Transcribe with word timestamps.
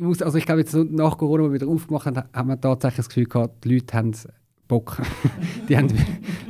muss, 0.00 0.22
also 0.22 0.38
ich 0.38 0.46
glaube, 0.46 0.60
jetzt 0.60 0.74
nach 0.74 1.16
Corona, 1.18 1.44
wo 1.44 1.48
wir 1.48 1.60
wieder 1.60 1.68
aufgemacht 1.68 2.06
haben, 2.06 2.22
haben 2.32 2.48
wir 2.48 2.60
tatsächlich 2.60 2.96
das 2.96 3.08
Gefühl 3.08 3.26
gehabt, 3.26 3.64
die 3.64 3.74
Leute 3.74 3.96
haben 3.96 4.12
Bock. 4.70 5.02
die 5.68 5.76
haben 5.76 5.88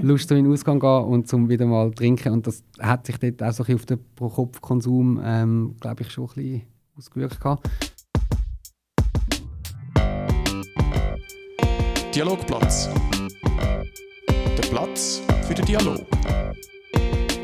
Lust, 0.03 0.29
zum 0.29 0.37
in 0.37 0.45
den 0.45 0.53
Ausgang 0.53 0.79
zu 0.79 0.87
gehen 0.87 1.04
und 1.04 1.26
zum 1.26 1.48
wieder 1.48 1.66
mal 1.66 1.90
trinken. 1.90 2.32
Und 2.32 2.46
das 2.46 2.62
hat 2.78 3.06
sich 3.06 3.18
dort 3.18 3.42
auch 3.42 3.52
so 3.52 3.64
ein 3.64 3.74
auf 3.74 3.86
den 3.86 3.98
Pro-Kopf-Konsum, 4.14 5.21
ähm, 5.24 5.74
glaube 5.80 6.02
ich, 6.02 6.10
schon 6.10 6.28
ein 6.28 6.34
bisschen 6.34 6.62
ausgewirkt. 6.96 7.40
Gehabt. 7.40 7.71
Dialogplatz. 12.14 12.91
Der 14.29 14.69
Platz 14.69 15.23
für 15.48 15.55
den 15.55 15.64
Dialog. 15.64 16.01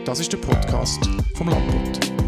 Das 0.04 0.20
ist 0.20 0.32
der 0.32 0.38
Podcast 0.38 1.08
vom 1.34 1.48
Landbund. 1.48 2.25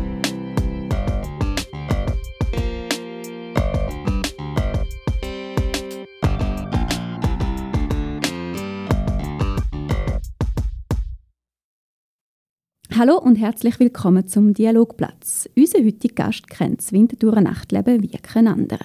Hallo 12.99 13.17
und 13.17 13.37
herzlich 13.37 13.79
willkommen 13.79 14.27
zum 14.27 14.55
Dialogplatz. 14.55 15.49
Unser 15.57 15.85
heutiger 15.85 16.15
Gast 16.17 16.51
kennt 16.51 16.81
das 16.81 16.91
Winterthurer 16.91 17.41
Nachtleben 17.41 18.03
wie 18.03 18.09
kein 18.09 18.49
anderer. 18.49 18.85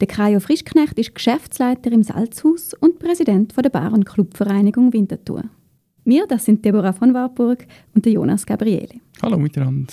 Der 0.00 0.06
Kajo 0.06 0.38
Frischknecht 0.38 0.96
ist 0.96 1.12
Geschäftsleiter 1.12 1.90
im 1.90 2.04
Salzhaus 2.04 2.72
und 2.74 3.00
Präsident 3.00 3.56
der 3.56 3.68
Bar- 3.68 3.92
und 3.92 4.04
Clubvereinigung 4.04 4.92
Winterthur. 4.92 5.42
Wir, 6.04 6.28
das 6.28 6.44
sind 6.44 6.64
Deborah 6.64 6.92
von 6.92 7.12
Warburg 7.14 7.66
und 7.96 8.04
der 8.04 8.12
Jonas 8.12 8.46
Gabriele. 8.46 9.00
Hallo 9.22 9.36
miteinander. 9.36 9.92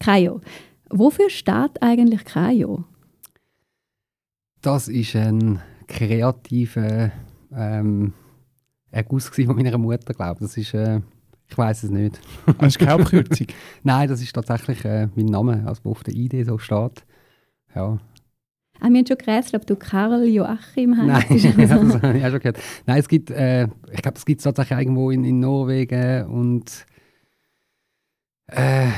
Kajo, 0.00 0.40
wofür 0.88 1.30
steht 1.30 1.80
eigentlich 1.80 2.24
Kajo? 2.24 2.82
Das 4.62 4.88
ist 4.88 5.14
ein 5.14 5.60
kreativer 5.86 7.12
ähm, 7.54 8.14
Erguss 8.90 9.28
von 9.28 9.46
meiner 9.46 9.78
Mutter, 9.78 10.12
glaube 10.12 10.40
ich. 10.40 10.46
Das 10.48 10.56
ist... 10.56 10.74
Äh 10.74 11.02
ich 11.50 11.58
weiß 11.58 11.82
es 11.84 11.90
nicht. 11.90 12.20
Das 12.58 12.68
ist 12.68 12.78
keine 12.78 12.92
Abkürzung? 12.92 13.46
Nein, 13.82 14.08
das 14.08 14.22
ist 14.22 14.32
tatsächlich 14.32 14.84
äh, 14.84 15.08
mein 15.14 15.26
Name, 15.26 15.64
also 15.66 15.84
wo 15.84 15.90
auf 15.90 16.02
der 16.02 16.14
Idee 16.14 16.44
so 16.44 16.58
steht. 16.58 17.04
Ja. 17.74 17.98
Ah, 18.82 18.88
wir 18.88 18.98
haben 18.98 19.06
schon 19.06 19.18
gerätselt, 19.18 19.60
ob 19.60 19.66
du 19.66 19.76
Karl 19.76 20.26
Joachim 20.26 20.96
heißt. 20.96 21.30
Nein, 21.30 21.68
das 21.68 22.02
habe 22.02 22.18
ich 22.18 22.24
auch 22.24 22.30
schon 22.30 22.38
gehört. 22.38 22.58
Nein, 22.86 22.98
es 22.98 23.08
gibt, 23.08 23.30
äh, 23.30 23.64
ich 23.92 24.02
glaube, 24.02 24.14
das 24.14 24.24
gibt 24.24 24.40
es 24.40 24.44
tatsächlich 24.44 24.78
irgendwo 24.78 25.10
in, 25.10 25.24
in 25.24 25.40
Norwegen 25.40 26.26
und 26.26 26.86
äh, 28.46 28.88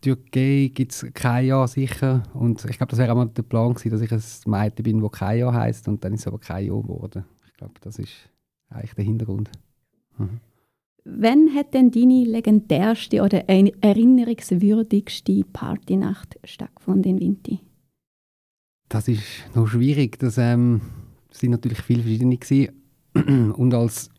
Türkei 0.00 0.70
gibt 0.72 0.92
es 0.92 1.06
kein 1.14 1.46
Jahr 1.46 1.66
sicher. 1.66 2.22
Und 2.34 2.64
ich 2.64 2.76
glaube, 2.76 2.90
das 2.90 2.98
wäre 2.98 3.12
auch 3.12 3.16
mal 3.16 3.26
der 3.26 3.42
Plan 3.42 3.74
gewesen, 3.74 3.90
dass 3.90 4.00
ich 4.00 4.12
ein 4.12 4.50
Mädchen 4.50 4.82
bin, 4.84 5.00
das 5.00 5.10
kein 5.12 5.38
Jahr 5.38 5.52
heisst 5.52 5.88
und 5.88 6.04
dann 6.04 6.12
ist 6.14 6.20
es 6.20 6.26
aber 6.28 6.38
kein 6.38 6.66
Jahr 6.66 6.80
geworden. 6.80 7.24
Ich 7.46 7.54
glaube, 7.54 7.74
das 7.80 7.98
ist 7.98 8.12
eigentlich 8.68 8.94
der 8.94 9.04
Hintergrund. 9.04 9.50
Mhm. 10.18 10.40
Wann 11.04 11.52
hat 11.54 11.74
denn 11.74 11.90
deine 11.90 12.24
legendärste 12.24 13.22
oder 13.22 13.48
erinnerungswürdigste 13.48 15.42
Partynacht 15.52 16.38
stattgefunden 16.44 17.12
in 17.12 17.20
Vinti? 17.20 17.60
Das 18.88 19.08
ist 19.08 19.22
noch 19.54 19.66
schwierig. 19.66 20.18
Das 20.20 20.38
ähm, 20.38 20.80
sind 21.30 21.50
natürlich 21.50 21.82
viele 21.82 22.02
verschiedene 22.02 22.36
gewesen. 22.36 22.82
und 23.54 23.74
als 23.74 24.10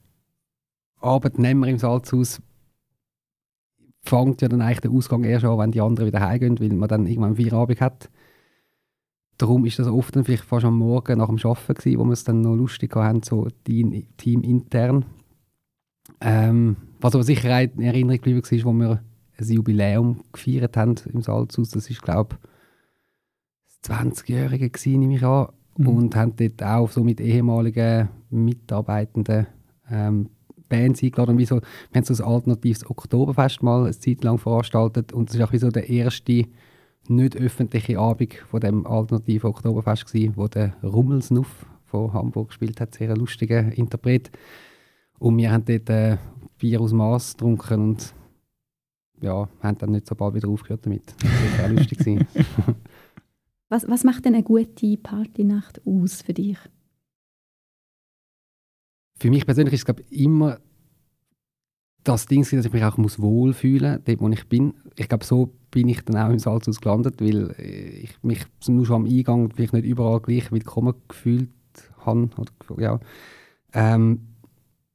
Arbeitnehmer 1.00 1.68
im 1.68 1.78
Salzhaus 1.78 2.42
fängt 4.04 4.42
ja 4.42 4.50
dann 4.50 4.62
eigentlich 4.62 4.82
der 4.82 4.92
Ausgang 4.92 5.24
erst 5.24 5.46
an, 5.46 5.58
wenn 5.58 5.72
die 5.72 5.82
anderen 5.82 6.08
wieder 6.08 6.20
heimgehen, 6.20 6.60
weil 6.60 6.74
man 6.74 6.90
dann 6.90 7.08
irgendwann 7.08 7.38
Feierabend 7.38 7.80
hat. 7.80 8.10
Darum 9.38 9.66
ist 9.66 9.80
das 9.80 9.88
oft 9.88 10.16
dann 10.16 10.26
vielleicht 10.26 10.44
fast 10.44 10.66
am 10.66 10.78
Morgen 10.78 11.18
nach 11.18 11.28
dem 11.28 11.40
Arbeiten 11.44 11.74
gewesen, 11.76 12.00
wo 12.00 12.04
wir 12.04 12.12
es 12.12 12.24
dann 12.24 12.42
noch 12.42 12.56
lustig 12.56 12.94
hatten, 12.96 13.24
so 13.24 13.48
team 13.64 14.42
intern. 14.42 15.06
Ähm, 16.24 16.78
was 17.02 17.14
aber 17.16 17.24
sicher 17.24 17.62
in 17.62 17.82
Erinnerung 17.82 18.18
geblieben 18.18 18.42
ist, 18.50 18.66
wo 18.66 18.72
wir 18.74 19.04
ein 19.38 19.48
Jubiläum 19.48 20.24
gefeiert 20.32 20.78
haben 20.78 20.96
im 21.12 21.22
Salzhaus. 21.22 21.70
Das 21.70 21.90
ist, 21.90 22.02
glaube 22.02 22.36
ich, 22.36 22.50
das 23.82 23.98
20-Jährige 23.98 24.72
nehme 24.98 25.16
ich 25.16 25.24
an. 25.24 25.48
Mhm. 25.78 25.88
Und 25.88 26.16
haben 26.16 26.36
dort 26.36 26.64
auch 26.64 26.90
so 26.90 27.04
mit 27.04 27.20
ehemaligen 27.20 28.10
Mitarbeitenden 28.30 29.48
ähm, 29.90 30.30
Bands 30.70 31.04
eingeladen. 31.04 31.38
Wie 31.38 31.46
so, 31.46 31.56
wir 31.58 32.02
haben 32.02 32.06
so 32.06 32.24
ein 32.24 32.30
alternatives 32.30 32.90
Oktoberfest 32.90 33.64
mal 33.64 33.84
eine 33.84 33.92
Zeit 33.92 34.24
lang 34.24 34.38
veranstaltet. 34.38 35.12
Und 35.12 35.30
das 35.30 35.40
war 35.40 35.48
auch 35.48 35.52
wie 35.52 35.58
so 35.58 35.70
der 35.72 35.90
erste 35.90 36.46
nicht 37.08 37.36
öffentliche 37.36 38.00
Abend 38.00 38.36
von 38.50 38.62
dem 38.62 38.88
alternativen 38.88 39.50
Oktoberfest 39.50 40.06
gewesen, 40.06 40.34
wo 40.36 40.48
der 40.48 40.74
Rummelsnuff 40.84 41.66
von 41.86 42.14
Hamburg 42.14 42.50
gespielt 42.50 42.80
hat, 42.80 42.96
sehr 42.96 43.16
lustiger 43.16 43.72
Interpret. 43.78 44.32
Und 45.20 45.38
wir 45.38 45.52
haben 45.52 45.66
dort 45.66 45.90
äh, 45.90 46.18
Bier 46.58 46.82
aus 46.82 46.94
Maß 46.94 47.34
getrunken 47.34 47.82
und 47.82 48.14
ja, 49.22 49.48
haben 49.62 49.78
dann 49.78 49.92
nicht 49.92 50.08
so 50.08 50.16
bald 50.16 50.36
wieder 50.36 50.50
aufgehört 50.50 50.86
damit. 50.86 51.16
Das 51.20 51.60
war 51.60 51.66
auch 51.66 51.70
lustig. 51.70 52.00
was, 53.70 53.88
was 53.88 54.04
macht 54.04 54.26
denn 54.26 54.36
eine 54.36 54.44
gute 54.44 54.98
Partynacht 54.98 55.82
aus 55.86 56.22
für 56.22 56.34
dich? 56.34 56.58
Für 59.20 59.30
mich 59.30 59.46
persönlich 59.46 59.74
ist 59.74 59.82
es 59.82 59.86
glaube 59.86 60.04
immer 60.10 60.60
das 62.04 62.26
Ding, 62.26 62.42
dass 62.42 62.66
ich 62.66 62.74
mich 62.74 62.84
auch 62.84 62.98
muss 62.98 63.22
wohlfühlen 63.22 63.94
muss, 63.94 64.02
dort 64.06 64.20
wo 64.20 64.30
ich 64.30 64.48
bin. 64.50 64.74
Ich 64.98 65.08
glaube, 65.08 65.24
so 65.24 65.54
bin 65.72 65.88
ich 65.88 66.02
dann 66.02 66.18
auch 66.18 66.30
im 66.30 66.40
Salzhaus 66.40 66.82
gelandet, 66.82 67.22
weil 67.22 67.56
ich 67.58 68.22
mich 68.22 68.46
nur 68.68 68.86
schon 68.86 69.06
am 69.06 69.06
Eingang 69.06 69.52
vielleicht 69.52 69.74
nicht 69.74 69.86
überall 69.86 70.20
gleich 70.20 70.52
willkommen 70.52 70.96
gefühlt 71.08 71.50
habe. 72.00 72.30
Oder, 72.38 72.82
ja. 72.82 73.00
Ähm, 73.74 74.33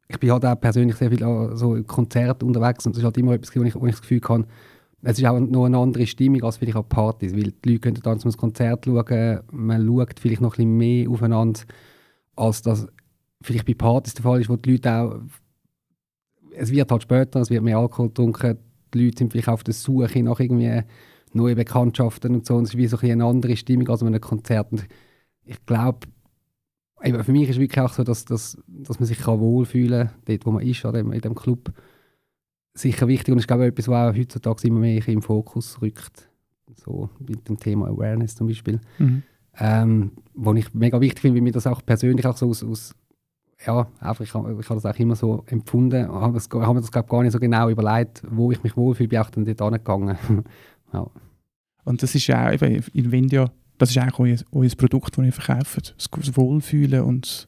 ich 0.08 0.18
bin 0.18 0.32
halt 0.32 0.44
auch 0.44 0.60
persönlich 0.60 0.96
sehr 0.96 1.10
viel 1.10 1.22
an 1.22 1.56
so 1.56 1.80
Konzerten 1.84 2.46
unterwegs 2.46 2.86
und 2.86 2.92
es 2.92 2.98
ist 2.98 3.04
halt 3.04 3.18
immer 3.18 3.34
etwas, 3.34 3.54
wo 3.54 3.62
ich, 3.62 3.74
wo 3.74 3.86
ich 3.86 3.92
das 3.92 4.00
Gefühl 4.00 4.20
habe, 4.28 4.46
es 5.02 5.18
ist 5.18 5.24
auch 5.26 5.38
noch 5.38 5.66
eine 5.66 5.78
andere 5.78 6.06
Stimmung 6.06 6.42
als 6.42 6.56
vielleicht 6.56 6.76
an 6.76 6.88
Partys, 6.88 7.32
weil 7.32 7.52
die 7.52 7.70
Leute 7.70 7.80
können 7.80 8.00
dann 8.02 8.18
zum 8.18 8.32
Konzert 8.32 8.84
schauen, 8.84 9.40
man 9.52 9.86
schaut 9.86 10.18
vielleicht 10.18 10.40
noch 10.40 10.54
ein 10.54 10.56
bisschen 10.56 10.76
mehr 10.76 11.10
aufeinander, 11.10 11.60
als 12.36 12.62
das 12.62 12.86
vielleicht 13.42 13.66
bei 13.66 13.74
Partys 13.74 14.14
der 14.14 14.24
Fall 14.24 14.40
ist, 14.40 14.48
wo 14.48 14.56
die 14.56 14.72
Leute 14.72 14.92
auch, 14.92 15.20
es 16.56 16.72
wird 16.72 16.90
halt 16.90 17.02
später, 17.02 17.40
es 17.40 17.50
wird 17.50 17.62
mehr 17.62 17.78
Alkohol 17.78 18.08
getrunken, 18.08 18.58
die 18.92 19.04
Leute 19.04 19.18
sind 19.18 19.32
vielleicht 19.32 19.48
auf 19.48 19.62
der 19.62 19.74
Suche 19.74 20.22
nach 20.22 20.40
irgendwie 20.40 20.82
neuen 21.34 21.56
Bekanntschaften 21.56 22.34
und 22.34 22.46
so 22.46 22.56
und 22.56 22.64
es 22.64 22.70
ist 22.70 22.78
wie 22.78 22.86
so 22.86 22.96
ein 22.98 23.10
eine 23.10 23.26
andere 23.26 23.56
Stimmung 23.56 23.88
als 23.88 24.00
an 24.00 24.08
einem 24.08 24.20
Konzert. 24.20 24.72
Und 24.72 24.86
ich 25.44 25.64
glaube, 25.66 26.08
eben, 27.02 27.22
für 27.24 27.32
mich 27.32 27.44
ist 27.44 27.50
es 27.50 27.58
wirklich 27.58 27.84
auch 27.84 27.92
so, 27.92 28.04
dass, 28.04 28.24
dass, 28.24 28.58
dass 28.66 28.98
man 28.98 29.06
sich 29.06 29.18
kann 29.18 29.40
wohlfühlen 29.40 30.08
kann, 30.08 30.16
dort 30.26 30.46
wo 30.46 30.50
man 30.50 30.66
ist, 30.66 30.84
oder 30.84 31.00
in 31.00 31.10
diesem 31.10 31.34
Club. 31.34 31.72
Sicher 32.74 33.08
wichtig 33.08 33.32
und 33.32 33.40
ich 33.40 33.46
glaube 33.46 33.66
etwas, 33.66 33.88
was 33.88 34.12
auch 34.12 34.16
heutzutage 34.16 34.68
immer 34.68 34.80
mehr 34.80 35.06
im 35.08 35.22
Fokus 35.22 35.82
rückt. 35.82 36.28
So 36.76 37.10
mit 37.18 37.48
dem 37.48 37.58
Thema 37.58 37.88
Awareness 37.88 38.36
zum 38.36 38.46
Beispiel. 38.46 38.80
Mhm. 38.98 39.22
Ähm, 39.58 40.12
wo 40.34 40.54
ich 40.54 40.72
mega 40.74 41.00
wichtig 41.00 41.20
finde, 41.20 41.36
weil 41.36 41.42
mir 41.42 41.52
das 41.52 41.66
auch 41.66 41.84
persönlich 41.84 42.24
auch 42.24 42.36
so 42.36 42.48
aus, 42.48 42.62
aus 42.62 42.94
ja, 43.66 43.88
einfach, 43.98 44.24
ich, 44.24 44.32
habe, 44.34 44.52
ich 44.60 44.70
habe 44.70 44.80
das 44.80 44.86
auch 44.86 44.98
immer 45.00 45.16
so 45.16 45.42
empfunden, 45.46 46.06
habe, 46.06 46.34
das, 46.34 46.48
habe 46.48 46.74
mir 46.74 46.80
das 46.80 46.92
glaube 46.92 47.08
gar 47.08 47.22
nicht 47.22 47.32
so 47.32 47.40
genau 47.40 47.68
überlegt, 47.68 48.22
wo 48.30 48.52
ich 48.52 48.62
mich 48.62 48.76
wohlfühle, 48.76 49.08
bin 49.08 49.18
auch 49.18 49.30
dann 49.30 49.44
dort 49.44 49.60
angegangen. 49.60 50.16
ja. 50.92 51.06
Und 51.84 52.02
das 52.02 52.14
ist 52.14 52.28
ja 52.28 52.46
auch 52.46 52.52
eben 52.52 52.84
in 52.92 53.10
Windia 53.10 53.50
das 53.78 53.90
ist 53.90 53.98
eigentlich 53.98 54.18
euer, 54.18 54.36
euer 54.52 54.70
Produkt, 54.76 55.16
das 55.16 55.24
ihr 55.24 55.32
verkauft. 55.32 55.94
Das 55.96 56.36
Wohlfühlen 56.36 57.02
und 57.02 57.46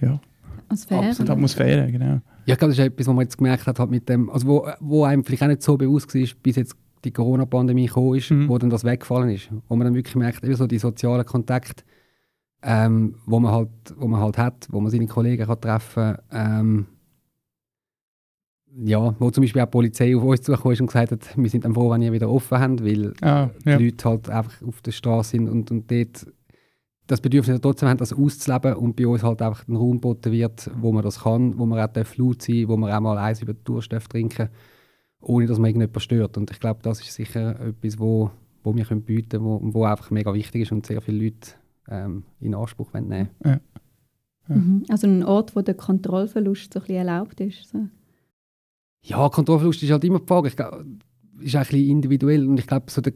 ja. 0.00 0.20
Atmosphäre. 0.68 1.06
Absolut. 1.06 1.30
Atmosphäre, 1.30 1.92
genau. 1.92 2.20
Ja, 2.44 2.54
ich 2.54 2.58
glaube, 2.58 2.72
das 2.74 2.78
ist 2.78 2.84
etwas, 2.84 3.06
was 3.06 3.14
man 3.14 3.22
jetzt 3.24 3.38
gemerkt 3.38 3.66
hat, 3.66 3.78
halt 3.78 3.90
mit 3.90 4.08
dem, 4.08 4.30
also 4.30 4.46
wo, 4.46 4.68
wo 4.80 5.04
einem 5.04 5.24
vielleicht 5.24 5.42
auch 5.42 5.48
nicht 5.48 5.62
so 5.62 5.76
bewusst 5.76 6.14
war, 6.14 6.26
bis 6.42 6.56
jetzt 6.56 6.76
die 7.04 7.12
Corona-Pandemie 7.12 7.86
gekommen 7.86 8.16
ist, 8.16 8.30
mhm. 8.30 8.48
wo 8.48 8.58
dann 8.58 8.70
das 8.70 8.84
weggefallen 8.84 9.30
ist. 9.30 9.48
Wo 9.68 9.76
man 9.76 9.86
dann 9.86 9.94
wirklich 9.94 10.16
merkt, 10.16 10.42
eben 10.44 10.56
so 10.56 10.66
die 10.66 10.78
sozialen 10.78 11.24
Kontakte, 11.24 11.84
ähm, 12.62 13.16
wo, 13.26 13.38
man 13.38 13.52
halt, 13.52 13.70
wo 13.96 14.08
man 14.08 14.20
halt 14.20 14.38
hat, 14.38 14.66
wo 14.70 14.80
man 14.80 14.90
seine 14.90 15.06
Kollegen 15.06 15.46
kann 15.46 15.60
treffen 15.60 16.16
kann, 16.30 16.60
ähm, 16.60 16.86
ja, 18.84 19.14
wo 19.18 19.30
zum 19.30 19.42
Beispiel 19.42 19.62
auch 19.62 19.66
die 19.66 19.70
Polizei 19.70 20.16
auf 20.16 20.22
uns 20.22 20.42
zugekommen 20.42 20.74
ist 20.74 20.80
und 20.80 20.86
gesagt 20.88 21.12
hat, 21.12 21.36
wir 21.36 21.50
sind 21.50 21.64
dann 21.64 21.74
froh, 21.74 21.90
wenn 21.90 22.02
ihr 22.02 22.12
wieder 22.12 22.30
offen 22.30 22.58
habt, 22.58 22.84
weil 22.84 23.14
ah, 23.22 23.50
ja. 23.64 23.76
die 23.76 23.86
Leute 23.86 24.08
halt 24.08 24.28
einfach 24.28 24.62
auf 24.66 24.82
der 24.82 24.92
Straße 24.92 25.30
sind 25.30 25.48
und, 25.48 25.70
und 25.70 25.90
dort 25.90 26.26
das 27.06 27.20
Bedürfnis 27.20 27.60
trotzdem 27.60 27.88
haben, 27.88 27.98
das 27.98 28.12
auszuleben 28.12 28.74
und 28.74 28.96
bei 28.96 29.06
uns 29.06 29.22
halt 29.22 29.40
einfach 29.40 29.66
ein 29.68 29.76
Raum 29.76 29.92
geboten 29.92 30.32
wird, 30.32 30.70
wo 30.80 30.92
man 30.92 31.04
das 31.04 31.20
kann, 31.20 31.56
wo 31.56 31.64
man 31.64 31.78
auch 31.78 32.16
laut 32.16 32.42
sein 32.42 32.62
darf, 32.62 32.68
wo 32.68 32.76
man 32.76 32.92
auch 32.92 33.00
mal 33.00 33.18
eins 33.18 33.42
über 33.42 33.54
die 33.54 33.64
Durst 33.64 33.90
trinken 34.10 34.48
ohne 35.20 35.46
dass 35.46 35.58
man 35.58 35.68
irgendjemand 35.68 36.02
stört. 36.02 36.36
Und 36.36 36.50
ich 36.50 36.60
glaube, 36.60 36.80
das 36.82 37.00
ist 37.00 37.12
sicher 37.12 37.58
etwas, 37.60 37.98
wo, 37.98 38.30
wo 38.62 38.74
wir 38.74 38.84
können 38.84 39.02
bieten 39.02 39.28
können, 39.28 39.44
wo, 39.44 39.60
wo 39.62 39.84
einfach 39.84 40.10
mega 40.10 40.32
wichtig 40.34 40.62
ist 40.62 40.72
und 40.72 40.86
sehr 40.86 41.00
viele 41.00 41.24
Leute 41.24 41.52
ähm, 41.88 42.24
in 42.40 42.54
Anspruch 42.54 42.92
nehmen 42.92 43.28
ja. 43.44 43.50
ja. 43.50 43.60
Mhm. 44.48 44.84
Also 44.88 45.08
ein 45.08 45.24
Ort, 45.24 45.56
wo 45.56 45.62
der 45.62 45.74
Kontrollverlust 45.74 46.72
so 46.72 46.78
ein 46.78 46.82
bisschen 46.82 47.08
erlaubt 47.08 47.40
ist. 47.40 47.68
So. 47.68 47.88
Ja, 49.06 49.28
Kontrollverlust 49.28 49.82
ist 49.82 49.90
halt 49.90 50.04
immer 50.04 50.20
die 50.20 50.26
Frage. 50.26 50.48
Ich 50.48 50.56
glaube, 50.56 50.84
ist 51.40 51.54
ein 51.54 51.62
bisschen 51.62 51.90
individuell 51.90 52.48
und 52.48 52.58
ich 52.58 52.66
glaube, 52.66 52.90
so 52.90 53.00
der, 53.00 53.12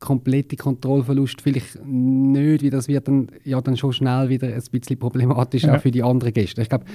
komplette 0.00 0.56
Kontrollverlust 0.56 1.42
vielleicht 1.42 1.84
nicht, 1.84 2.62
wie 2.62 2.70
das 2.70 2.88
wird 2.88 3.06
dann, 3.06 3.30
ja, 3.44 3.60
dann 3.60 3.76
schon 3.76 3.92
schnell 3.92 4.28
wieder 4.30 4.48
ein 4.48 4.62
bisschen 4.72 4.98
problematisch 4.98 5.62
Ja. 5.64 5.76
auch 5.76 5.80
für 5.80 5.90
die 5.90 6.02
anderen 6.02 6.32
Gäste. 6.32 6.62
Ich 6.62 6.70
glaube, 6.70 6.86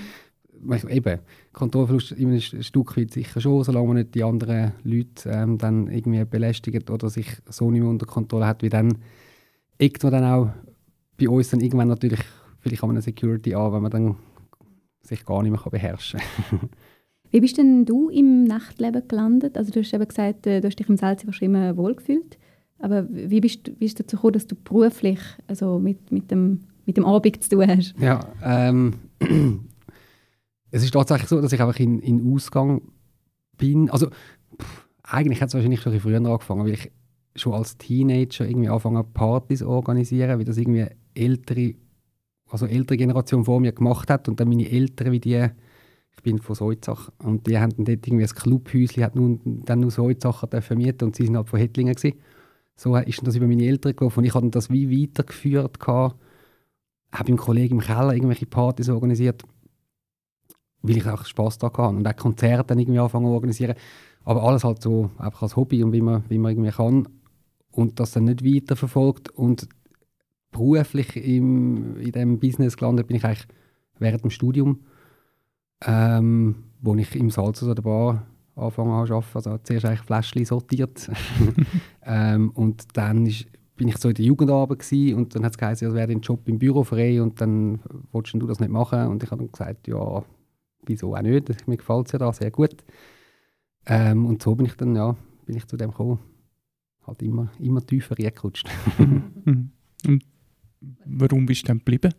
eben, 0.89 1.19
Kontrollverlust 1.53 2.13
immer 2.13 2.33
ein 2.33 2.42
Stück 2.42 2.97
weit 2.97 3.13
sicher 3.13 3.39
schon, 3.39 3.63
solange 3.63 3.88
man 3.88 3.98
nicht 3.98 4.15
die 4.15 4.24
anderen 4.24 4.74
Leute 4.83 5.30
ähm, 5.30 5.59
dann 5.59 5.88
irgendwie 5.88 6.25
belästigt 6.25 6.89
oder 6.89 7.09
sich 7.09 7.27
so 7.48 7.69
nicht 7.69 7.81
mehr 7.81 7.89
unter 7.89 8.07
Kontrolle 8.07 8.48
hat, 8.48 8.63
wie 8.63 8.69
dann 8.69 8.98
eckt 9.77 10.01
man 10.03 10.12
dann 10.12 10.24
auch 10.24 10.50
bei 11.18 11.30
uns 11.30 11.51
dann 11.51 11.62
irgendwann 11.62 11.88
natürlich 11.88 12.19
vielleicht 12.59 12.83
an 12.83 12.89
einer 12.89 13.01
Security 13.01 13.53
an, 13.53 13.71
wenn 13.71 13.83
man 13.83 13.91
dann 13.91 14.15
sich 15.03 15.24
gar 15.24 15.44
nicht 15.44 15.51
mehr 15.51 15.71
beherrschen 15.71 16.19
kann. 16.50 16.69
Wie 17.31 17.42
bist 17.42 17.57
denn 17.57 17.86
du 17.86 18.10
im 18.10 18.44
Nachtleben 18.45 19.07
gelandet? 19.07 19.57
Also 19.57 19.72
du 19.72 19.81
hast 19.81 19.94
eben 19.94 20.07
gesagt, 20.07 20.48
äh, 20.48 20.62
du 20.62 20.68
hast 20.68 20.80
dich 20.80 20.88
im 20.89 20.98
schon 21.33 21.45
immer 21.48 21.75
wohlgefühlt. 21.77 22.38
Aber 22.80 23.07
wie 23.10 23.39
bist, 23.42 23.68
du- 23.68 23.72
wie 23.80 23.86
ist 23.86 24.00
dazu 24.00 24.16
gekommen, 24.18 24.33
dass 24.33 24.48
du 24.48 24.56
beruflich 24.56 25.19
also 25.48 25.80
mit, 25.80 26.12
mit, 26.12 26.30
dem, 26.31 26.60
mit 26.86 26.98
dem 26.98 27.06
Abend 27.06 27.42
zu 27.44 27.50
tun 27.50 27.68
hast? 27.68 27.94
Ja, 28.00 28.19
ähm, 28.44 28.94
es 30.72 30.83
ist 30.83 30.92
tatsächlich 30.94 31.30
so, 31.30 31.42
dass 31.42 31.54
ich 31.54 31.62
einfach 31.62 31.80
in, 31.80 32.00
in 32.00 32.33
Ausgang 32.33 32.81
bin. 33.57 33.89
Also, 33.89 34.07
pff, 34.62 34.88
eigentlich 35.04 35.42
hat 35.42 35.50
es 35.50 35.54
wahrscheinlich 35.54 35.81
schon 35.81 36.00
früher 36.00 36.18
angefangen, 36.18 36.66
weil 36.66 36.74
ich 36.74 36.92
schon 37.36 37.54
als 37.54 37.77
Teenager 37.77 38.48
irgendwie 38.48 38.69
angefangen 38.69 39.04
Partys 39.13 39.60
zu 39.60 39.68
organisieren, 39.69 40.39
wie 40.39 40.44
das 40.45 40.57
irgendwie 40.57 40.88
ältere, 41.13 41.75
also 42.50 42.66
ältere 42.66 42.98
Generation 42.98 43.45
vor 43.45 43.60
mir 43.60 43.72
gemacht 43.72 44.10
hat 44.10 44.27
und 44.30 44.39
dann 44.39 44.48
meine 44.50 44.69
Eltern, 44.69 45.12
wie 45.12 45.19
die, 45.19 45.48
ich 46.17 46.23
bin 46.23 46.39
von 46.39 46.56
Soizach 46.56 47.12
und 47.19 47.47
die 47.47 47.57
haben 47.59 47.73
dort 47.77 48.07
irgendwie 48.07 48.23
ein 48.23 48.29
Clubhäuschen, 48.29 49.03
hat 49.03 49.15
nun, 49.15 49.63
dann 49.65 49.81
nur 49.81 49.91
Soizacher 49.91 50.47
dürfen 50.47 50.77
mieten 50.77 51.06
und 51.06 51.15
sie 51.15 51.25
sind 51.25 51.38
halt 51.38 51.50
von 51.50 51.59
Hettlingen 51.59 51.94
gewesen. 51.94 52.19
So 52.75 52.95
ist 52.97 53.25
das 53.25 53.35
über 53.35 53.47
meine 53.47 53.65
Eltern 53.65 53.95
gelaufen 53.95 54.19
und 54.19 54.25
ich 54.25 54.33
habe 54.33 54.50
das 54.50 54.69
wie 54.69 54.89
weitergeführt 54.89 55.79
gehabt 55.79 56.17
habe 57.17 57.29
im 57.29 57.38
Kollegen 57.38 57.75
im 57.75 57.81
Keller 57.81 58.13
irgendwelche 58.13 58.45
Partys 58.45 58.89
organisiert, 58.89 59.44
weil 60.81 60.97
ich 60.97 61.06
auch 61.07 61.25
Spass 61.25 61.57
daran 61.57 61.88
hatte 61.88 61.97
und 61.97 62.07
auch 62.07 62.15
Konzerte 62.15 62.67
dann 62.67 62.79
irgendwie 62.79 63.00
angefangen 63.00 63.25
zu 63.25 63.31
organisieren. 63.31 63.75
Aber 64.23 64.44
alles 64.44 64.63
halt 64.63 64.81
so 64.81 65.12
einfach 65.17 65.44
als 65.44 65.56
Hobby 65.56 65.83
und 65.83 65.94
wie 65.94 66.01
man, 66.01 66.23
wie 66.29 66.38
man 66.38 66.51
irgendwie 66.51 66.71
kann. 66.71 67.07
Und 67.71 68.00
das 68.00 68.12
dann 68.12 68.25
nicht 68.25 68.44
weiterverfolgt. 68.44 69.29
Und 69.29 69.67
beruflich 70.51 71.15
im, 71.15 71.97
in 71.97 72.12
diesem 72.12 72.39
Business 72.39 72.77
gelandet 72.77 73.07
bin 73.07 73.17
ich 73.17 73.25
eigentlich 73.25 73.47
während 74.00 74.23
dem 74.23 74.29
Studium, 74.29 74.79
ähm, 75.86 76.56
wo 76.81 76.95
ich 76.95 77.16
im 77.16 77.30
Salzhaus 77.30 77.69
an 77.69 77.75
der 77.75 77.81
Bar 77.81 78.27
angefangen 78.56 78.92
habe 78.92 79.07
zu 79.07 79.16
arbeiten. 79.16 79.36
Also 79.36 79.57
zuerst 79.63 79.86
eigentlich 79.86 80.01
Fläschchen 80.01 80.45
sortiert. 80.45 81.10
ähm, 82.04 82.51
und 82.51 82.86
dann 82.94 83.25
ist, 83.25 83.45
bin 83.75 83.88
ich 83.88 83.98
so 83.98 84.10
in 84.10 84.16
der 84.16 84.25
Jugendarbeit 84.25 84.80
gewesen, 84.80 85.18
und 85.18 85.36
dann 85.36 85.44
hat 85.44 85.54
es 85.54 85.57
geheißen, 85.57 85.88
es 85.88 85.94
wäre 85.94 86.12
ein 86.12 86.22
Job 86.22 86.48
im 86.48 86.60
Büro 86.60 86.83
frei 86.83 87.22
und 87.22 87.42
dann 87.42 87.80
wolltest 88.12 88.36
du 88.36 88.48
das 88.48 88.60
nicht 88.60 88.72
machen 88.72 89.07
und 89.07 89.24
ich 89.24 89.31
habe 89.31 89.42
dann 89.42 89.51
gesagt, 89.51 89.88
ja, 89.88 90.24
wieso 90.86 91.16
auch 91.16 91.22
nicht, 91.22 91.68
mir 91.68 91.77
gefällt 91.77 92.07
es 92.07 92.13
ja 92.13 92.19
da 92.19 92.31
sehr 92.31 92.51
gut. 92.51 92.83
Ähm, 93.88 94.25
und 94.25 94.42
so 94.42 94.56
bin 94.56 94.66
ich 94.66 94.75
dann, 94.75 94.95
ja, 94.95 95.16
bin 95.45 95.57
ich 95.57 95.68
zu 95.68 95.77
dem 95.77 95.92
gekommen. 95.92 96.19
Halt 97.06 97.22
immer, 97.22 97.51
immer 97.60 97.86
tiefer 97.86 98.18
reingerutscht. 98.18 98.69
Mhm. 99.48 99.72
Und 100.07 100.24
warum 101.06 101.45
bist 101.45 101.63
du 101.63 101.68
dann 101.68 101.77
geblieben? 101.77 102.13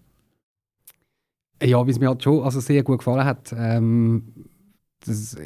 Ja, 1.62 1.86
wie 1.86 1.90
es 1.90 1.98
mir 1.98 2.08
halt 2.08 2.22
schon 2.22 2.42
also 2.42 2.60
sehr 2.60 2.82
gut 2.82 2.98
gefallen 2.98 3.24
hat. 3.24 3.54
Ähm, 3.56 4.46
das, 5.04 5.36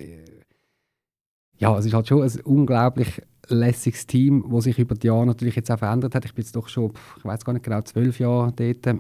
ja, 1.59 1.79
es 1.79 1.87
ist 1.87 1.95
halt 1.95 2.09
schon 2.09 2.23
ein 2.23 2.41
unglaublich 2.45 3.23
lässiges 3.49 4.07
Team, 4.07 4.49
das 4.51 4.65
sich 4.65 4.79
über 4.79 4.95
die 4.95 5.09
Jahre 5.09 5.27
natürlich 5.27 5.57
jetzt 5.57 5.71
auch 5.71 5.79
verändert 5.79 6.15
hat. 6.15 6.25
Ich 6.25 6.35
bin 6.35 6.45
jetzt 6.45 6.57
doch 6.57 6.69
schon, 6.69 6.93
ich 7.19 7.25
weiß 7.25 7.45
gar 7.45 7.53
nicht 7.53 7.65
genau, 7.65 7.83
zwölf 7.83 8.19
Jahre 8.19 8.53
dort. 8.53 8.99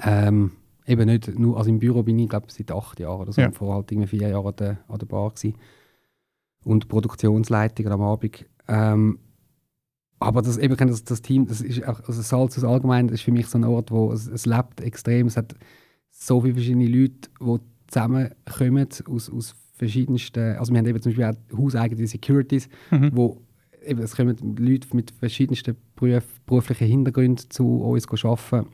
Ähm, 0.00 0.52
eben 0.86 1.06
nicht 1.06 1.38
nur, 1.38 1.56
also 1.56 1.70
im 1.70 1.78
Büro 1.78 2.02
bin 2.02 2.18
ich, 2.18 2.28
glaube 2.28 2.46
seit 2.50 2.70
acht 2.70 3.00
Jahren 3.00 3.20
oder 3.20 3.32
so. 3.32 3.40
Ja. 3.40 3.50
Vorher 3.50 3.76
halt 3.76 3.92
irgendwie 3.92 4.08
vier 4.08 4.28
Jahre 4.28 4.48
an 4.48 4.56
der, 4.56 4.78
an 4.88 4.98
der 4.98 5.06
Bar 5.06 5.30
gewesen. 5.30 5.56
Und 6.64 6.88
Produktionsleitung 6.88 7.86
am 7.88 8.02
Abend. 8.02 8.46
Ähm, 8.68 9.18
aber 10.20 10.42
das, 10.42 10.58
eben, 10.58 10.76
das, 10.76 11.04
das 11.04 11.22
Team, 11.22 11.46
das 11.46 11.60
ist 11.60 11.86
auch, 11.86 12.00
also 12.06 12.22
Salzhaus 12.22 12.64
allgemein, 12.64 13.08
das 13.08 13.16
ist 13.16 13.22
für 13.22 13.32
mich 13.32 13.46
so 13.48 13.58
ein 13.58 13.64
Ort, 13.64 13.90
wo 13.90 14.12
es, 14.12 14.28
es 14.28 14.46
lebt 14.46 14.80
extrem. 14.80 15.26
Es 15.26 15.36
hat 15.36 15.56
so 16.26 16.40
viele 16.40 16.54
verschiedene 16.54 16.86
Leute, 16.86 17.28
die 17.40 17.56
zusammenkommen 17.88 18.88
aus, 19.08 19.30
aus 19.30 19.54
verschiedensten, 19.74 20.56
also 20.56 20.72
wir 20.72 20.78
haben 20.78 20.86
eben 20.86 21.02
zum 21.02 21.10
Beispiel 21.14 21.24
auch 21.24 21.58
hauseigene 21.58 22.06
Securities, 22.06 22.68
Mhm. 22.90 23.10
wo 23.14 23.42
eben, 23.84 24.00
es 24.00 24.14
kommen 24.14 24.36
Leute 24.56 24.88
mit 24.94 25.10
verschiedensten 25.10 25.76
Beruf, 25.96 26.24
beruflichen 26.46 26.86
Hintergründen 26.86 27.50
zu 27.50 27.82
uns 27.82 28.06
arbeiten. 28.24 28.68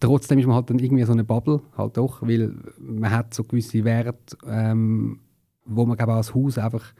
Trotzdem 0.00 0.38
ist 0.38 0.46
man 0.46 0.54
halt 0.54 0.70
dann 0.70 0.78
irgendwie 0.78 1.04
so 1.04 1.12
eine 1.12 1.24
Bubble, 1.24 1.60
halt 1.76 1.96
doch, 1.96 2.22
weil 2.22 2.54
man 2.78 3.10
hat 3.10 3.34
so 3.34 3.42
gewisse 3.44 3.84
Werte, 3.84 4.36
ähm, 4.46 5.20
wo 5.64 5.84
man 5.84 5.96
glaube 5.96 6.14
als 6.14 6.34
Haus 6.34 6.56
einfach 6.56 6.94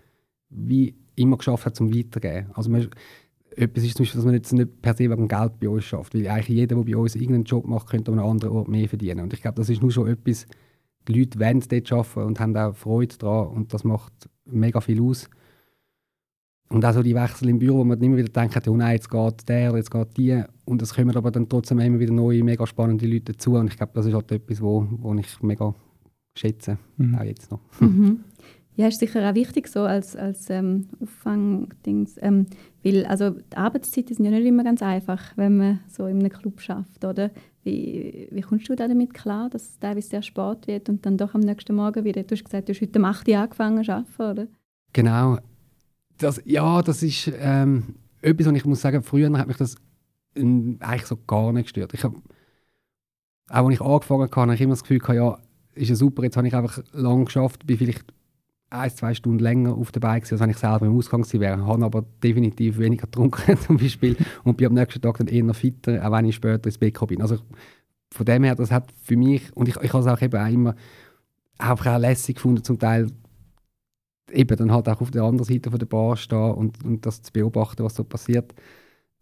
wie 0.51 0.95
immer 1.15 1.37
geschafft 1.39 1.67
hat, 1.67 1.77
zum 1.77 1.95
weiterzugeben. 1.95 2.51
Also 2.55 2.71
man, 2.71 2.89
etwas 3.59 3.85
ist 3.85 3.97
zum 3.97 4.05
Beispiel, 4.05 4.19
dass 4.19 4.25
man 4.25 4.35
jetzt 4.35 4.53
nicht 4.53 4.83
per 4.83 4.95
se 4.95 5.11
wegen 5.11 5.29
Geld 5.29 5.61
bei 5.61 5.69
uns 5.69 5.85
schafft, 5.85 6.15
weil 6.15 6.27
eigentlich 6.29 6.49
jeder, 6.49 6.77
der 6.77 6.85
bei 6.85 6.97
uns 6.97 7.15
irgendeinen 7.15 7.45
Job 7.45 7.67
macht, 7.67 7.89
könnte 7.89 8.13
an 8.13 8.19
einem 8.19 8.29
anderen 8.31 8.55
Ort 8.55 8.69
mehr 8.69 8.89
verdienen. 8.89 9.21
Und 9.21 9.33
ich 9.33 9.43
glaube, 9.43 9.57
das 9.57 9.69
ist 9.69 9.83
nur 9.83 9.91
schon 9.91 10.09
etwas, 10.09 10.47
die 11.09 11.19
Leute 11.19 11.41
wollen 11.41 11.59
es 11.59 11.69
dort 11.69 11.93
arbeiten 11.93 12.23
und 12.23 12.41
haben 12.41 12.57
auch 12.57 12.77
Freude 12.77 13.17
daran 13.19 13.49
und 13.49 13.75
das 13.75 13.85
macht 13.85 14.13
mega 14.45 14.81
viel 14.81 15.01
aus. 15.03 15.29
Und 16.71 16.85
auch 16.85 16.93
so 16.93 17.03
die 17.03 17.15
Wechsel 17.15 17.49
im 17.49 17.59
Büro, 17.59 17.79
wo 17.79 17.85
man 17.85 18.01
immer 18.03 18.19
wieder 18.19 18.29
denkt, 18.29 18.69
oh 18.69 18.77
nein, 18.77 18.97
jetzt 18.97 19.11
geht 19.11 19.49
der 19.49 19.71
oder 19.71 19.79
jetzt 19.79 19.91
geht 19.91 20.17
die. 20.19 20.43
Und 20.67 20.83
es 20.83 20.95
kommen 20.95 21.17
aber 21.17 21.31
dann 21.31 21.49
trotzdem 21.49 21.79
immer 21.79 21.99
wieder 21.99 22.13
neue, 22.13 22.45
mega 22.45 22.67
spannende 22.67 23.07
Leute 23.07 23.33
dazu. 23.33 23.55
Und 23.55 23.69
ich 23.71 23.77
glaube, 23.79 23.93
das 23.95 24.05
ist 24.05 24.13
halt 24.13 24.31
etwas, 24.31 24.61
wo, 24.61 24.87
wo 24.91 25.15
ich 25.15 25.43
mega 25.43 25.75
schätze, 26.37 26.77
Mhm. 26.99 27.15
auch 27.15 27.23
jetzt 27.23 27.51
noch. 27.51 27.61
Mhm. 27.81 28.21
Ja, 28.79 28.87
ist 28.87 29.01
sicher 29.01 29.29
auch 29.29 29.35
wichtig 29.35 29.67
so 29.67 29.81
als, 29.81 30.15
als 30.15 30.49
ähm, 30.51 30.87
Auffangdings, 31.03 32.15
ähm, 32.23 32.47
weil 32.85 33.07
also 33.07 33.31
die 33.31 33.57
Arbeitszeiten 33.57 34.15
sind 34.15 34.25
ja 34.25 34.31
nicht 34.31 34.47
immer 34.47 34.63
ganz 34.63 34.83
einfach, 34.83 35.37
wenn 35.37 35.57
man 35.57 35.81
so 35.89 36.07
in 36.07 36.21
einem 36.21 36.31
Club 36.31 36.61
schafft, 36.61 37.05
oder? 37.05 37.33
Wie, 37.65 38.29
wie 38.31 38.41
kommst 38.41 38.69
du 38.69 38.77
da 38.77 38.87
damit 38.87 39.15
klar, 39.15 39.51
dass 39.51 39.65
es 39.65 39.79
teilweise 39.81 40.11
sehr 40.11 40.23
spät 40.23 40.69
wird 40.69 40.89
und 40.89 41.05
dann 41.05 41.17
doch 41.17 41.35
am 41.35 41.41
nächsten 41.41 41.75
Morgen 41.75 42.05
wieder, 42.05 42.23
du 42.23 42.37
hast 42.37 42.45
gesagt, 42.45 42.69
du 42.69 42.73
hast 42.73 42.81
heute 42.81 43.01
um 43.01 43.05
8 43.05 43.27
Uhr 43.29 43.39
angefangen 43.39 43.83
zu 43.83 43.93
arbeiten, 43.93 44.23
oder? 44.23 44.47
Genau. 44.93 45.39
Das, 46.19 46.41
ja, 46.45 46.81
das 46.81 47.03
ist 47.03 47.33
ähm, 47.37 47.97
etwas, 48.23 48.47
und 48.47 48.55
ich 48.55 48.65
muss 48.65 48.81
sagen, 48.81 49.03
früher 49.03 49.37
hat 49.37 49.49
mich 49.49 49.57
das 49.57 49.75
ähm, 50.37 50.77
eigentlich 50.79 51.07
so 51.07 51.17
gar 51.27 51.53
nicht 51.53 51.65
gestört. 51.65 51.95
Ich 51.95 52.05
hab, 52.05 52.15
auch 52.15 53.67
als 53.67 53.75
ich 53.75 53.81
angefangen 53.81 54.23
habe, 54.23 54.41
habe 54.41 54.55
ich 54.55 54.61
immer 54.61 54.75
das 54.75 54.83
Gefühl 54.83 55.01
gehabt, 55.01 55.17
ja, 55.17 55.37
ist 55.75 55.89
ja 55.89 55.97
super, 55.97 56.23
jetzt 56.23 56.37
habe 56.37 56.47
ich 56.47 56.55
einfach 56.55 56.81
lang 56.93 57.25
geschafft, 57.25 57.67
bin 57.67 57.77
vielleicht 57.77 58.05
ein, 58.71 58.91
zwei 58.91 59.15
Stunden 59.15 59.39
länger 59.39 59.75
auf 59.75 59.93
der 59.93 60.01
Bike 60.01 60.31
als 60.31 60.41
wenn 60.41 60.51
ich 60.51 60.59
selber 60.59 60.87
im 60.87 60.97
Ausgang 60.97 61.23
gewesen 61.23 61.41
wäre. 61.41 61.67
Habe 61.67 61.85
aber 61.85 62.05
definitiv 62.23 62.79
weniger 62.79 63.07
getrunken 63.07 63.57
zum 63.67 63.79
Beispiel 63.79 64.17
und 64.45 64.57
bin 64.57 64.67
am 64.67 64.75
nächsten 64.75 65.01
Tag 65.01 65.19
dann 65.19 65.29
eher 65.29 65.55
fitter, 65.55 66.07
auch 66.07 66.13
wenn 66.13 66.27
ich 66.27 66.37
später 66.37 66.67
ins 66.67 66.79
Bett 66.79 66.99
bin. 67.07 67.23
Also 67.23 67.39
von 68.13 68.27
dem 68.27 68.45
her, 68.45 68.55
das 68.55 68.71
hat 68.71 68.93
für 69.03 69.17
mich, 69.17 69.55
und 69.57 69.69
ich, 69.69 69.77
ich 69.77 69.93
habe 69.93 70.03
es 70.03 70.07
auch 70.07 70.23
eben 70.23 70.41
auch 70.41 70.53
immer 70.53 70.75
einfach 71.59 71.95
auch 71.95 71.99
lässig 71.99 72.37
gefunden, 72.37 72.63
zum 72.63 72.79
Teil 72.79 73.11
eben 74.31 74.57
dann 74.57 74.73
halt 74.73 74.89
auch 74.89 75.01
auf 75.01 75.11
der 75.11 75.23
anderen 75.23 75.53
Seite 75.53 75.71
von 75.71 75.79
der 75.79 75.87
Bar 75.87 76.17
stehen 76.17 76.53
und, 76.53 76.85
und 76.85 77.07
das 77.07 77.23
zu 77.23 77.33
beobachten, 77.33 77.85
was 77.85 77.95
so 77.95 78.05
passiert. 78.05 78.55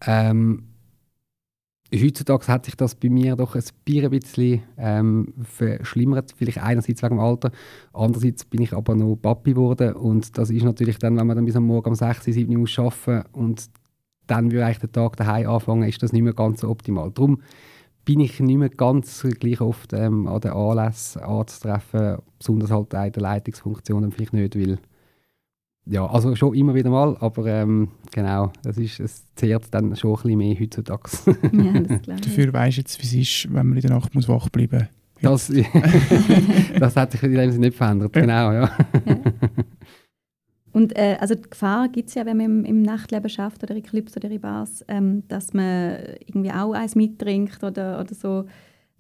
Ähm, 0.05 0.75
heutzutage 1.95 2.49
hat 2.49 2.64
sich 2.64 2.75
das 2.75 2.95
bei 2.95 3.09
mir 3.09 3.37
doch 3.37 3.55
ein 3.55 3.62
bisschen 4.11 4.62
ähm, 4.76 5.33
verschlimmert, 5.43 6.35
vielleicht 6.37 6.59
einerseits 6.59 7.02
wegen 7.02 7.16
dem 7.16 7.21
Alter, 7.21 7.50
andererseits 7.93 8.45
bin 8.45 8.62
ich 8.62 8.73
aber 8.73 8.95
noch 8.95 9.16
Papi 9.16 9.52
geworden 9.52 9.95
und 9.95 10.37
das 10.37 10.50
ist 10.50 10.64
natürlich 10.64 10.99
dann, 10.99 11.16
wenn 11.16 11.26
man 11.26 11.37
dann 11.37 11.45
bis 11.45 11.57
am 11.57 11.64
Morgen 11.64 11.90
um 11.90 11.95
6, 11.95 12.25
7 12.25 12.52
Uhr 12.52 12.61
muss 12.61 12.78
arbeiten 12.78 13.28
und 13.33 13.71
dann 14.26 14.50
würde 14.50 14.66
eigentlich 14.66 14.78
der 14.78 14.93
Tag 14.93 15.16
daheim 15.16 15.49
anfangen, 15.49 15.88
ist 15.88 16.02
das 16.02 16.12
nicht 16.12 16.23
mehr 16.23 16.35
ganz 16.35 16.61
so 16.61 16.69
optimal. 16.69 17.12
Darum 17.12 17.40
bin 18.05 18.21
ich 18.21 18.40
nicht 18.40 18.59
mehr 18.59 18.69
ganz 18.69 19.25
gleich 19.38 19.61
oft 19.61 19.93
ähm, 19.93 20.26
an 20.26 20.40
den 20.40 20.52
Anlässen 20.52 21.23
anzutreffen, 21.23 22.19
besonders 22.38 22.71
halt 22.71 22.95
in 22.95 23.12
der 23.12 23.23
Leitungsfunktion 23.23 24.11
vielleicht 24.11 24.33
nicht, 24.33 24.57
weil 24.57 24.78
ja, 25.88 26.05
also 26.07 26.35
schon 26.35 26.55
immer 26.55 26.75
wieder 26.75 26.90
mal, 26.90 27.16
aber 27.21 27.47
ähm, 27.47 27.88
genau, 28.12 28.52
das 28.62 28.76
ist, 28.78 28.99
es 29.00 29.25
zehrt 29.37 29.66
dann 29.73 29.95
schon 29.97 30.11
ein 30.16 30.23
bisschen 30.23 30.38
mehr 30.38 30.57
heutzutage. 30.61 31.11
Ja, 31.52 31.81
das 31.81 32.02
glaube 32.02 32.21
ich. 32.21 32.26
Dafür 32.26 32.52
weisst 32.52 32.76
du 32.76 32.81
jetzt, 32.81 33.00
wie 33.00 33.07
es 33.07 33.14
ist, 33.45 33.55
wenn 33.55 33.69
man 33.69 33.76
in 33.76 33.83
der 33.83 33.90
Nacht 33.93 34.14
muss 34.14 34.28
wach 34.28 34.49
bleiben 34.49 34.88
muss. 35.23 35.47
Das, 35.47 35.52
das 36.78 36.97
hat 36.97 37.12
sich 37.12 37.23
in 37.23 37.33
dem 37.33 37.50
Sinne 37.52 37.66
nicht 37.69 37.76
verändert, 37.76 38.14
Ja. 38.14 38.21
genau, 38.23 38.52
ja. 38.52 38.71
Und 40.73 40.95
äh, 40.99 41.16
also 41.21 41.35
die 41.35 41.49
Gefahr 41.49 41.88
gibt 41.88 42.11
es 42.11 42.14
ja, 42.16 42.26
wenn 42.26 42.37
man 42.37 42.47
im, 42.47 42.64
im 42.66 42.83
Nachtleben 42.83 43.31
schafft 43.31 43.62
oder 43.62 43.75
in 43.75 43.83
Clubs 43.83 44.14
oder 44.16 44.31
in 44.31 44.40
Bars, 44.40 44.85
ähm, 44.88 45.23
dass 45.28 45.55
man 45.55 45.97
irgendwie 46.26 46.50
auch 46.50 46.75
eins 46.75 46.95
mittrinkt 46.95 47.64
oder, 47.64 47.99
oder 48.00 48.14
so. 48.14 48.45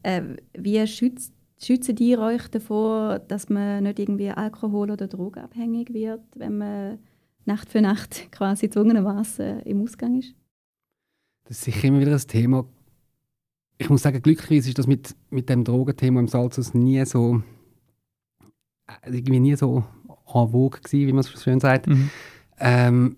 Äh, 0.02 0.22
wie 0.56 0.86
schützt, 0.86 1.34
schützen 1.62 1.94
die 1.94 2.16
euch 2.18 2.48
davor, 2.48 3.18
dass 3.18 3.48
man 3.48 3.84
nicht 3.84 3.98
irgendwie 3.98 4.30
alkohol- 4.30 4.90
oder 4.90 5.08
drogenabhängig 5.08 5.92
wird, 5.92 6.22
wenn 6.34 6.58
man 6.58 6.98
Nacht 7.44 7.70
für 7.70 7.80
Nacht 7.80 8.28
quasi 8.32 8.66
gezwungenermaßen 8.66 9.60
im 9.60 9.82
Ausgang 9.82 10.18
ist? 10.18 10.34
Das 11.44 11.58
ist 11.58 11.64
sicher 11.64 11.88
immer 11.88 12.00
wieder 12.00 12.12
ein 12.12 12.26
Thema. 12.26 12.66
Ich 13.78 13.90
muss 13.90 14.02
sagen, 14.02 14.22
glücklicherweise 14.22 14.70
ist 14.70 14.78
das 14.78 14.86
mit, 14.86 15.14
mit 15.30 15.48
dem 15.48 15.64
Drogenthema 15.64 16.20
im 16.20 16.28
Salzhaus 16.28 16.74
nie 16.74 17.04
so 17.04 17.42
äh, 18.86 19.10
irgendwie 19.10 19.40
nie 19.40 19.56
so 19.56 19.84
en 20.08 20.48
vogue 20.48 20.80
gewesen, 20.80 21.06
wie 21.06 21.12
man 21.12 21.20
es 21.20 21.26
so 21.26 21.38
schön 21.38 21.60
sagt. 21.60 21.86
Mhm. 21.86 22.10
Ähm, 22.58 23.16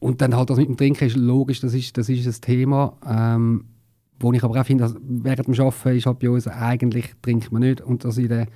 und 0.00 0.20
dann 0.20 0.36
halt 0.36 0.50
das 0.50 0.58
mit 0.58 0.68
dem 0.68 0.76
Trinken 0.76 1.06
ist 1.06 1.16
logisch, 1.16 1.60
das 1.60 1.72
ist, 1.72 1.96
das 1.96 2.08
ist 2.08 2.26
ein 2.26 2.40
Thema. 2.42 2.98
Ähm, 3.06 3.73
wo 4.20 4.32
ich 4.32 4.42
aber 4.44 4.60
auch 4.60 4.66
finde, 4.66 4.84
dass 4.84 4.96
während 5.00 5.46
dem 5.46 5.60
Arbeiten 5.60 5.96
ist 5.96 6.06
halt 6.06 6.18
bei 6.18 6.30
uns 6.30 6.46
eigentlich 6.46 7.14
trinkt 7.22 7.52
man 7.52 7.62
nicht 7.62 7.80
und 7.80 8.04
das 8.04 8.18
in 8.18 8.28
den 8.28 8.46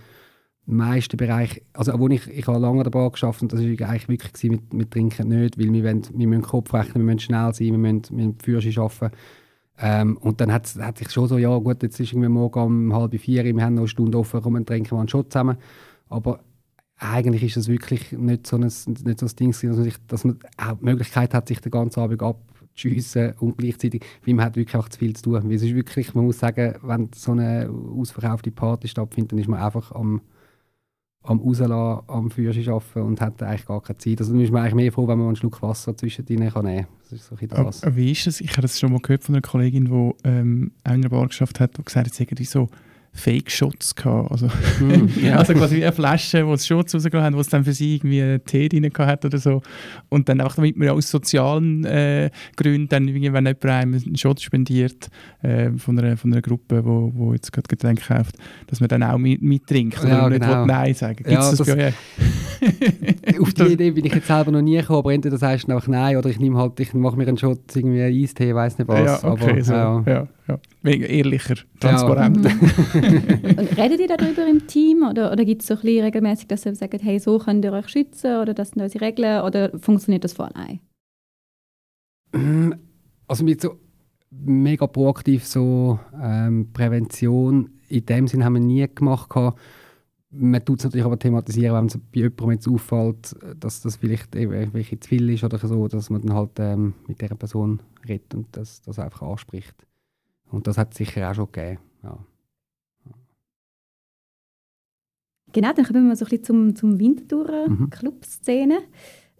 meisten 0.66 1.16
Bereichen, 1.16 1.62
also 1.72 1.98
wo 1.98 2.08
ich, 2.08 2.28
ich 2.28 2.46
habe 2.46 2.58
lange 2.58 2.78
an 2.78 2.84
der 2.84 2.90
Bar 2.90 3.10
geschafft 3.10 3.42
und 3.42 3.52
das 3.52 3.60
war 3.60 3.66
eigentlich 3.66 4.08
wirklich 4.08 4.32
gewesen, 4.32 4.50
mit, 4.50 4.74
mit 4.74 4.90
Trinken 4.90 5.28
nicht, 5.28 5.58
weil 5.58 5.72
wir, 5.72 5.84
wollen, 5.84 6.02
wir 6.12 6.26
müssen 6.28 6.42
Kopf 6.42 6.74
rechnen, 6.74 7.06
wir 7.06 7.14
müssen 7.14 7.20
schnell 7.20 7.54
sein, 7.54 7.68
wir 7.68 7.78
müssen, 7.78 8.02
wir 8.10 8.26
müssen 8.26 8.40
Führerschein 8.40 8.78
arbeiten. 8.78 9.16
Ähm, 9.80 10.16
und 10.18 10.40
dann 10.40 10.52
hat 10.52 10.66
es 10.66 10.98
sich 10.98 11.10
schon 11.10 11.28
so, 11.28 11.38
ja 11.38 11.56
gut, 11.56 11.82
jetzt 11.82 12.00
ist 12.00 12.12
irgendwie 12.12 12.28
morgen 12.28 12.60
um 12.60 12.94
halb 12.94 13.18
vier, 13.18 13.44
wir 13.44 13.62
haben 13.62 13.74
noch 13.74 13.82
eine 13.82 13.88
Stunde 13.88 14.18
offen, 14.18 14.42
kommen 14.42 14.66
trinken 14.66 14.96
wir 14.96 15.08
Shot 15.08 15.32
zusammen. 15.32 15.56
Aber 16.08 16.40
eigentlich 16.98 17.44
ist 17.44 17.56
das 17.56 17.68
wirklich 17.68 18.12
nicht 18.12 18.46
so 18.46 18.56
ein, 18.56 18.62
nicht 18.64 19.20
so 19.20 19.26
ein 19.26 19.36
Ding, 19.36 19.52
dass 19.52 19.62
man, 19.62 19.84
sich, 19.84 19.96
dass 20.06 20.24
man 20.24 20.38
auch 20.56 20.78
die 20.78 20.84
Möglichkeit 20.84 21.32
hat, 21.32 21.48
sich 21.48 21.60
den 21.60 21.70
ganzen 21.70 22.00
Abend 22.00 22.18
abzuschiessen 22.78 23.34
und 23.40 23.58
gleichzeitig, 23.58 24.02
weil 24.24 24.34
man 24.34 24.46
hat 24.46 24.56
wirklich 24.56 24.76
auch 24.76 24.88
zu 24.88 24.98
viel 24.98 25.14
zu 25.14 25.22
tun. 25.24 25.44
Weil 25.44 25.52
es 25.52 25.62
ist 25.62 25.74
wirklich, 25.74 26.14
man 26.14 26.24
muss 26.24 26.38
sagen, 26.38 26.74
wenn 26.82 27.10
so 27.14 27.32
eine 27.32 27.68
ausverkaufte 27.70 28.50
Party 28.50 28.88
stattfindet, 28.88 29.32
dann 29.32 29.38
ist 29.38 29.48
man 29.48 29.60
einfach 29.60 29.92
am, 29.92 30.20
am 31.22 31.40
Rauslassen, 31.40 32.04
am 32.06 32.30
Führerschein 32.30 32.68
arbeiten 32.68 33.02
und 33.02 33.20
hat 33.20 33.42
eigentlich 33.42 33.66
gar 33.66 33.82
keine 33.82 33.98
Zeit. 33.98 34.20
Also 34.20 34.32
dann 34.32 34.40
ist 34.40 34.52
man 34.52 34.62
eigentlich 34.62 34.74
mehr 34.74 34.92
froh, 34.92 35.08
wenn 35.08 35.18
man 35.18 35.28
einen 35.28 35.36
Schluck 35.36 35.60
Wasser 35.62 35.96
zwischendrin 35.96 36.50
kann 36.50 36.64
nehmen 36.64 36.84
kann. 36.84 36.94
Das 37.10 37.12
ist 37.12 37.26
so 37.26 37.36
ein 37.36 37.48
das. 37.48 37.96
Wie 37.96 38.12
ist 38.12 38.26
es? 38.26 38.40
Ich 38.40 38.52
habe 38.52 38.62
das 38.62 38.78
schon 38.78 38.92
mal 38.92 39.00
gehört 39.00 39.24
von 39.24 39.34
einer 39.34 39.42
Kollegin, 39.42 39.86
die 39.86 40.28
ähm, 40.28 40.72
auch 40.84 40.92
in 40.92 41.00
einer 41.00 41.08
Bar 41.08 41.26
geschafft 41.26 41.60
hat, 41.60 41.76
die 41.76 41.84
gesagt 41.84 42.06
hat, 42.06 42.14
sie 42.14 42.24
hätte 42.24 42.44
so 42.44 42.68
Fake-Shots 43.18 43.94
gehabt. 43.94 44.30
Also, 44.30 44.48
Hm, 44.78 45.08
ja. 45.22 45.36
also 45.36 45.52
quasi 45.54 45.76
wie 45.76 45.82
eine 45.82 45.92
Flasche, 45.92 46.46
wo 46.46 46.54
sie 46.56 46.66
Shots 46.66 46.94
rausgelassen 46.94 47.24
haben, 47.26 47.36
wo 47.36 47.40
es 47.40 47.48
dann 47.48 47.64
für 47.64 47.72
sie 47.72 47.96
irgendwie 47.96 48.22
einen 48.22 48.44
Tee 48.44 48.68
drin 48.68 48.90
hat 48.96 49.24
oder 49.24 49.38
so. 49.38 49.60
Und 50.08 50.28
dann 50.28 50.40
einfach, 50.40 50.56
damit 50.56 50.76
man 50.76 50.88
aus 50.90 51.10
sozialen 51.10 51.84
äh, 51.84 52.30
Gründen, 52.56 52.88
dann, 52.88 53.06
wenn 53.06 53.22
jemand 53.22 53.64
einem 53.64 53.94
einen 53.94 54.16
Shot 54.16 54.40
spendiert 54.40 55.08
äh, 55.42 55.70
von, 55.76 55.98
einer, 55.98 56.16
von 56.16 56.32
einer 56.32 56.42
Gruppe, 56.42 56.84
wo, 56.84 57.12
wo 57.14 57.32
jetzt 57.32 57.52
gerade 57.52 57.66
Getränke 57.68 58.02
kauft, 58.06 58.36
dass 58.68 58.80
man 58.80 58.88
dann 58.88 59.02
auch 59.02 59.18
mit, 59.18 59.42
mittrinkt 59.42 60.00
oder 60.00 60.08
Ja, 60.08 60.28
nicht 60.28 60.40
genau. 60.40 60.64
Nein 60.66 60.94
sagen. 60.94 61.16
Gibt 61.16 61.30
Ja, 61.30 61.40
es 61.50 61.56
das, 61.56 61.66
das- 61.66 61.76
bei 61.76 61.88
euch? 61.88 61.94
Auf 63.40 63.52
die 63.54 63.62
Idee 63.64 63.90
bin 63.92 64.04
ich 64.04 64.14
jetzt 64.14 64.26
selber 64.26 64.50
noch 64.50 64.62
nie 64.62 64.76
gekommen, 64.76 64.98
aber 65.00 65.12
entweder 65.12 65.36
sagst 65.38 65.68
du 65.68 65.72
einfach 65.72 65.88
nein 65.88 66.16
oder 66.16 66.28
ich 66.30 66.40
nehme 66.40 66.58
halt, 66.58 66.78
ich 66.80 66.92
mache 66.94 67.16
mir 67.16 67.26
einen 67.28 67.38
Shot, 67.38 67.60
irgendwie 67.74 68.02
einen 68.02 68.22
Eistee, 68.22 68.54
weiß 68.54 68.78
nicht 68.78 68.88
was. 68.88 69.22
Ja, 69.22 69.30
okay, 69.30 69.50
aber, 69.50 69.62
so. 69.64 69.72
ja. 70.10 70.26
Ja, 70.48 70.54
ja. 70.54 70.60
Wegen 70.82 71.04
ehrlicher, 71.04 71.56
transparent. 71.80 72.36
Und 72.44 73.78
redet 73.78 74.00
ihr 74.00 74.08
darüber 74.08 74.46
im 74.46 74.66
Team 74.66 75.02
oder, 75.08 75.32
oder 75.32 75.44
gibt 75.44 75.62
es 75.62 75.68
so 75.68 75.74
ein 75.74 75.80
bisschen 75.80 76.04
regelmäßig, 76.04 76.48
dass 76.48 76.66
ihr 76.66 76.74
sagt, 76.74 77.02
hey, 77.02 77.18
so 77.18 77.38
könnt 77.38 77.64
ihr 77.64 77.72
euch 77.72 77.88
schützen 77.88 78.40
oder 78.40 78.54
das 78.54 78.70
sind 78.70 78.82
unsere 78.82 79.04
Regeln 79.04 79.42
oder 79.42 79.78
funktioniert 79.78 80.24
das 80.24 80.32
von 80.32 80.46
allein? 80.52 80.80
Mm, 82.32 82.72
Also 83.26 83.44
mit 83.44 83.60
so 83.60 83.78
mega 84.30 84.86
proaktiv 84.86 85.44
so 85.46 85.98
ähm, 86.20 86.70
Prävention 86.72 87.70
in 87.88 88.04
dem 88.04 88.28
Sinn 88.28 88.44
haben 88.44 88.54
wir 88.54 88.60
nie 88.60 88.86
gemacht. 88.94 89.30
gehabt. 89.30 89.58
Man 90.30 90.62
tut 90.62 90.80
es 90.80 90.84
natürlich 90.84 91.06
aber 91.06 91.18
thematisieren, 91.18 91.74
wenn 91.74 91.86
es 91.86 91.96
bei 91.96 92.20
jemandem 92.20 92.50
jetzt 92.50 92.68
auffällt, 92.68 93.34
dass 93.58 93.80
das 93.80 93.96
vielleicht 93.96 94.36
eben 94.36 94.52
irgendwelche 94.52 95.00
zu 95.00 95.08
viel 95.08 95.30
ist 95.30 95.42
oder 95.42 95.56
so, 95.58 95.88
dass 95.88 96.10
man 96.10 96.20
dann 96.20 96.36
halt 96.36 96.50
ähm, 96.58 96.92
mit 97.06 97.20
dieser 97.22 97.34
Person 97.34 97.80
redet 98.06 98.34
und 98.34 98.46
das, 98.52 98.82
das 98.82 98.98
einfach 98.98 99.22
anspricht. 99.22 99.87
Und 100.50 100.66
das 100.66 100.78
hat 100.78 100.92
es 100.92 100.98
sicher 100.98 101.30
auch 101.30 101.34
schon 101.34 101.50
gegeben. 101.52 101.78
Ja. 102.02 102.18
Genau, 105.52 105.72
dann 105.72 105.84
kommen 105.84 106.08
wir 106.08 106.16
so 106.16 106.24
ein 106.24 106.28
bisschen 106.28 106.44
zum, 106.44 106.76
zum 106.76 106.98
Wintertourer 106.98 107.68
Mhm. 107.68 107.90
Clubszene. 107.90 108.80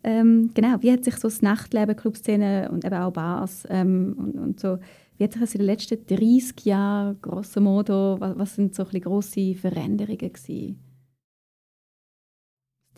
Ähm, 0.04 0.50
genau, 0.54 0.76
wie 0.80 0.92
hat 0.92 1.04
sich 1.04 1.16
so 1.16 1.28
das 1.28 1.42
Nachtleben, 1.42 1.96
Clubszene 1.96 2.70
und 2.70 2.84
eben 2.84 2.94
auch 2.94 3.12
Bars 3.12 3.66
ähm, 3.68 4.14
und, 4.16 4.38
und 4.38 4.60
so, 4.60 4.78
wie 5.16 5.24
hat 5.24 5.32
sich 5.32 5.40
das 5.42 5.54
in 5.54 5.58
den 5.58 5.66
letzten 5.66 6.06
30 6.06 6.64
Jahren, 6.64 7.20
grosso 7.20 7.60
modo, 7.60 8.16
was, 8.20 8.38
was 8.38 8.54
sind 8.54 8.74
so 8.74 8.84
ein 8.84 8.86
bisschen 8.86 9.02
grosse 9.02 9.54
Veränderungen 9.54 10.18
gewesen? 10.18 10.78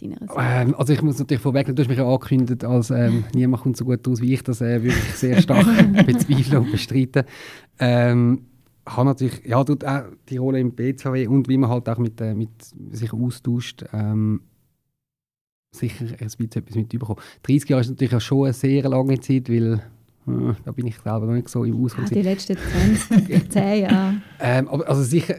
Ähm, 0.03 0.75
also 0.77 0.93
ich 0.93 1.03
muss 1.03 1.19
natürlich 1.19 1.43
vorweg, 1.43 1.67
du 1.75 1.81
hast 1.83 1.89
mich 1.89 1.99
ja 1.99 2.07
angekündigt, 2.07 2.65
als 2.65 2.91
ähm, 2.91 3.25
niemand 3.35 3.63
kommt 3.63 3.77
so 3.77 3.85
gut 3.85 4.07
aus 4.09 4.21
wie 4.21 4.35
ich, 4.35 4.43
das 4.43 4.61
äh, 4.61 4.83
würde 4.83 4.97
ich 4.97 5.15
sehr 5.17 5.41
stark 5.41 5.67
bezweifeln 6.07 6.63
und 6.65 6.71
bestreiten. 6.73 7.25
Ähm, 7.79 8.47
habe 8.87 9.05
natürlich, 9.11 9.45
ja, 9.45 9.63
tut 9.63 9.85
auch 9.85 10.05
die 10.29 10.39
Rolle 10.39 10.59
im 10.61 10.73
BZW 10.73 11.27
und 11.27 11.49
wie 11.49 11.57
man 11.59 11.71
halt 11.71 11.89
auch 11.89 11.99
mit, 11.99 12.21
äh, 12.21 12.35
mit 12.35 12.51
sich 12.91 13.13
austauscht, 13.13 13.85
ähm, 13.93 14.41
sicher 15.73 16.05
ein 16.05 16.17
bisschen 16.19 16.51
etwas 16.63 16.75
mitbekommen. 16.77 17.21
30 17.45 17.69
Jahre 17.69 17.83
ist 17.83 17.91
natürlich 17.91 18.15
auch 18.15 18.21
schon 18.21 18.45
eine 18.45 18.53
sehr 18.53 18.89
lange 18.89 19.21
Zeit, 19.21 19.49
weil 19.49 19.75
äh, 20.27 20.55
da 20.65 20.73
bin 20.73 20.87
ich 20.87 20.97
selber 20.97 21.27
noch 21.27 21.35
nicht 21.35 21.49
so 21.49 21.65
im 21.65 21.75
Ah, 21.77 21.85
Ausgang. 21.85 22.07
die 22.07 22.23
letzten 22.23 22.57
20, 22.57 23.51
10 23.51 23.79
Jahre. 23.83 24.15
Ähm, 24.41 24.69
aber 24.69 24.89
also 24.89 25.03
sicher, 25.03 25.37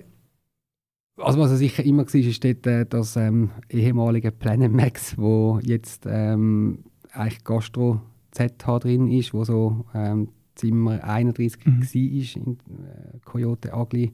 also 1.24 1.40
was 1.40 1.52
er 1.52 1.58
sicher 1.58 1.84
immer 1.84 2.06
war, 2.06 2.16
ist 2.16 2.44
dort 2.44 2.68
äh, 2.68 2.86
das 2.86 3.16
ähm, 3.16 3.52
ehemalige 3.70 4.32
Planet 4.32 4.72
Max, 4.72 5.18
wo 5.18 5.60
jetzt 5.64 6.06
ähm, 6.08 6.80
eigentlich 7.14 7.44
Gastro 7.44 8.02
ZH 8.32 8.80
drin 8.80 9.08
ist, 9.12 9.34
wo 9.34 9.44
so 9.44 9.86
ähm, 9.94 10.30
Zimmer 10.56 11.04
31 11.04 11.66
Mhm. 11.66 11.82
war, 11.82 12.44
in 12.44 12.54
äh, 12.54 13.20
Coyote 13.26 13.74
Ugly. 13.74 14.14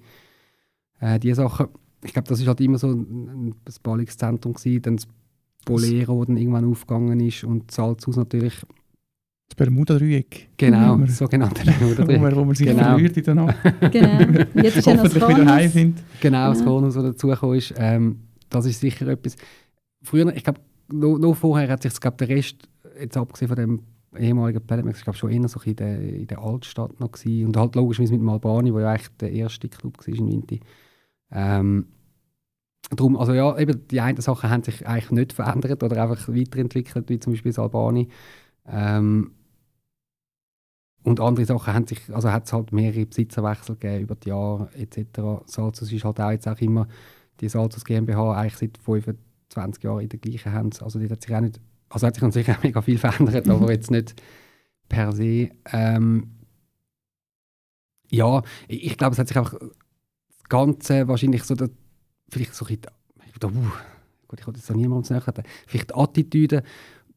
Äh, 0.99 1.19
die 1.19 1.33
Sachen, 1.33 1.67
ich 2.03 2.13
glaube, 2.13 2.27
das 2.27 2.39
ist 2.39 2.47
halt 2.47 2.61
immer 2.61 2.77
so 2.77 2.87
ein, 2.91 3.49
ein 3.49 3.55
Ballungszentrum 3.83 4.53
gewesen, 4.53 4.81
dann 4.81 4.95
das 4.97 5.07
Bolero, 5.65 6.19
das 6.19 6.27
dann 6.27 6.37
irgendwann 6.37 6.69
aufgegangen 6.71 7.19
ist 7.19 7.43
und 7.43 7.71
Salzhaus 7.71 8.15
natürlich, 8.15 8.65
Das 9.49 9.55
Bermuda-Dreieck. 9.55 10.49
genau, 10.57 10.97
das 10.97 11.17
sogenannte 11.17 11.61
Wo 11.79 12.17
man, 12.19 12.35
wo 12.35 12.43
man 12.45 12.55
sich 12.55 12.67
Genau. 12.67 12.83
verliert 12.83 13.15
in 13.17 13.23
der 13.23 13.35
Nacht. 13.35 13.55
Genau. 13.91 14.41
Jetzt 14.61 14.77
ist 14.77 14.87
ja 14.87 14.97
Hoffentlich 14.97 15.27
wieder 15.27 15.45
heim 15.45 15.69
sind. 15.69 16.03
Genau, 16.19 16.49
das 16.49 16.59
Ja. 16.59 16.65
Kornhaus, 16.65 16.93
das 16.95 17.03
dazugekommen 17.03 17.57
ist. 17.57 17.73
Ähm, 17.77 18.19
das 18.49 18.65
ist 18.65 18.79
sicher 18.81 19.07
etwas. 19.07 19.35
Früher, 20.03 20.35
ich 20.35 20.43
glaube, 20.43 20.59
noch, 20.91 21.17
noch 21.17 21.33
vorher 21.35 21.69
hat 21.69 21.81
sich 21.81 21.97
glaub, 21.99 22.17
der 22.17 22.29
Rest, 22.29 22.67
jetzt 22.99 23.15
abgesehen 23.17 23.47
von 23.47 23.55
dem 23.57 23.81
ehemaligen 24.17 24.61
Pelemex, 24.65 24.99
ich 24.99 25.03
glaube 25.03 25.17
schon 25.17 25.31
eher 25.31 25.47
so 25.47 25.59
in 25.61 25.75
der, 25.75 25.99
in 26.01 26.27
der 26.27 26.39
Altstadt 26.39 26.99
noch 26.99 27.11
gewesen. 27.11 27.47
Und 27.47 27.57
halt 27.57 27.75
logischerweise 27.75 28.13
mit 28.13 28.21
dem 28.21 28.29
Albani, 28.29 28.73
wo 28.73 28.79
ja 28.79 28.91
eigentlich 28.91 29.09
der 29.19 29.31
erste 29.31 29.69
Club 29.69 29.97
war 29.99 30.07
in 30.13 30.27
Winti. 30.27 30.59
Ähm, 31.31 31.85
Darum, 32.89 33.17
also 33.17 33.33
ja, 33.33 33.57
eben 33.57 33.85
die 33.91 33.99
einen 33.99 34.21
Sachen 34.21 34.49
haben 34.49 34.63
sich 34.63 34.87
eigentlich 34.87 35.11
nicht 35.11 35.33
verändert 35.33 35.83
oder 35.83 36.01
einfach 36.01 36.25
weiterentwickelt, 36.29 37.09
wie 37.09 37.19
zum 37.19 37.33
Beispiel 37.33 37.51
das 37.51 37.59
Albani. 37.59 38.07
Ähm, 38.65 39.31
und 41.07 41.21
andere 41.21 41.45
Sachen 41.45 41.73
haben 41.73 41.87
sich, 41.87 42.13
also 42.13 42.29
hat 42.31 42.45
es 42.47 42.53
halt 42.53 42.73
mehrere 42.73 43.05
Besitzerwechsel 43.05 43.75
gegeben 43.75 44.03
über 44.03 44.15
die 44.15 44.27
Jahre 44.27 44.69
etc. 44.73 45.45
Salzus 45.45 45.89
ist 45.89 46.03
halt 46.03 46.19
auch 46.19 46.31
jetzt 46.31 46.49
auch 46.49 46.59
immer 46.59 46.85
die 47.39 47.47
Salzus 47.47 47.85
GmbH 47.85 48.33
eigentlich 48.33 48.57
seit 48.57 48.77
25 48.77 49.83
Jahren 49.83 50.01
in 50.01 50.09
der 50.09 50.19
gleichen 50.19 50.51
Hand. 50.51 50.81
Also 50.83 50.99
die 50.99 51.09
hat 51.09 51.21
sich 51.21 51.33
auch 51.33 51.39
nicht, 51.39 51.61
also 51.87 52.07
hat 52.07 52.15
sich 52.15 52.33
sicher 52.33 52.57
auch 52.57 52.63
mega 52.63 52.81
viel 52.81 52.97
verändert, 52.97 53.47
aber 53.47 53.71
jetzt 53.71 53.89
nicht 53.89 54.21
per 54.89 55.13
se. 55.13 55.49
Ähm, 55.71 56.31
ja, 58.09 58.41
ich, 58.67 58.87
ich 58.87 58.97
glaube, 58.97 59.13
es 59.13 59.19
hat 59.19 59.29
sich 59.29 59.37
einfach 59.37 59.57
das 59.57 60.49
Ganze 60.49 61.07
wahrscheinlich 61.07 61.43
so, 61.43 61.55
der, 61.55 61.69
vielleicht 62.29 62.53
so 62.53 62.65
ein 62.65 62.79
bisschen, 62.79 63.55
uh, 63.55 63.71
gut, 64.27 64.41
ich 64.41 64.45
wollte 64.47 64.59
jetzt 64.59 64.69
da 64.69 64.73
niemandem 64.73 65.05
zu 65.05 65.43
vielleicht 65.67 65.91
die 65.91 65.95
Attitüde, 65.95 66.63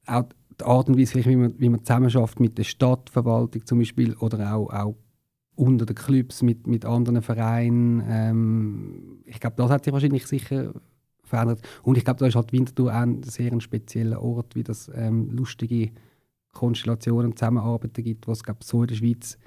auch 0.06 0.28
die 0.60 0.64
Art 0.64 0.88
und 0.88 0.98
Weise, 0.98 1.24
wie 1.24 1.36
man, 1.36 1.54
wie 1.58 1.68
man 1.68 1.84
zusammenarbeitet 1.84 2.40
mit 2.40 2.58
der 2.58 2.64
Stadtverwaltung 2.64 3.66
zum 3.66 3.78
Beispiel 3.78 4.14
oder 4.14 4.54
auch, 4.54 4.70
auch 4.70 4.96
unter 5.56 5.84
den 5.84 5.96
Clubs 5.96 6.42
mit, 6.42 6.66
mit 6.66 6.84
anderen 6.84 7.22
Vereinen. 7.22 8.02
Ähm, 8.08 9.22
ich 9.26 9.40
glaube, 9.40 9.56
das 9.56 9.70
hat 9.70 9.84
sich 9.84 9.92
wahrscheinlich 9.92 10.26
sicher 10.26 10.72
verändert. 11.22 11.60
Und 11.82 11.98
ich 11.98 12.04
glaube, 12.04 12.20
da 12.20 12.26
ist 12.26 12.34
halt 12.34 12.52
Winterthur 12.52 12.90
auch 12.90 12.96
ein 12.96 13.22
sehr 13.22 13.52
ein 13.52 13.60
spezieller 13.60 14.22
Ort, 14.22 14.54
wie 14.54 14.62
das 14.62 14.90
ähm, 14.94 15.30
lustige 15.30 15.90
Konstellationen 16.52 17.32
und 17.32 17.38
Zusammenarbeiten 17.38 18.02
gibt, 18.02 18.26
was 18.26 18.40
es 18.40 18.68
so 18.68 18.82
in 18.82 18.88
der 18.88 18.94
Schweiz 18.96 19.38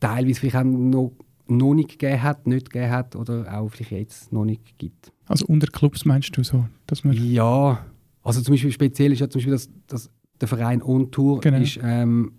teilweise 0.00 0.40
vielleicht 0.40 0.56
auch 0.56 0.64
noch, 0.64 1.12
noch 1.46 1.74
nicht 1.74 1.90
gegeben 1.90 2.22
hat, 2.22 2.46
nicht 2.46 2.70
gegeben 2.70 2.92
hat 2.92 3.16
oder 3.16 3.58
auch 3.58 3.68
vielleicht 3.68 3.92
jetzt 3.92 4.32
noch 4.32 4.44
nicht 4.44 4.78
gibt. 4.78 5.12
Also 5.26 5.46
unter 5.46 5.66
Clubs 5.66 6.04
meinst 6.04 6.36
du 6.36 6.42
so? 6.42 6.66
Dass 6.86 7.04
man 7.04 7.14
Ja, 7.14 7.84
also 8.28 8.40
zum 8.42 8.52
Beispiel 8.54 8.70
speziell 8.72 9.12
ist 9.12 9.20
ja 9.20 9.28
zum 9.28 9.38
Beispiel, 9.38 9.52
dass, 9.52 9.68
dass 9.86 10.10
der 10.40 10.48
Verein 10.48 10.82
On 10.82 11.10
Tour 11.10 11.40
Genau. 11.40 11.58
ist 11.58 11.78
ähm, 11.82 12.32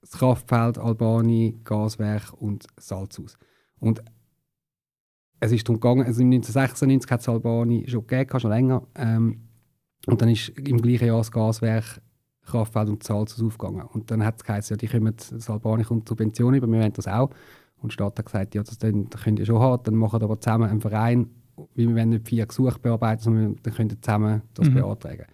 das 0.00 0.12
Kraftfeld, 0.12 0.78
Albani, 0.78 1.58
Gaswerk 1.64 2.32
und 2.40 2.66
Salzhaus. 2.78 3.38
Und 3.78 4.02
es 5.40 5.52
ist 5.52 5.68
darum 5.68 5.80
gegangen, 5.80 6.06
also 6.06 6.22
1996 6.22 7.10
hat 7.10 7.20
es 7.20 7.28
Albani 7.28 7.84
schon 7.88 8.06
gegeben, 8.06 8.40
schon 8.40 8.50
länger. 8.50 8.82
Ähm, 8.94 9.40
Und 10.06 10.20
dann 10.22 10.28
ist 10.28 10.50
im 10.50 10.80
gleichen 10.80 11.06
Jahr 11.08 11.18
das 11.18 11.30
Gaswerk 11.32 12.00
Kraftfeld 12.42 12.88
und 12.88 13.02
Salzus 13.02 13.42
aufgegangen. 13.42 13.82
Und 13.92 14.10
dann 14.10 14.24
hat 14.24 14.36
es 14.36 14.44
geheißen, 14.44 14.74
ja, 14.74 14.78
die 14.78 14.86
kommen, 14.86 15.14
das 15.16 15.50
Albani 15.50 15.82
kommt 15.82 16.08
Subventionen 16.08 16.58
über, 16.58 16.66
wir 16.68 16.78
wollen 16.80 16.92
das 16.92 17.08
auch. 17.08 17.30
Und 17.82 17.90
die 17.90 17.94
Stadt 17.94 18.18
hat 18.18 18.24
gesagt, 18.26 18.54
ja, 18.54 18.62
das, 18.62 18.78
dann, 18.78 19.08
das 19.10 19.22
könnt 19.22 19.38
ihr 19.40 19.46
schon 19.46 19.58
haben, 19.58 19.82
dann 19.82 19.96
machen 19.96 20.22
aber 20.22 20.40
zusammen 20.40 20.70
einen 20.70 20.80
Verein, 20.80 21.28
weil 21.74 21.94
wir 21.94 22.06
nicht 22.06 22.28
vier 22.28 22.46
Gesuche 22.46 22.78
bearbeiten, 22.78 23.22
sondern 23.22 23.56
dann 23.62 23.74
könnt 23.74 23.92
ihr 23.92 24.00
zusammen 24.00 24.42
das 24.54 24.68
Mhm. 24.68 24.74
beantragen. 24.74 25.24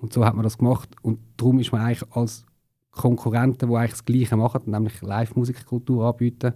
Und 0.00 0.12
so 0.12 0.24
hat 0.24 0.34
man 0.34 0.44
das 0.44 0.58
gemacht. 0.58 0.88
Und 1.02 1.18
darum 1.36 1.58
ist 1.58 1.72
man 1.72 1.80
eigentlich 1.80 2.08
als 2.12 2.44
Konkurrenten, 2.90 3.68
die 3.68 3.74
eigentlich 3.76 3.90
das 3.92 4.04
Gleiche 4.04 4.36
machen, 4.36 4.62
nämlich 4.66 5.00
Live-Musikkultur 5.02 6.06
anbieten, 6.06 6.54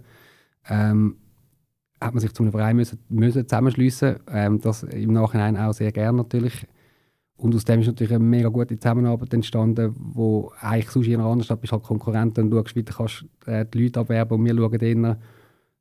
ähm, 0.69 1.17
hat 2.01 2.13
man 2.13 2.21
sich 2.21 2.33
zu 2.33 2.43
einem 2.43 2.51
Verein 2.51 2.75
müssen, 2.75 2.99
müssen 3.09 3.47
zusammenschliessen. 3.47 4.17
Ähm, 4.27 4.59
das 4.59 4.83
im 4.83 5.13
Nachhinein 5.13 5.57
auch 5.57 5.73
sehr 5.73 5.91
gerne 5.91 6.17
natürlich. 6.17 6.67
Und 7.37 7.55
aus 7.55 7.65
dem 7.65 7.81
ist 7.81 7.87
natürlich 7.87 8.13
eine 8.13 8.23
mega 8.23 8.49
gute 8.49 8.77
Zusammenarbeit 8.79 9.33
entstanden, 9.33 9.93
wo 9.97 10.51
eigentlich 10.59 10.89
sonst 10.91 11.07
in 11.07 11.15
einer 11.15 11.23
anderen 11.25 11.43
Stadt 11.43 11.61
bist 11.61 11.73
halt 11.73 11.83
Konkurrent 11.83 12.37
und 12.39 12.51
schaust, 12.51 12.75
wie 12.75 12.83
du 12.83 12.93
kannst, 12.93 13.25
äh, 13.45 13.65
die 13.65 13.83
Leute 13.83 13.99
abwerben 13.99 14.39
und 14.39 14.45
wir 14.45 14.55
schauen 14.55 14.79
dann 15.03 15.17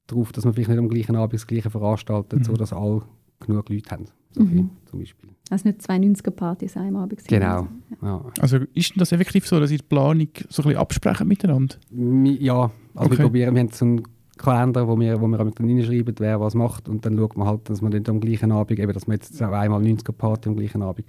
darauf, 0.06 0.32
dass 0.32 0.44
wir 0.44 0.52
vielleicht 0.52 0.70
nicht 0.70 0.78
am 0.78 0.88
gleichen 0.88 1.16
Abend 1.16 1.34
das 1.34 1.46
Gleiche 1.46 1.70
veranstalten, 1.70 2.38
Mhm. 2.38 2.44
sodass 2.44 2.72
alle 2.72 3.02
genug 3.40 3.68
Leute 3.68 3.90
haben. 3.90 4.06
So 4.32 4.42
Mhm. 4.42 4.48
viel 4.48 4.68
zum 4.86 4.98
Beispiel. 5.00 5.30
Also 5.50 5.68
nicht 5.68 5.82
zwei 5.82 5.96
90er-Partys 5.98 6.76
am 6.76 6.96
Abend. 6.96 7.20
sind. 7.20 7.28
Genau. 7.28 7.68
Ja. 8.02 8.24
Also 8.40 8.58
ist 8.74 8.90
denn 8.90 8.98
das 9.00 9.12
effektiv 9.12 9.46
so, 9.46 9.60
dass 9.60 9.70
ihr 9.70 9.78
die 9.78 9.84
Planung 9.84 10.28
so 10.48 10.62
ein 10.62 10.68
bisschen 10.68 10.76
absprechen 10.76 11.28
miteinander? 11.28 11.76
Mi- 11.94 12.38
Ja, 12.40 12.70
also 12.94 13.06
Okay. 13.10 13.10
wir 13.18 13.24
probieren, 13.26 13.54
wir 13.54 13.60
haben 13.60 13.68
so 13.70 13.84
einen 13.84 14.02
Kalender, 14.38 14.88
wo 14.88 14.98
wir, 14.98 15.20
wo 15.20 15.26
wir 15.28 15.36
dann 15.38 15.52
reinschreiben, 15.58 16.14
wer 16.18 16.40
was 16.40 16.54
macht 16.54 16.88
und 16.88 17.04
dann 17.04 17.16
schaut 17.18 17.36
man 17.36 17.46
halt, 17.46 17.68
dass 17.68 17.82
man 17.82 17.92
nicht 17.92 18.08
am 18.08 18.18
gleichen 18.20 18.50
Abend, 18.50 18.78
eben, 18.78 18.92
dass 18.92 19.06
man 19.06 19.16
jetzt 19.16 19.40
auch 19.42 19.52
einmal 19.52 19.80
90er 19.82 20.12
Party 20.12 20.48
am 20.48 20.56
gleichen 20.56 20.82
Abend 20.82 21.06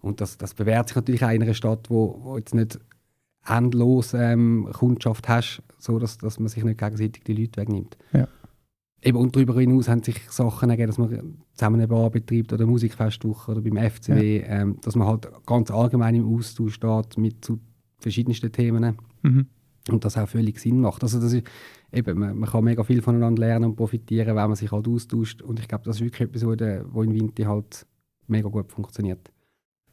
und 0.00 0.20
das, 0.20 0.38
das 0.38 0.54
bewährt 0.54 0.88
sich 0.88 0.96
natürlich 0.96 1.24
auch 1.24 1.30
in 1.30 1.42
einer 1.42 1.54
Stadt, 1.54 1.90
wo, 1.90 2.18
wo 2.22 2.36
jetzt 2.38 2.54
nicht 2.54 2.78
endlos 3.46 4.14
ähm, 4.14 4.68
Kundschaft 4.72 5.28
hast, 5.28 5.62
so 5.78 5.98
dass, 5.98 6.16
dass 6.18 6.38
man 6.40 6.48
sich 6.48 6.64
nicht 6.64 6.78
gegenseitig 6.78 7.22
die 7.24 7.34
Leute 7.34 7.60
wegnimmt. 7.60 7.96
Ja. 8.12 8.26
Eben, 9.04 9.18
und 9.18 9.36
darüber 9.36 9.60
hinaus 9.60 9.88
haben 9.88 10.02
sich 10.02 10.18
Sachen 10.30 10.70
ergeben, 10.70 10.86
dass 10.88 10.98
man 10.98 11.36
zusammen 11.52 11.76
eine 11.76 11.88
Bar 11.88 12.08
betreibt 12.10 12.52
oder 12.52 12.66
Musikfestwoche 12.66 13.52
oder 13.52 13.60
beim 13.60 13.76
FCW, 13.76 14.42
ähm, 14.46 14.78
dass 14.82 14.96
man 14.96 15.06
halt 15.06 15.28
ganz 15.46 15.70
allgemein 15.70 16.14
im 16.14 16.34
Austausch 16.34 16.74
steht 16.74 17.18
mit 17.18 17.44
zu 17.44 17.60
verschiedensten 17.98 18.50
Themen 18.50 18.96
Mhm. 19.22 19.46
und 19.90 20.04
das 20.04 20.16
auch 20.16 20.28
völlig 20.28 20.58
Sinn 20.58 20.80
macht. 20.80 21.02
Also 21.02 21.20
das 21.20 21.32
ist, 21.34 21.46
eben, 21.92 22.18
man, 22.18 22.38
man 22.38 22.48
kann 22.48 22.64
mega 22.64 22.82
viel 22.82 23.02
voneinander 23.02 23.40
lernen 23.40 23.66
und 23.66 23.76
profitieren, 23.76 24.28
wenn 24.36 24.46
man 24.48 24.54
sich 24.56 24.72
halt 24.72 24.88
austauscht. 24.88 25.42
Und 25.42 25.60
ich 25.60 25.68
glaube, 25.68 25.84
das 25.84 25.96
ist 25.96 26.02
wirklich 26.02 26.28
etwas, 26.28 26.44
wo 26.46 26.52
in, 26.52 26.58
der- 26.58 26.84
wo 26.92 27.02
in 27.02 27.12
Winti 27.14 27.42
halt 27.42 27.86
mega 28.26 28.48
gut 28.48 28.72
funktioniert. 28.72 29.30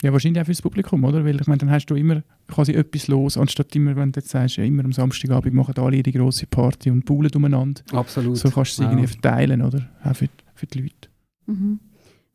Ja, 0.01 0.11
wahrscheinlich 0.11 0.41
auch 0.41 0.45
fürs 0.45 0.61
Publikum, 0.61 1.03
oder? 1.03 1.23
Weil 1.23 1.39
ich 1.39 1.47
meine, 1.47 1.59
dann 1.59 1.69
hast 1.69 1.85
du 1.85 1.95
immer 1.95 2.23
quasi 2.47 2.73
etwas 2.73 3.07
los, 3.07 3.37
anstatt 3.37 3.75
immer, 3.75 3.95
wenn 3.95 4.11
du 4.11 4.19
jetzt 4.19 4.29
sagst, 4.29 4.57
ja, 4.57 4.63
immer 4.63 4.83
am 4.83 4.91
Samstagabend 4.91 5.53
machen 5.53 5.75
alle 5.77 5.97
ihre 5.97 6.11
grosse 6.11 6.47
Party 6.47 6.89
und 6.89 7.05
buhlen 7.05 7.31
umeinander. 7.35 7.81
Absolut. 7.91 8.37
So 8.37 8.49
kannst 8.49 8.79
du 8.79 8.83
es 8.83 8.89
irgendwie 8.89 9.07
verteilen, 9.07 9.61
oder? 9.61 9.89
Auch 10.03 10.15
für, 10.15 10.27
für 10.55 10.65
die 10.65 10.79
Leute. 10.79 11.09
Mhm. 11.45 11.79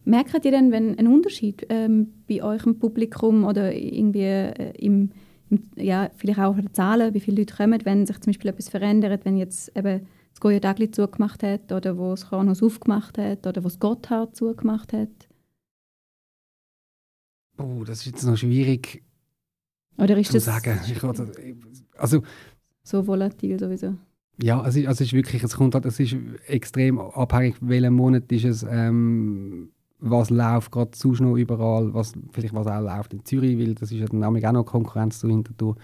Merkt 0.04 0.44
ihr 0.44 0.52
denn 0.52 0.70
wenn 0.70 0.96
ein 0.96 1.08
Unterschied 1.08 1.66
ähm, 1.68 2.12
bei 2.28 2.40
eurem 2.40 2.78
Publikum 2.78 3.44
oder 3.44 3.74
irgendwie 3.74 4.20
äh, 4.20 4.72
im, 4.78 5.10
im, 5.50 5.64
ja, 5.74 6.10
vielleicht 6.14 6.38
auch 6.38 6.54
von 6.54 6.64
den 6.64 6.74
Zahlen, 6.74 7.12
wie 7.12 7.20
viele 7.20 7.38
Leute 7.38 7.56
kommen, 7.56 7.80
wenn 7.84 8.06
sich 8.06 8.20
zum 8.20 8.32
Beispiel 8.32 8.50
etwas 8.50 8.68
verändert, 8.68 9.24
wenn 9.24 9.36
jetzt 9.36 9.76
eben 9.76 10.02
das 10.30 10.40
Goya 10.40 10.60
Dagli 10.60 10.92
zugemacht 10.92 11.42
hat 11.42 11.72
oder 11.72 11.98
wo 11.98 12.10
das 12.10 12.28
Kronos 12.28 12.62
aufgemacht 12.62 13.18
hat 13.18 13.48
oder 13.48 13.64
wo 13.64 13.68
das 13.68 13.80
Gotthard 13.80 14.36
zugemacht 14.36 14.92
hat? 14.92 15.25
Oh, 17.58 17.84
das 17.84 18.00
ist 18.00 18.06
jetzt 18.06 18.24
noch 18.24 18.36
schwierig 18.36 19.02
Oder 19.98 20.16
ist 20.18 20.28
zu 20.28 20.34
das 20.34 20.44
sagen. 20.44 20.78
Ich, 20.86 21.02
also, 21.02 21.26
also 21.96 22.22
so 22.82 23.06
volatil 23.06 23.58
sowieso? 23.58 23.94
Ja, 24.42 24.60
also, 24.60 24.80
also 24.80 24.90
es 24.90 25.00
ist 25.00 25.12
wirklich, 25.12 25.42
es 25.42 25.56
kommt 25.56 25.74
halt, 25.74 25.86
es 25.86 25.98
ist 25.98 26.14
extrem 26.46 26.98
abhängig, 26.98 27.56
welchen 27.60 27.94
Monat 27.94 28.30
ist 28.30 28.44
es, 28.44 28.66
ähm, 28.68 29.70
was 29.98 30.28
läuft 30.30 30.72
gerade 30.72 30.90
sonst 30.94 31.20
noch 31.20 31.36
überall, 31.36 31.94
was, 31.94 32.12
vielleicht 32.32 32.54
was 32.54 32.66
auch 32.66 32.80
läuft 32.80 33.14
in 33.14 33.24
Zürich, 33.24 33.58
weil 33.58 33.74
das 33.74 33.90
ist 33.90 33.98
ja 33.98 34.06
dann 34.06 34.22
auch 34.22 34.52
noch 34.52 34.64
Konkurrenz 34.64 35.20
zu 35.20 35.28
Hintertour. 35.28 35.76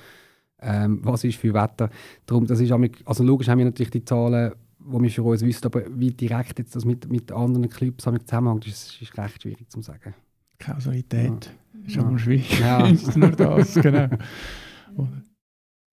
Ähm, 0.61 1.01
was 1.03 1.25
ist 1.25 1.39
für 1.39 1.55
Wetter? 1.55 1.89
Darum, 2.27 2.47
das 2.47 2.61
ist 2.61 2.71
also 2.71 3.25
logisch 3.25 3.49
haben 3.49 3.59
wir 3.59 3.65
natürlich 3.65 3.91
die 3.91 4.05
Zahlen, 4.05 4.53
die 4.79 5.03
wir 5.03 5.11
für 5.11 5.23
uns 5.23 5.43
wissen, 5.43 5.65
aber 5.65 5.83
wie 5.89 6.13
direkt 6.13 6.59
jetzt 6.59 6.77
das 6.77 6.85
mit, 6.85 7.11
mit 7.11 7.33
anderen 7.33 7.69
Clubs 7.69 8.05
zusammenhängt, 8.05 8.67
ist, 8.67 9.01
ist 9.01 9.17
recht 9.17 9.43
schwierig 9.43 9.71
zu 9.71 9.81
sagen. 9.81 10.15
Kausalität. 10.63 11.51
Ist 11.87 11.97
Ja. 11.97 12.03
aber 12.03 12.19
schwierig. 12.19 12.61
Ja. 12.61 12.87
ist 12.89 13.17
nur 13.17 13.31
das, 13.31 13.75
genau. 13.75 14.09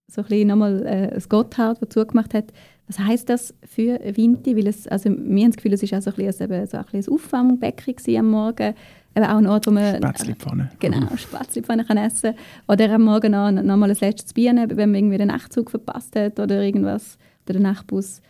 so 0.09 0.23
ein 0.23 0.27
bisschen 0.29 0.49
nochmal 0.49 0.85
äh, 0.87 1.11
das 1.15 1.29
Gotthard, 1.29 1.81
das 1.81 1.89
zugemacht 1.91 2.35
hat. 2.35 2.53
Was 2.89 2.99
heisst 2.99 3.29
das 3.29 3.55
für 3.65 3.99
Vinti? 4.17 4.57
Weil 4.57 4.69
es, 4.69 4.87
also, 4.87 5.11
wir 5.11 5.43
haben 5.45 5.51
das 5.51 5.57
Gefühl, 5.57 5.73
es 5.73 5.83
war 5.91 5.99
auch 5.99 6.03
so 6.03 6.11
ein, 6.11 6.17
bisschen, 6.17 6.51
eben, 6.51 6.67
so 6.67 6.77
ein, 6.77 6.85
bisschen 6.85 7.13
ein 7.13 7.15
Auffangbecken 7.15 8.17
am 8.17 8.31
Morgen. 8.31 8.75
Eben 9.17 9.25
auch 9.25 9.39
ein 9.39 9.47
Ort, 9.47 9.67
wo 9.67 9.71
man 9.71 9.97
Spätzlepfanne. 9.97 10.71
genau, 10.79 11.09
Spätzlepfanne 11.17 11.85
kann 11.85 11.97
essen 11.97 12.35
Oder 12.69 12.93
am 12.93 13.03
Morgen 13.05 13.33
noch, 13.33 13.51
noch 13.51 13.77
mal 13.77 13.91
ein 13.91 13.97
letztes 13.99 14.33
Bier 14.35 14.53
nehmen, 14.53 14.77
wenn 14.77 14.91
man 14.91 15.01
irgendwie 15.01 15.19
den 15.19 15.29
Nachtzug 15.29 15.71
verpasst 15.71 16.15
hat 16.17 16.39
oder 16.39 16.63
irgendwas. 16.63 17.19
Oder 17.45 17.55
den 17.55 17.63
Nachtbus. 17.63 18.21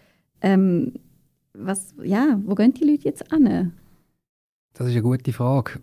Ähm, 0.40 0.92
was, 1.54 1.94
ja, 2.02 2.38
wo 2.44 2.54
gehen 2.54 2.72
die 2.72 2.84
Leute 2.84 3.04
jetzt 3.04 3.32
an? 3.32 3.72
Das 4.74 4.86
ist 4.86 4.92
eine 4.92 5.02
gute 5.02 5.32
Frage. 5.32 5.80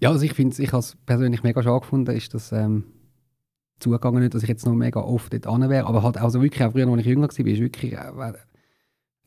Ja, 0.00 0.10
also 0.10 0.24
ich 0.24 0.34
finde 0.34 0.62
ich 0.62 0.72
es 0.72 0.96
persönlich 1.06 1.42
mega 1.42 1.62
schade 1.62 1.80
gefunden, 1.80 2.14
ist 2.14 2.34
das 2.34 2.52
ähm, 2.52 2.84
zugegangen 3.78 4.20
nicht, 4.20 4.34
dass 4.34 4.42
ich 4.42 4.48
jetzt 4.48 4.66
noch 4.66 4.74
mega 4.74 5.00
oft 5.00 5.32
dort 5.32 5.46
an 5.46 5.68
wäre, 5.68 5.86
aber 5.86 6.02
halt 6.02 6.18
also 6.18 6.42
wirklich 6.42 6.62
auch 6.64 6.72
früher, 6.72 6.88
als 6.88 7.00
ich 7.00 7.06
jünger 7.06 7.28
war, 7.28 7.46
ist 7.46 7.60
wirklich, 7.60 7.92
äh, 7.94 8.32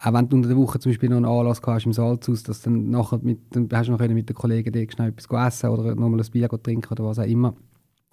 auch 0.02 0.14
wenn 0.14 0.30
du 0.30 0.36
unter 0.38 0.48
der 0.50 0.58
Woche 0.58 0.80
zum 0.80 0.92
Beispiel 0.92 1.10
noch 1.10 1.18
einen 1.18 1.26
Anlass 1.26 1.62
hast 1.66 1.86
im 1.86 1.94
Salzhaus, 1.94 2.44
dass 2.44 2.62
dann 2.62 2.90
nachher 2.90 3.20
mit, 3.20 3.40
dann 3.56 3.68
hast 3.74 3.88
du 3.88 3.92
noch 3.92 4.00
mit 4.00 4.30
den 4.30 4.36
Kollegen 4.36 4.72
dort 4.72 4.94
schnell 4.94 5.10
etwas 5.10 5.54
essen 5.54 5.70
oder 5.70 5.96
nochmal 5.96 6.22
ein 6.22 6.32
Bier 6.32 6.50
trinken 6.50 6.92
oder 6.92 7.04
was 7.04 7.20
auch 7.20 7.26
immer. 7.26 7.56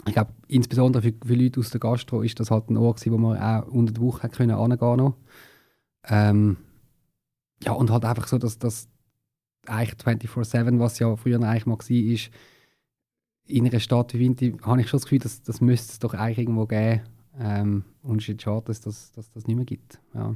Ich 0.07 0.15
glaube, 0.15 0.33
insbesondere 0.49 1.03
für, 1.03 1.15
für 1.25 1.35
Leute 1.35 1.61
aus 1.61 1.71
der 1.71 1.81
Gastro 1.81 2.23
ist 2.23 2.39
das 2.41 2.51
halt 2.51 2.71
ein 2.71 2.77
Ort 2.77 2.99
gewesen, 2.99 3.13
wo 3.13 3.19
man 3.19 3.39
auch 3.39 3.69
unter 3.69 3.93
der 3.93 4.03
Woche 4.03 4.29
können 4.29 4.57
noch. 4.57 5.17
Ähm, 6.09 6.57
ja, 7.63 7.73
und 7.73 7.91
halt 7.91 8.05
einfach 8.05 8.27
so, 8.29 8.39
dass 8.39 8.59
das 8.59 8.89
eigentlich 9.69 10.21
24-7, 10.21 10.79
was 10.79 10.99
ja 10.99 11.15
früher 11.17 11.43
eigentlich 11.43 11.67
mal 11.67 11.79
war, 11.79 11.91
ist, 11.91 12.31
in 13.49 13.67
einer 13.67 13.81
Stadt 13.81 14.15
wie 14.15 14.21
Winti, 14.21 14.57
habe 14.63 14.81
ich 14.81 14.89
schon 14.89 14.99
das 14.99 15.05
Gefühl, 15.05 15.21
dass 15.21 15.43
das 15.43 15.61
müsste 15.61 15.93
es 15.93 15.99
doch 15.99 16.15
eigentlich 16.15 16.39
irgendwo 16.39 16.67
geben. 16.67 17.03
Ähm, 17.39 17.85
und 18.03 18.23
es 18.23 18.29
ist 18.29 18.43
schade, 18.43 18.65
dass 18.67 18.81
das, 18.81 19.13
dass 19.13 19.31
das 19.31 19.47
nicht 19.47 19.57
mehr 19.57 19.65
gibt. 19.65 20.01
Ja. 20.15 20.35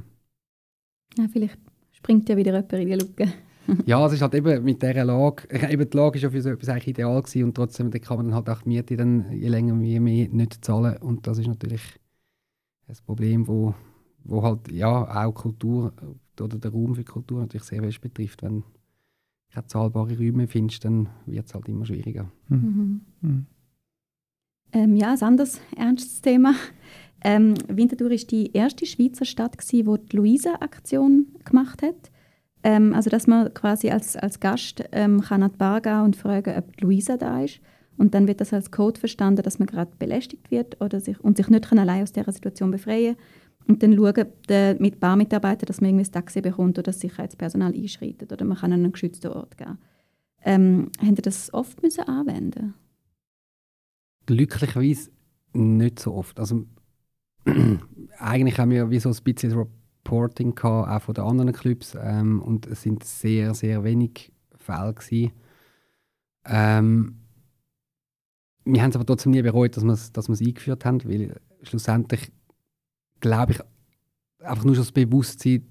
Ja, 1.17 1.27
vielleicht 1.31 1.57
springt 1.91 2.29
ja 2.29 2.37
wieder 2.37 2.53
jemand 2.53 2.73
in 2.73 2.87
die 2.87 2.93
Lücke. 2.93 3.33
ja, 3.85 4.05
es 4.05 4.13
ist 4.13 4.21
halt 4.21 4.33
eben 4.35 4.63
mit 4.63 4.81
dieser 4.81 5.03
Lage, 5.03 5.47
eben 5.69 5.89
die 5.89 5.97
Lage 5.97 6.17
ist 6.17 6.23
ja 6.23 6.29
für 6.29 6.41
so 6.41 6.49
etwas 6.49 6.69
eigentlich 6.69 6.87
ideal 6.89 7.21
gewesen 7.21 7.43
und 7.43 7.55
trotzdem 7.55 7.91
kann 7.91 8.17
man 8.17 8.27
dann 8.27 8.35
halt 8.35 8.49
auch 8.49 8.61
die 8.61 8.69
Miete 8.69 8.97
dann 8.97 9.31
je 9.31 9.47
länger 9.49 9.79
je 9.81 9.99
mehr 9.99 10.29
nicht 10.29 10.63
zahlen 10.63 10.97
und 10.97 11.27
das 11.27 11.37
ist 11.37 11.47
natürlich 11.47 11.81
ein 12.87 12.95
Problem, 13.05 13.47
wo, 13.47 13.73
wo 14.23 14.43
halt 14.43 14.71
ja 14.71 15.25
auch 15.25 15.33
Kultur 15.33 15.93
oder 16.39 16.57
der 16.57 16.71
Raum 16.71 16.95
für 16.95 17.03
Kultur 17.03 17.39
natürlich 17.39 17.63
sehr 17.63 17.81
fest 17.81 18.01
betrifft. 18.01 18.41
Wenn 18.43 18.63
keine 19.53 19.67
zahlbare 19.67 20.17
Räume 20.17 20.47
findest, 20.47 20.85
dann 20.85 21.09
wird 21.25 21.47
es 21.47 21.53
halt 21.53 21.67
immer 21.67 21.85
schwieriger. 21.85 22.31
Mhm. 22.47 23.01
Mhm. 23.21 23.45
Ähm, 24.73 24.95
ja, 24.95 25.11
ein 25.11 25.21
anderes 25.21 25.59
ernstes 25.75 26.21
Thema. 26.21 26.53
Ähm, 27.23 27.53
Winterthur 27.67 28.09
war 28.09 28.17
die 28.17 28.51
erste 28.53 28.85
Schweizer 28.85 29.25
Stadt, 29.25 29.57
die 29.71 29.83
die 29.83 30.15
Luisa-Aktion 30.15 31.27
gemacht 31.43 31.81
hat. 31.81 32.11
Ähm, 32.63 32.93
also, 32.93 33.09
dass 33.09 33.27
man 33.27 33.53
quasi 33.53 33.89
als, 33.89 34.15
als 34.15 34.39
Gast 34.39 34.83
ähm, 34.91 35.21
kann 35.21 35.43
an 35.43 35.51
die 35.51 35.57
Bar 35.57 35.81
gehen 35.81 36.01
und 36.01 36.15
fragen, 36.15 36.57
ob 36.57 36.75
die 36.77 36.83
Luisa 36.83 37.17
da 37.17 37.43
ist. 37.43 37.59
Und 37.97 38.13
dann 38.15 38.27
wird 38.27 38.41
das 38.41 38.53
als 38.53 38.71
Code 38.71 38.99
verstanden, 38.99 39.43
dass 39.43 39.59
man 39.59 39.67
gerade 39.67 39.91
belästigt 39.99 40.49
wird 40.49 40.79
oder 40.81 40.99
sich, 40.99 41.19
und 41.19 41.37
sich 41.37 41.49
nicht 41.49 41.69
kann 41.69 41.79
allein 41.79 42.03
aus 42.03 42.13
dieser 42.13 42.31
Situation 42.31 42.71
befreien 42.71 43.15
Und 43.71 43.81
dann 43.81 43.95
schauen 43.95 44.25
die 44.49 44.75
mit 44.79 44.99
Barmitarbeiter, 44.99 45.65
dass 45.65 45.79
man 45.79 45.91
irgendwie 45.91 46.05
ein 46.05 46.11
Taxi 46.11 46.41
bekommt 46.41 46.77
oder 46.77 46.91
das 46.91 46.99
Sicherheitspersonal 46.99 47.73
einschreitet 47.73 48.29
oder 48.29 48.43
man 48.43 48.57
kann 48.57 48.73
an 48.73 48.81
einen 48.81 48.91
geschützten 48.91 49.31
Ort 49.31 49.57
gehen. 49.57 49.77
Ähm, 50.43 50.91
haben 50.99 51.15
Sie 51.15 51.21
das 51.21 51.53
oft 51.53 51.81
müssen 51.81 52.03
anwenden 52.03 52.73
Glücklicherweise 54.25 55.09
nicht 55.53 55.99
so 55.99 56.13
oft. 56.15 56.37
Also, 56.37 56.65
eigentlich 58.17 58.59
haben 58.59 58.71
wir 58.71 58.89
wie 58.89 58.99
so 58.99 59.07
ein 59.07 59.17
bisschen 59.23 59.57
Reporting 59.57 60.53
gehabt, 60.53 60.89
auch 60.89 61.01
von 61.03 61.13
den 61.13 61.23
anderen 61.23 61.53
Clubs. 61.53 61.95
Ähm, 61.97 62.41
und 62.41 62.67
es 62.67 62.81
sind 62.81 63.05
sehr, 63.05 63.53
sehr 63.53 63.85
wenig 63.85 64.33
Fälle 64.57 64.93
gewesen. 64.93 65.31
Ähm, 66.43 67.21
wir 68.65 68.81
haben 68.81 68.89
es 68.89 68.97
aber 68.97 69.05
trotzdem 69.05 69.31
nie 69.31 69.41
bereut, 69.41 69.77
dass 69.77 69.85
wir 69.85 69.93
es 69.93 70.41
eingeführt 70.41 70.83
haben, 70.83 71.05
weil 71.05 71.39
schlussendlich 71.63 72.33
glaube 73.21 73.53
ich, 73.53 73.59
einfach 74.45 74.65
nur 74.65 74.75
schon 74.75 74.83
das 74.83 74.91
Bewusstsein 74.91 75.67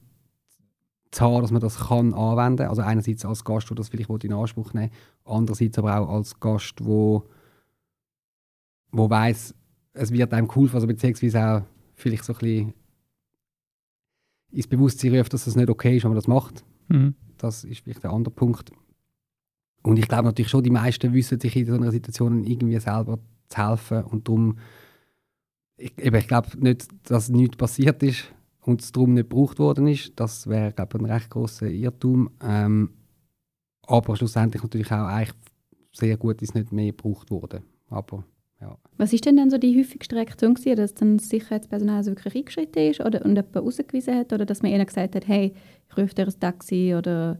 zu 1.10 1.24
haben, 1.24 1.42
dass 1.42 1.50
man 1.50 1.60
das 1.60 1.88
kann 1.88 2.14
anwenden. 2.14 2.68
Also 2.68 2.82
einerseits 2.82 3.24
als 3.24 3.44
Gast, 3.44 3.68
der 3.68 3.76
das 3.76 3.88
vielleicht 3.88 4.24
in 4.24 4.32
Anspruch 4.32 4.72
nehmen 4.72 4.90
will, 4.90 5.34
andererseits 5.34 5.78
aber 5.78 5.98
auch 5.98 6.08
als 6.08 6.38
Gast, 6.38 6.78
der 6.78 6.86
wo 8.92 9.08
weiß, 9.08 9.54
es 9.92 10.12
wird 10.12 10.32
einem 10.32 10.48
geholfen, 10.48 10.74
also 10.74 10.86
beziehungsweise 10.86 11.44
auch 11.44 11.62
vielleicht 11.94 12.24
so 12.24 12.32
ein 12.32 12.38
bisschen 12.38 12.74
ins 14.52 14.66
Bewusstsein 14.66 15.14
ruft, 15.14 15.32
dass 15.32 15.44
das 15.44 15.56
nicht 15.56 15.70
okay 15.70 15.96
ist, 15.96 16.04
wenn 16.04 16.10
man 16.10 16.16
das 16.16 16.26
macht. 16.26 16.64
Mhm. 16.88 17.14
Das 17.38 17.64
ist 17.64 17.80
vielleicht 17.80 18.02
der 18.02 18.12
andere 18.12 18.34
Punkt. 18.34 18.72
Und 19.82 19.98
ich 19.98 20.08
glaube 20.08 20.24
natürlich 20.24 20.50
schon, 20.50 20.62
die 20.62 20.70
meisten 20.70 21.12
wissen 21.12 21.40
sich 21.40 21.56
in 21.56 21.66
so 21.66 21.74
einer 21.74 21.90
Situation 21.90 22.44
irgendwie 22.44 22.78
selber 22.78 23.18
zu 23.48 23.68
helfen 23.68 24.04
und 24.04 24.28
darum, 24.28 24.58
ich, 25.80 25.98
eben, 25.98 26.16
ich 26.16 26.28
glaube 26.28 26.48
nicht, 26.58 26.88
dass 27.04 27.28
nichts 27.28 27.56
passiert 27.56 28.02
ist 28.02 28.24
und 28.60 28.82
es 28.82 28.92
darum 28.92 29.14
nicht 29.14 29.30
gebraucht 29.30 29.58
worden 29.58 29.86
ist. 29.86 30.12
Das 30.16 30.46
wäre, 30.46 30.72
glaube 30.72 30.98
ich, 30.98 31.04
ein 31.04 31.10
recht 31.10 31.30
grosser 31.30 31.68
Irrtum. 31.68 32.30
Ähm, 32.42 32.90
aber 33.86 34.16
schlussendlich 34.16 34.62
natürlich 34.62 34.92
auch 34.92 35.06
eigentlich 35.06 35.34
sehr 35.92 36.16
gut, 36.16 36.40
dass 36.40 36.50
es 36.50 36.54
nicht 36.54 36.72
mehr 36.72 36.92
gebraucht 36.92 37.30
wurde. 37.30 37.62
Aber 37.88 38.24
ja. 38.60 38.76
Was 38.98 39.12
ist 39.12 39.24
denn 39.24 39.36
dann 39.36 39.50
so 39.50 39.56
die 39.56 39.76
häufigste 39.76 40.16
Reaktion 40.16 40.54
gewesen, 40.54 40.76
dass 40.76 40.94
dann 40.94 41.16
das 41.16 41.30
Sicherheitspersonal 41.30 41.96
also 41.96 42.10
wirklich 42.10 42.36
eingeschritten 42.36 42.90
ist 42.90 43.00
oder, 43.00 43.24
und 43.24 43.34
jemand 43.34 43.56
rausgewiesen 43.56 44.14
hat 44.14 44.32
oder 44.32 44.44
dass 44.44 44.62
man 44.62 44.70
ihnen 44.70 44.86
gesagt 44.86 45.14
hat, 45.14 45.26
hey, 45.26 45.54
ich 45.88 45.96
rufe 45.96 46.14
dir 46.14 46.26
ein 46.26 46.40
Taxi 46.40 46.94
oder 46.96 47.38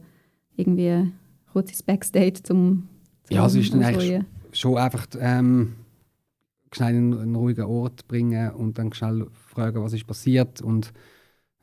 irgendwie 0.55 1.11
kurz 1.53 1.69
ins 1.69 1.83
Backstage 1.83 2.41
zum, 2.43 2.87
zum 3.23 3.35
Ja, 3.35 3.45
es 3.45 3.55
ist 3.55 3.73
dann 3.73 3.83
eigentlich 3.83 4.23
schon 4.51 4.77
einfach 4.77 5.07
ähm, 5.19 5.75
schnell 6.73 6.95
in 6.95 7.17
einen 7.17 7.35
ruhigen 7.35 7.65
Ort 7.65 8.07
bringen 8.07 8.51
und 8.51 8.77
dann 8.77 8.93
schnell 8.93 9.27
fragen, 9.31 9.83
was 9.83 9.93
ist 9.93 10.07
passiert 10.07 10.61
und 10.61 10.93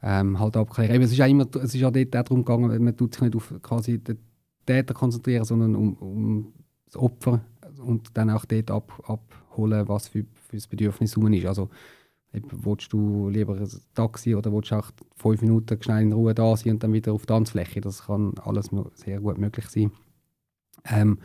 ähm, 0.03 0.38
halt 0.38 0.57
abklären. 0.57 0.94
Eben, 0.94 1.05
es 1.05 1.12
ist 1.12 1.21
auch 1.21 1.29
immer, 1.29 1.47
es 1.62 1.75
ist 1.75 1.85
auch 1.85 1.92
dort 1.92 2.14
darum 2.14 2.44
gegangen, 2.44 2.85
man 2.85 2.97
tut 2.97 3.14
sich 3.14 3.23
nicht 3.23 3.37
auf 3.37 3.53
quasi 3.62 3.99
den 3.99 4.18
Täter 4.66 4.94
konzentrieren, 4.94 5.44
sondern 5.44 5.75
um, 5.75 5.94
um 5.94 6.53
das 6.87 6.97
Opfer 6.97 7.40
und 7.81 8.16
dann 8.16 8.31
auch 8.31 8.44
dort 8.44 8.71
ab, 8.71 8.92
abholen, 9.07 9.88
was 9.88 10.09
für, 10.09 10.25
für 10.35 10.57
das 10.57 10.66
Bedürfnis 10.66 11.16
rum 11.16 11.33
ist. 11.33 11.47
Also, 11.47 11.68
willst 12.33 12.92
du 12.92 13.29
lieber 13.29 13.57
ein 13.57 13.68
Taxi 13.94 14.35
oder 14.35 14.53
willst 14.53 14.71
du 14.71 14.77
auch 14.77 14.90
fünf 15.16 15.40
Minuten 15.40 15.83
schnell 15.83 16.03
in 16.03 16.12
Ruhe 16.12 16.35
da 16.35 16.57
sein 16.57 16.75
und 16.75 16.83
dann 16.83 16.92
wieder 16.92 17.12
auf 17.12 17.23
die 17.23 17.27
Tanzfläche? 17.27 17.81
Das 17.81 18.07
kann 18.07 18.35
alles 18.44 18.71
sehr 18.94 19.21
gut 19.21 19.38
möglich 19.38 19.66
sein. 19.68 19.90
Ähm, 20.85 21.18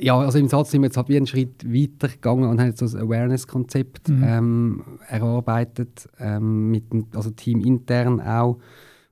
ja, 0.00 0.18
also 0.18 0.38
im 0.38 0.48
Satz 0.48 0.70
sind 0.70 0.82
wir 0.82 0.86
jetzt 0.86 0.96
halt 0.96 1.08
wie 1.08 1.16
einen 1.16 1.26
Schritt 1.26 1.64
weiter 1.64 2.08
gegangen 2.08 2.44
und 2.48 2.60
haben 2.60 2.68
jetzt 2.68 2.82
ein 2.82 3.00
Awareness-Konzept 3.00 4.08
Mhm. 4.08 4.24
ähm, 4.24 4.84
erarbeitet, 5.08 6.08
ähm, 6.18 6.70
mit 6.70 6.92
dem 6.92 7.06
also 7.14 7.30
Team 7.30 7.60
intern 7.60 8.20
auch 8.20 8.58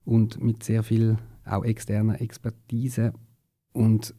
und 0.05 0.43
mit 0.43 0.63
sehr 0.63 0.83
viel 0.83 1.19
auch 1.45 1.65
externer 1.65 2.21
Expertise 2.21 3.13
und 3.73 4.15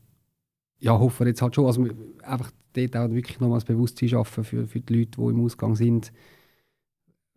ja, 0.79 0.97
hoffen 0.97 1.27
jetzt 1.27 1.41
halt 1.41 1.55
schon, 1.55 1.65
also 1.65 1.85
einfach 2.23 2.51
dort 2.73 2.95
auch 2.95 3.09
wirklich 3.09 3.39
nochmals 3.39 3.65
Bewusstsein 3.65 4.09
schaffen 4.09 4.43
für, 4.43 4.67
für 4.67 4.79
die 4.79 4.93
Leute, 4.93 5.19
die 5.19 5.27
im 5.27 5.43
Ausgang 5.43 5.75
sind, 5.75 6.11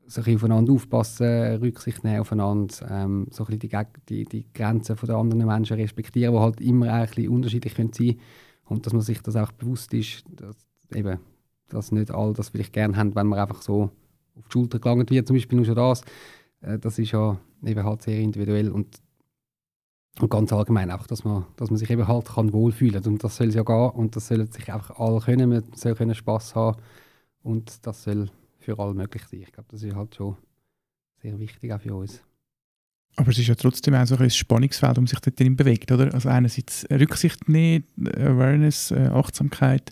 so 0.06 0.20
ein 0.20 0.24
bisschen 0.24 0.36
aufeinander 0.36 0.72
aufpassen, 0.72 1.56
Rücksicht 1.56 2.04
nehmen 2.04 2.20
aufeinander, 2.20 2.74
ähm, 2.90 3.28
so 3.30 3.44
ein 3.44 3.58
bisschen 3.58 3.86
die, 4.08 4.24
die, 4.24 4.24
die 4.24 4.52
Grenzen 4.52 4.96
der 4.96 5.14
anderen 5.14 5.46
Menschen 5.46 5.76
respektieren, 5.76 6.34
die 6.34 6.40
halt 6.40 6.60
immer 6.60 6.86
auch 6.86 6.92
ein 6.94 7.06
bisschen 7.06 7.28
unterschiedlich 7.28 7.74
können 7.74 7.92
sein 7.92 8.16
und 8.70 8.86
dass 8.86 8.92
man 8.92 9.02
sich 9.02 9.20
das 9.20 9.36
auch 9.36 9.52
bewusst 9.52 9.92
ist, 9.92 10.24
dass 10.30 10.56
eben, 10.94 11.18
dass 11.68 11.92
nicht 11.92 12.10
alle 12.10 12.32
das 12.32 12.50
vielleicht 12.50 12.72
gerne 12.72 12.96
haben, 12.96 13.14
wenn 13.14 13.26
man 13.26 13.40
einfach 13.40 13.62
so 13.62 13.90
auf 14.36 14.46
die 14.46 14.52
Schulter 14.52 14.78
gelangt 14.78 15.10
wird, 15.10 15.26
zum 15.26 15.36
Beispiel 15.36 15.56
nur 15.56 15.66
schon 15.66 15.74
das, 15.74 16.02
äh, 16.62 16.78
das 16.78 16.98
ist 16.98 17.10
ja 17.10 17.38
eben 17.64 17.84
halt 17.84 18.02
sehr 18.02 18.20
individuell 18.20 18.70
und, 18.70 19.02
und 20.20 20.30
ganz 20.30 20.52
allgemein 20.52 20.90
auch, 20.92 21.06
dass 21.08 21.24
man, 21.24 21.46
dass 21.56 21.70
man 21.70 21.78
sich 21.78 21.90
eben 21.90 22.06
halt 22.06 22.26
kann 22.26 22.52
wohlfühlen 22.52 23.04
und 23.04 23.24
das 23.24 23.36
soll 23.36 23.48
es 23.48 23.56
ja 23.56 23.64
gehen 23.64 23.90
und 23.90 24.14
das 24.14 24.28
sollen 24.28 24.50
sich 24.50 24.72
einfach 24.72 24.98
alle 24.98 25.20
können, 25.20 25.50
man 25.50 25.64
soll 25.74 25.96
können 25.96 26.14
Spass 26.14 26.54
haben 26.54 26.80
und 27.42 27.84
das 27.86 28.04
soll 28.04 28.30
für 28.60 28.78
alle 28.78 28.94
möglich 28.94 29.24
sein. 29.24 29.42
Ich 29.42 29.52
glaube, 29.52 29.68
das 29.72 29.82
ist 29.82 29.96
halt 29.96 30.14
schon 30.14 30.36
sehr 31.22 31.38
wichtig 31.40 31.72
auch 31.72 31.80
für 31.80 31.94
uns. 31.96 32.22
Aber 33.20 33.28
es 33.28 33.38
ist 33.38 33.48
ja 33.48 33.54
trotzdem 33.54 33.92
auch 33.92 34.06
so 34.06 34.16
ein 34.16 34.30
Spannungsfeld, 34.30 34.96
um 34.96 35.06
sich 35.06 35.20
dort 35.20 35.36
bewegt, 35.36 35.92
oder? 35.92 36.14
Also 36.14 36.30
einerseits 36.30 36.86
Rücksicht 36.90 37.50
nehmen, 37.50 37.84
Awareness, 38.16 38.92
äh, 38.92 39.10
Achtsamkeit, 39.12 39.90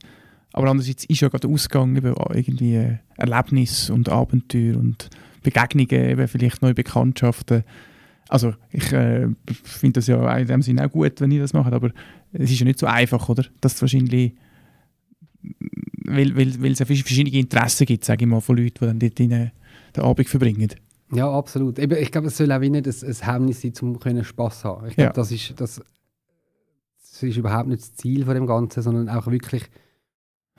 aber 0.55 0.71
andererseits 0.71 1.05
ist 1.05 1.21
ja 1.21 1.29
gerade 1.29 1.47
der 1.47 1.51
Ausgang 1.51 1.95
eben 1.95 2.15
irgendwie 2.33 2.77
äh, 2.77 2.97
Erlebnis 3.19 3.91
und 3.91 4.09
Abenteuer 4.09 4.79
und 4.79 5.11
Begegnungen, 5.43 6.09
eben 6.09 6.27
vielleicht 6.27 6.63
neue 6.63 6.73
Bekanntschaften. 6.73 7.65
Also 8.31 8.55
ich 8.73 8.91
äh, 8.95 9.29
finde 9.63 9.99
das 9.99 10.07
ja 10.07 10.35
in 10.39 10.47
dem 10.47 10.63
Sinne 10.63 10.87
auch 10.87 10.91
gut, 10.91 11.21
wenn 11.21 11.31
ihr 11.31 11.43
das 11.43 11.53
macht, 11.53 11.75
aber 11.75 11.91
es 12.33 12.51
ist 12.51 12.61
ja 12.61 12.65
nicht 12.65 12.79
so 12.79 12.87
einfach, 12.87 13.29
oder? 13.29 13.45
Dass 13.61 13.79
wahrscheinlich, 13.83 14.33
weil, 16.07 16.35
weil, 16.35 16.63
weil 16.63 16.73
es 16.73 16.79
ja 16.79 16.87
verschiedene 16.87 17.37
Interessen 17.37 17.85
gibt, 17.85 18.07
sage 18.07 18.25
ich 18.25 18.31
mal, 18.31 18.41
von 18.41 18.57
Leuten, 18.57 18.79
die 18.81 18.87
dann 18.87 18.99
dort 18.99 19.19
den 19.19 19.51
Abend 19.99 20.29
verbringen. 20.31 20.71
Ja, 21.13 21.31
absolut. 21.31 21.79
Eben, 21.79 21.97
ich 21.99 22.11
glaube, 22.13 22.27
es 22.29 22.37
soll 22.37 22.53
auch 22.53 22.59
nicht 22.61 22.75
ein, 22.75 22.85
ein 22.87 23.27
Hemmnis 23.27 23.63
sein, 23.63 23.73
um 23.81 23.99
können 23.99 24.25
Spass 24.25 24.65
haben. 24.65 24.87
Ich 24.89 24.95
glaube, 24.97 25.09
Ja. 25.09 25.13
das, 25.13 25.31
ist, 25.33 25.55
das, 25.61 25.81
das 27.01 27.23
ist 27.23 27.37
überhaupt 27.37 27.69
nicht 27.69 27.81
das 27.83 27.95
Ziel 27.95 28.25
von 28.25 28.35
dem 28.35 28.47
Ganzen, 28.47 28.83
sondern 28.83 29.09
auch 29.09 29.27
wirklich 29.29 29.65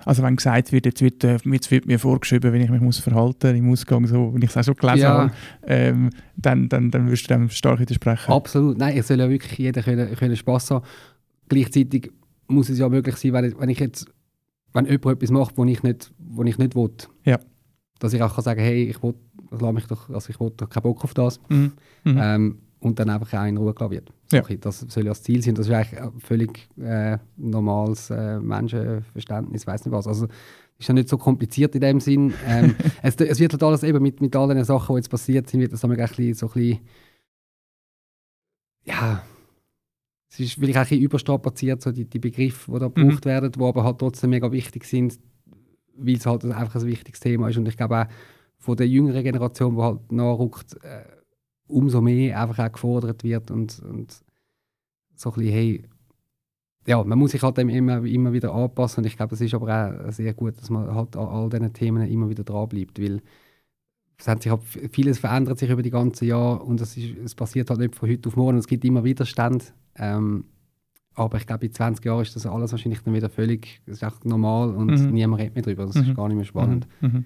Also 0.05 0.23
wenn 0.23 0.35
gesagt 0.37 0.71
wird, 0.71 0.85
jetzt 0.85 1.01
wird, 1.01 1.23
äh, 1.23 1.37
jetzt 1.45 1.69
wird 1.71 1.85
mir 1.85 1.99
vorgeschrieben, 1.99 2.51
wenn 2.53 2.61
ich 2.61 2.69
mich 2.69 2.81
muss 2.81 2.97
verhalten 2.99 3.55
im 3.55 3.69
Ausgang, 3.71 4.07
so, 4.07 4.33
wenn 4.33 4.41
ich 4.41 4.49
es 4.49 4.57
auch 4.57 4.63
so 4.63 4.73
gelesen 4.73 5.01
Ja. 5.01 5.17
habe, 5.19 5.31
ähm, 5.67 6.09
dann, 6.35 6.67
dann, 6.69 6.89
dann 6.89 7.05
würdest 7.05 7.29
du 7.29 7.33
dem 7.35 7.49
stark 7.49 7.79
widersprechen. 7.79 8.31
Absolut. 8.31 8.77
Nein, 8.77 8.97
es 8.97 9.07
soll 9.07 9.19
ja 9.19 9.29
wirklich 9.29 9.57
jeder 9.59 9.83
können, 9.83 10.15
können 10.15 10.35
Spass 10.35 10.71
haben. 10.71 10.85
Gleichzeitig 11.47 12.11
muss 12.47 12.69
es 12.69 12.79
ja 12.79 12.89
möglich 12.89 13.15
sein, 13.17 13.33
wenn, 13.33 13.45
ich- 13.45 13.59
wenn 13.59 13.69
ich 13.69 13.79
jetzt, 13.79 14.05
wenn 14.73 14.85
jemand 14.85 15.05
etwas 15.05 15.29
macht, 15.31 15.57
wo 15.57 15.65
ich 15.65 15.83
nicht, 15.83 16.11
wo 16.17 16.43
ich 16.43 16.57
nicht 16.57 16.75
will, 16.75 16.89
Ja. 17.25 17.39
Dass 17.99 18.13
ich 18.13 18.21
auch 18.21 18.33
kann 18.33 18.43
sagen, 18.43 18.61
hey, 18.61 18.83
ich 18.83 19.03
will, 19.03 19.13
lass 19.51 19.73
mich 19.73 19.87
doch, 19.87 20.09
also 20.09 20.29
ich 20.29 20.39
will 20.39 20.51
doch 20.55 20.69
keinen 20.69 20.83
Bock 20.83 21.03
auf 21.03 21.13
das. 21.13 21.39
Mhm. 21.49 21.73
Mhm. 22.03 22.19
Ähm, 22.21 22.57
und 22.79 22.97
dann 22.97 23.09
einfach 23.09 23.37
auch 23.37 23.45
in 23.45 23.57
Ruhe 23.57 23.73
gelassen 23.73 23.91
wird. 23.91 24.13
Ja. 24.31 24.41
Okay, 24.41 24.57
das 24.59 24.79
soll 24.79 25.03
ja 25.03 25.09
das 25.09 25.21
Ziel 25.23 25.43
sein. 25.43 25.55
Das 25.55 25.67
ist 25.67 25.73
eigentlich 25.73 26.01
ein 26.01 26.19
völlig 26.19 26.69
äh, 26.79 27.17
normales 27.35 28.09
äh, 28.09 28.39
Menschenverständnis, 28.39 29.67
weiß 29.67 29.85
nicht 29.85 29.93
was. 29.93 30.07
Also 30.07 30.27
ist 30.77 30.87
ja 30.87 30.93
nicht 30.93 31.09
so 31.09 31.17
kompliziert 31.17 31.75
in 31.75 31.81
dem 31.81 31.99
Sinn. 31.99 32.33
Ähm, 32.47 32.75
es, 33.01 33.15
es 33.17 33.39
wird 33.39 33.51
halt 33.51 33.63
alles 33.63 33.83
eben 33.83 34.01
mit, 34.01 34.21
mit 34.21 34.35
all 34.35 34.47
den 34.47 34.63
Sachen, 34.63 34.95
die 34.95 34.99
jetzt 34.99 35.09
passiert 35.09 35.49
sind, 35.49 35.59
wird 35.59 35.73
das 35.73 35.83
manchmal 35.83 36.05
ein 36.05 36.07
bisschen, 36.07 36.33
so 36.35 36.47
ein 36.47 36.53
bisschen, 36.53 36.79
ja, 38.85 39.23
es 40.31 40.39
ist 40.39 40.53
vielleicht 40.53 40.77
auch 40.77 40.81
ein 40.81 40.87
bisschen 40.87 41.01
überstrapaziert, 41.01 41.81
so 41.81 41.91
die, 41.91 42.05
die 42.05 42.19
Begriffe, 42.19 42.71
die 42.71 42.79
da 42.79 42.87
gebraucht 42.87 43.25
werden, 43.25 43.51
die 43.51 43.59
aber 43.61 43.83
halt 43.83 43.97
trotzdem 43.99 44.29
mega 44.29 44.51
wichtig 44.51 44.85
sind, 44.85 45.19
weil 45.99 46.15
es 46.15 46.25
halt 46.25 46.45
einfach 46.45 46.75
ein 46.75 46.87
wichtiges 46.87 47.19
Thema 47.19 47.49
ist. 47.49 47.57
Und 47.57 47.67
ich 47.67 47.77
glaube 47.77 48.01
auch 48.01 48.07
von 48.57 48.75
der 48.75 48.87
jüngeren 48.87 49.23
Generation, 49.23 49.75
die 49.75 49.81
halt 49.81 50.11
nachrückt, 50.11 50.75
äh, 50.83 51.03
umso 51.67 52.01
mehr 52.01 52.41
einfach 52.41 52.65
auch 52.65 52.71
gefordert 52.71 53.23
wird 53.23 53.51
und, 53.51 53.79
und 53.79 54.11
so 55.15 55.29
ein 55.29 55.35
bisschen, 55.35 55.53
hey, 55.53 55.83
ja, 56.87 57.03
man 57.03 57.19
muss 57.19 57.31
sich 57.31 57.43
halt 57.43 57.57
dem 57.57 57.69
immer, 57.69 58.03
immer 58.03 58.33
wieder 58.33 58.53
anpassen 58.53 59.03
und 59.03 59.07
ich 59.07 59.15
glaube, 59.15 59.35
es 59.35 59.41
ist 59.41 59.53
aber 59.53 60.07
auch 60.07 60.11
sehr 60.11 60.33
gut, 60.33 60.57
dass 60.57 60.69
man 60.69 60.93
halt 60.93 61.15
an 61.15 61.27
all 61.27 61.49
diesen 61.49 61.73
Themen 61.73 62.09
immer 62.09 62.29
wieder 62.29 62.43
dran 62.43 62.67
bleibt, 62.67 62.99
weil 62.99 63.21
es 64.17 64.27
hat 64.27 64.41
sich 64.43 64.51
halt, 64.51 64.63
vieles 64.91 65.19
verändert 65.19 65.59
sich 65.59 65.69
über 65.69 65.81
die 65.81 65.91
ganzen 65.91 66.25
Jahre 66.25 66.63
und 66.63 66.81
es, 66.81 66.97
ist, 66.97 67.17
es 67.23 67.35
passiert 67.35 67.69
halt 67.69 67.79
nicht 67.79 67.95
von 67.95 68.09
heute 68.09 68.27
auf 68.27 68.35
morgen, 68.35 68.57
es 68.57 68.67
gibt 68.67 68.83
immer 68.85 69.03
Widerstand, 69.03 69.73
ähm, 69.95 70.45
aber 71.19 71.37
ich 71.37 71.45
glaube, 71.47 71.65
in 71.65 71.71
20 71.73 72.03
Jahren 72.05 72.21
ist 72.21 72.35
das 72.35 72.45
alles 72.45 72.71
wahrscheinlich 72.71 73.01
dann 73.01 73.13
wieder 73.13 73.29
völlig, 73.29 73.81
normal 74.23 74.75
und 74.75 74.87
Mhm. 74.91 75.11
niemand 75.13 75.41
redet 75.41 75.55
mehr 75.55 75.63
darüber, 75.63 75.85
das 75.85 75.95
Mhm. 75.95 76.01
ist 76.03 76.15
gar 76.15 76.27
nicht 76.27 76.37
mehr 76.37 76.45
spannend. 76.45 76.87
Mhm. 77.01 77.25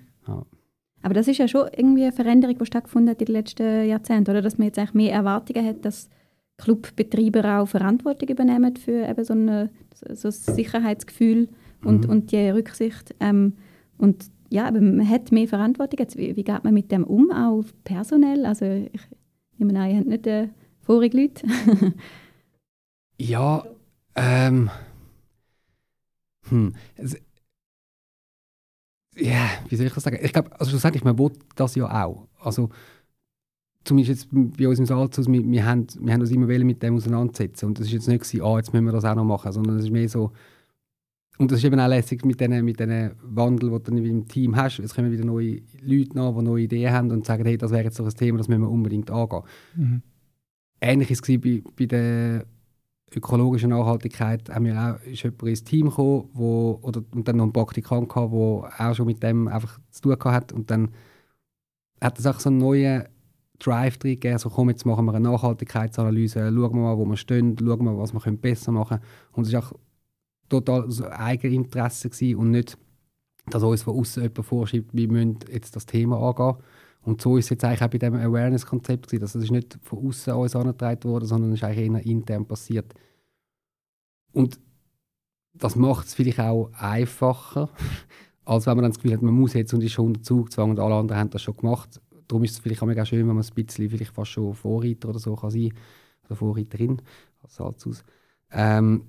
Aber 1.02 1.14
das 1.14 1.28
ist 1.28 1.38
ja 1.38 1.48
schon 1.48 1.68
irgendwie 1.76 2.04
eine 2.04 2.12
Veränderung, 2.14 2.58
die 2.58 2.66
stattgefunden 2.66 3.10
hat 3.10 3.20
in 3.22 3.26
den 3.26 3.34
letzten 3.34 3.88
Jahrzehnten, 3.88 4.32
oder? 4.32 4.42
Dass 4.42 4.58
man 4.58 4.68
jetzt 4.68 4.80
eigentlich 4.80 4.94
mehr 4.94 5.14
Erwartungen 5.14 5.66
hat, 5.66 5.84
dass 5.84 6.10
Clubbetreiber 6.58 7.60
auch 7.60 7.68
Verantwortung 7.68 8.30
übernehmen 8.30 8.76
für 8.78 9.08
eben 9.10 9.24
so, 9.26 9.34
eine, 9.34 9.70
so 10.14 10.28
ein 10.30 10.32
Sicherheitsgefühl 10.32 11.50
und, 11.84 12.06
Mhm. 12.06 12.10
und 12.10 12.32
die 12.32 12.50
Rücksicht. 12.50 13.14
Ähm, 13.20 13.54
und 13.98 14.26
ja, 14.50 14.66
aber 14.68 14.80
man 14.80 15.08
hat 15.10 15.32
mehr 15.32 15.48
Verantwortung. 15.48 16.00
Jetzt, 16.00 16.16
wie, 16.18 16.36
wie 16.38 16.44
geht 16.44 16.64
man 16.64 16.74
mit 16.74 16.92
dem 16.92 17.04
um, 17.04 17.32
auch 17.32 17.66
personell? 17.84 18.46
Also 18.46 18.64
ich 18.66 19.02
nehme 19.58 19.78
an, 19.80 19.90
ihr 19.90 19.98
habt 19.98 20.08
nicht 20.08 20.28
äh, 20.28 20.48
vorige 20.82 21.18
Leute. 21.22 21.46
Ja, 23.20 23.64
ähm. 24.16 24.70
Hm. 26.50 26.74
Ja, 29.16 29.50
wie 29.70 29.76
soll 29.76 29.88
ich 29.88 29.94
das 29.94 30.04
sagen? 30.04 30.20
Ich 30.22 30.34
glaube, 30.34 30.52
also 30.60 30.72
schlussendlich, 30.72 31.04
man 31.04 31.18
will 31.18 31.32
das 31.56 31.76
ja 31.76 32.04
auch. 32.04 32.28
Also, 32.40 32.70
zumindest 33.84 34.24
jetzt 34.24 34.58
bei 34.58 34.68
uns 34.68 34.80
im 34.80 34.86
Salzhaus, 34.86 35.28
wir, 35.28 35.44
wir, 35.44 35.66
haben, 35.66 35.88
wir 36.00 36.14
haben 36.14 36.22
uns 36.22 36.32
immer 36.32 36.48
wollen 36.48 36.66
mit 36.66 36.82
dem 36.82 36.96
auseinandersetzen. 36.96 37.68
Und 37.68 37.80
es 37.80 37.88
ist 37.88 37.94
jetzt 37.94 38.08
nicht 38.08 38.24
gewesen, 38.24 38.42
ah, 38.44 38.58
jetzt 38.58 38.74
müssen 38.74 38.86
wir 38.86 38.92
das 38.92 39.06
auch 39.06 39.16
noch 39.16 39.24
machen, 39.24 39.52
sondern 39.52 39.78
es 39.78 39.86
ist 39.86 39.92
mehr 39.92 40.10
so, 40.10 40.32
und 41.40 41.52
das 41.52 41.60
ist 41.60 41.66
eben 41.66 41.80
auch 41.80 41.88
lässig 41.88 42.24
mit 42.26 42.40
diesen 42.40 42.64
mit 42.64 42.80
diesen 42.80 43.12
Wandel, 43.24 43.70
die 43.70 43.76
du 43.76 43.80
dann 43.80 43.98
im 43.98 44.28
Team 44.28 44.56
hast. 44.56 44.80
Es 44.80 44.94
kommen 44.94 45.12
wieder 45.12 45.26
neue 45.26 45.62
Leute 45.82 46.16
nach, 46.16 46.36
die 46.38 46.44
neue 46.44 46.64
Ideen 46.64 46.92
haben 46.92 47.12
und 47.12 47.26
sagen, 47.26 47.46
hey, 47.46 47.58
das 47.58 47.72
wäre 47.72 47.86
jetzt 47.86 47.98
so 47.98 48.04
ein 48.04 48.12
Thema, 48.12 48.38
das 48.38 48.48
müssen 48.48 48.62
wir 48.62 48.70
unbedingt 48.70 49.10
angehen 49.10 49.44
Mhm. 49.76 50.02
ähnlich 50.80 51.10
war 51.10 51.14
es 51.14 51.42
bei, 51.42 51.64
bei 51.76 51.86
den 51.86 52.44
ökologische 53.16 53.68
Nachhaltigkeit 53.68 54.50
haben 54.50 54.66
wir 54.66 54.80
auch, 54.80 55.06
ist 55.06 55.24
jemand 55.24 55.44
ins 55.44 55.64
Team 55.64 55.90
gekommen, 55.90 56.30
wo, 56.34 56.80
oder, 56.82 57.04
und 57.14 57.28
dann 57.28 57.38
noch 57.38 57.46
ein 57.46 57.54
Praktikant 57.54 58.10
gehabt, 58.10 58.34
der 58.34 58.90
auch 58.90 58.96
schon 58.96 59.06
mit 59.06 59.22
dem 59.24 59.48
einfach 59.48 59.80
zu 59.92 60.02
tun 60.02 60.32
hat 60.32 60.52
und 60.52 60.70
dann 60.70 60.90
hat 62.02 62.20
es 62.20 62.26
auch 62.26 62.40
so 62.40 62.50
einen 62.50 62.60
neuen 62.60 63.04
Drive 63.60 63.98
drin 63.98 64.14
gegeben, 64.14 64.38
so 64.38 64.50
komm, 64.50 64.70
jetzt 64.70 64.86
machen 64.86 65.06
wir 65.06 65.14
eine 65.14 65.30
Nachhaltigkeitsanalyse, 65.30 66.40
schauen 66.40 66.54
wir 66.54 66.70
mal, 66.70 66.98
wo 66.98 67.06
wir 67.06 67.18
stehen, 67.18 67.56
schauen 67.58 67.86
wir, 67.86 67.98
was 67.98 68.14
wir 68.14 68.32
besser 68.38 68.72
machen 68.72 69.00
können. 69.00 69.10
Und 69.32 69.48
es 69.48 69.54
war 69.54 69.64
auch 69.64 69.74
total 70.50 70.90
so 70.92 71.08
Eigeninteresse 71.10 72.10
gewesen 72.10 72.36
und 72.38 72.52
nicht, 72.52 72.78
dass 73.48 73.64
uns 73.64 73.84
von 73.84 73.98
außen 73.98 74.24
jemand 74.24 74.46
vorschreibt, 74.46 74.90
wie 74.94 75.08
müssen 75.08 75.40
jetzt 75.52 75.76
das 75.76 75.86
Thema 75.86 76.18
angehen. 76.18 76.62
Und 77.04 77.22
so 77.22 77.38
ist 77.38 77.46
es 77.46 77.50
jetzt 77.52 77.66
eigentlich 77.66 77.82
auch 77.82 77.90
bei 77.90 77.98
diesem 77.98 78.16
Awareness-Konzept 78.16 79.08
gewesen. 79.08 79.22
Das 79.22 79.36
ist 79.36 79.52
nicht 79.52 79.78
von 79.82 80.08
außen 80.08 80.34
uns 80.34 80.56
angetragen 80.56 81.04
worden, 81.04 81.26
sondern 81.26 81.52
es 81.52 81.60
ist 81.60 81.64
eigentlich 81.64 81.92
eher 81.92 82.06
intern 82.06 82.46
passiert. 82.46 82.94
Und 84.32 84.60
das 85.54 85.76
macht 85.76 86.08
es 86.08 86.14
vielleicht 86.14 86.40
auch 86.40 86.72
einfacher, 86.74 87.70
als 88.46 88.66
wenn 88.66 88.76
man 88.76 88.84
dann 88.84 88.92
das 88.92 89.00
Gefühl 89.00 89.14
hat, 89.14 89.22
man 89.22 89.34
muss 89.34 89.54
jetzt 89.54 89.74
und 89.74 89.84
ist 89.84 89.92
schon 89.92 90.08
unter 90.08 90.22
Zugzwang 90.22 90.72
und 90.72 90.80
alle 90.80 90.96
anderen 90.96 91.20
haben 91.20 91.30
das 91.30 91.42
schon 91.42 91.58
gemacht. 91.58 92.02
Darum 92.28 92.44
ist 92.44 92.52
es 92.52 92.60
vielleicht 92.60 92.82
auch 92.82 92.88
mega 92.88 93.06
schön, 93.06 93.28
wenn 93.28 93.36
man 93.36 93.46
ein 93.46 93.54
bisschen 93.54 93.90
vielleicht 93.90 94.14
fast 94.14 94.32
schon 94.32 94.54
Vorreiter 94.54 95.10
oder 95.10 95.20
so 95.20 95.36
kann 95.36 95.52
sein 95.52 95.74
oder 96.26 96.36
Vorreiterin 96.36 97.02
als 97.42 97.56
Salzhaus. 97.56 98.04
Ähm, 98.52 99.04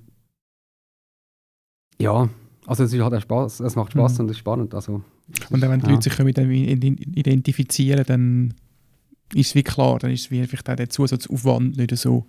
ja, 1.99 2.29
also 2.67 2.85
es 2.85 2.93
ist 2.93 3.01
halt 3.01 3.23
Spaß, 3.23 3.61
es 3.61 3.77
macht 3.77 3.93
Spaß 3.93 4.15
mhm. 4.15 4.21
und 4.21 4.31
es 4.31 4.37
ist 4.37 4.41
spannend. 4.41 4.75
Also, 4.75 5.03
und 5.51 5.61
dann, 5.63 5.71
wenn 5.71 5.81
die 5.81 5.87
ja. 5.87 5.93
Leute 5.93 6.11
sich 6.11 6.19
mit 6.19 6.37
dem 6.37 6.51
identifizieren, 6.51 8.05
dann 8.07 8.55
ist 9.35 9.49
es 9.49 9.55
wie 9.55 9.63
klar, 9.63 9.99
dann 9.99 10.11
ist 10.11 10.23
es 10.23 10.31
wie 10.31 10.45
vielleicht 10.47 10.69
auch 10.69 10.77
der 10.77 10.91
Zusatzaufwand 10.91 11.77
nicht 11.77 11.97
so 11.97 12.27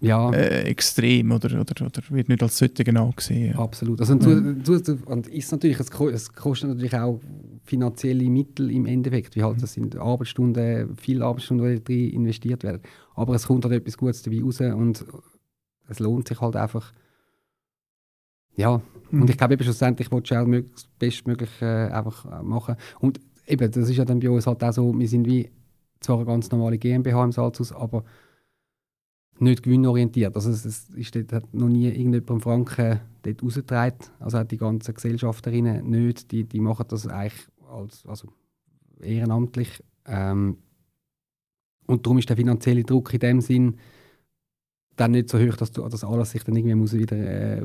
ja. 0.00 0.30
äh, 0.30 0.62
extrem 0.62 1.32
oder, 1.32 1.60
oder, 1.60 1.86
oder 1.86 2.02
wird 2.10 2.28
nicht 2.28 2.42
als 2.42 2.58
solche 2.58 2.84
genau 2.84 3.12
gesehen. 3.14 3.56
Absolut. 3.56 4.00
Also, 4.00 4.14
mhm. 4.14 4.62
und 5.06 5.26
ist 5.28 5.52
natürlich, 5.52 5.80
es, 5.80 5.90
kostet 5.90 6.68
natürlich 6.68 6.94
auch 6.94 7.20
finanzielle 7.64 8.28
Mittel 8.28 8.70
im 8.70 8.86
Endeffekt, 8.86 9.36
wie 9.36 9.42
halt, 9.42 9.62
das 9.62 9.72
sind 9.72 9.96
Arbeitsstunden, 9.96 10.96
viele 10.96 11.24
Arbeitsstunden, 11.24 11.82
die 11.84 12.14
investiert 12.14 12.62
werden. 12.62 12.82
Aber 13.14 13.34
es 13.34 13.46
kommt 13.46 13.64
halt 13.64 13.74
etwas 13.74 13.96
Gutes 13.96 14.22
dabei 14.22 14.42
raus 14.42 14.60
und 14.60 15.04
es 15.88 15.98
lohnt 15.98 16.28
sich 16.28 16.40
halt 16.40 16.56
einfach. 16.56 16.92
Ja, 18.56 18.80
mhm. 19.10 19.22
und 19.22 19.30
ich 19.30 19.36
glaube 19.36 19.62
schlussendlich 19.62 20.10
willst 20.10 20.30
du 20.30 20.34
auch 20.36 20.46
das 20.46 20.86
Bestmögliche 20.98 21.64
äh, 21.64 21.92
einfach 21.92 22.42
machen. 22.42 22.76
Und 23.00 23.20
eben, 23.46 23.70
das 23.70 23.88
ist 23.88 23.96
ja 23.96 24.04
dann 24.04 24.20
bei 24.20 24.30
uns 24.30 24.46
halt 24.46 24.62
auch 24.62 24.72
so, 24.72 24.98
wir 24.98 25.08
sind 25.08 25.26
wie 25.26 25.50
zwar 26.00 26.16
eine 26.16 26.26
ganz 26.26 26.50
normale 26.50 26.78
GmbH 26.78 27.24
im 27.24 27.32
Salzhaus, 27.32 27.72
aber 27.72 28.04
nicht 29.38 29.62
gewinnorientiert. 29.62 30.34
Also 30.34 30.50
es, 30.50 30.64
es 30.64 30.88
ist 30.90 31.14
dort, 31.14 31.32
hat 31.32 31.54
noch 31.54 31.68
nie 31.68 31.88
irgendjemand 31.88 32.30
im 32.30 32.40
Franken 32.40 33.00
dort 33.22 33.42
rausgetragen. 33.42 33.98
Also 34.18 34.38
hat 34.38 34.50
die 34.50 34.56
ganzen 34.56 34.94
Gesellschafterinnen 34.94 35.88
nicht. 35.88 36.30
Die, 36.32 36.44
die 36.44 36.60
machen 36.60 36.86
das 36.88 37.06
eigentlich 37.06 37.46
als, 37.70 38.04
also 38.06 38.28
ehrenamtlich. 39.00 39.82
Ähm, 40.06 40.58
und 41.86 42.06
darum 42.06 42.18
ist 42.18 42.28
der 42.28 42.36
finanzielle 42.36 42.84
Druck 42.84 43.12
in 43.14 43.20
dem 43.20 43.40
Sinn 43.40 43.76
dann 44.96 45.10
nicht 45.10 45.28
so 45.28 45.38
hoch, 45.38 45.56
dass 45.56 45.72
du 45.72 45.86
das 45.86 46.04
alles 46.04 46.30
sich 46.30 46.42
dann 46.42 46.56
irgendwie 46.56 46.74
muss 46.74 46.94
wieder 46.94 47.16
äh, 47.16 47.62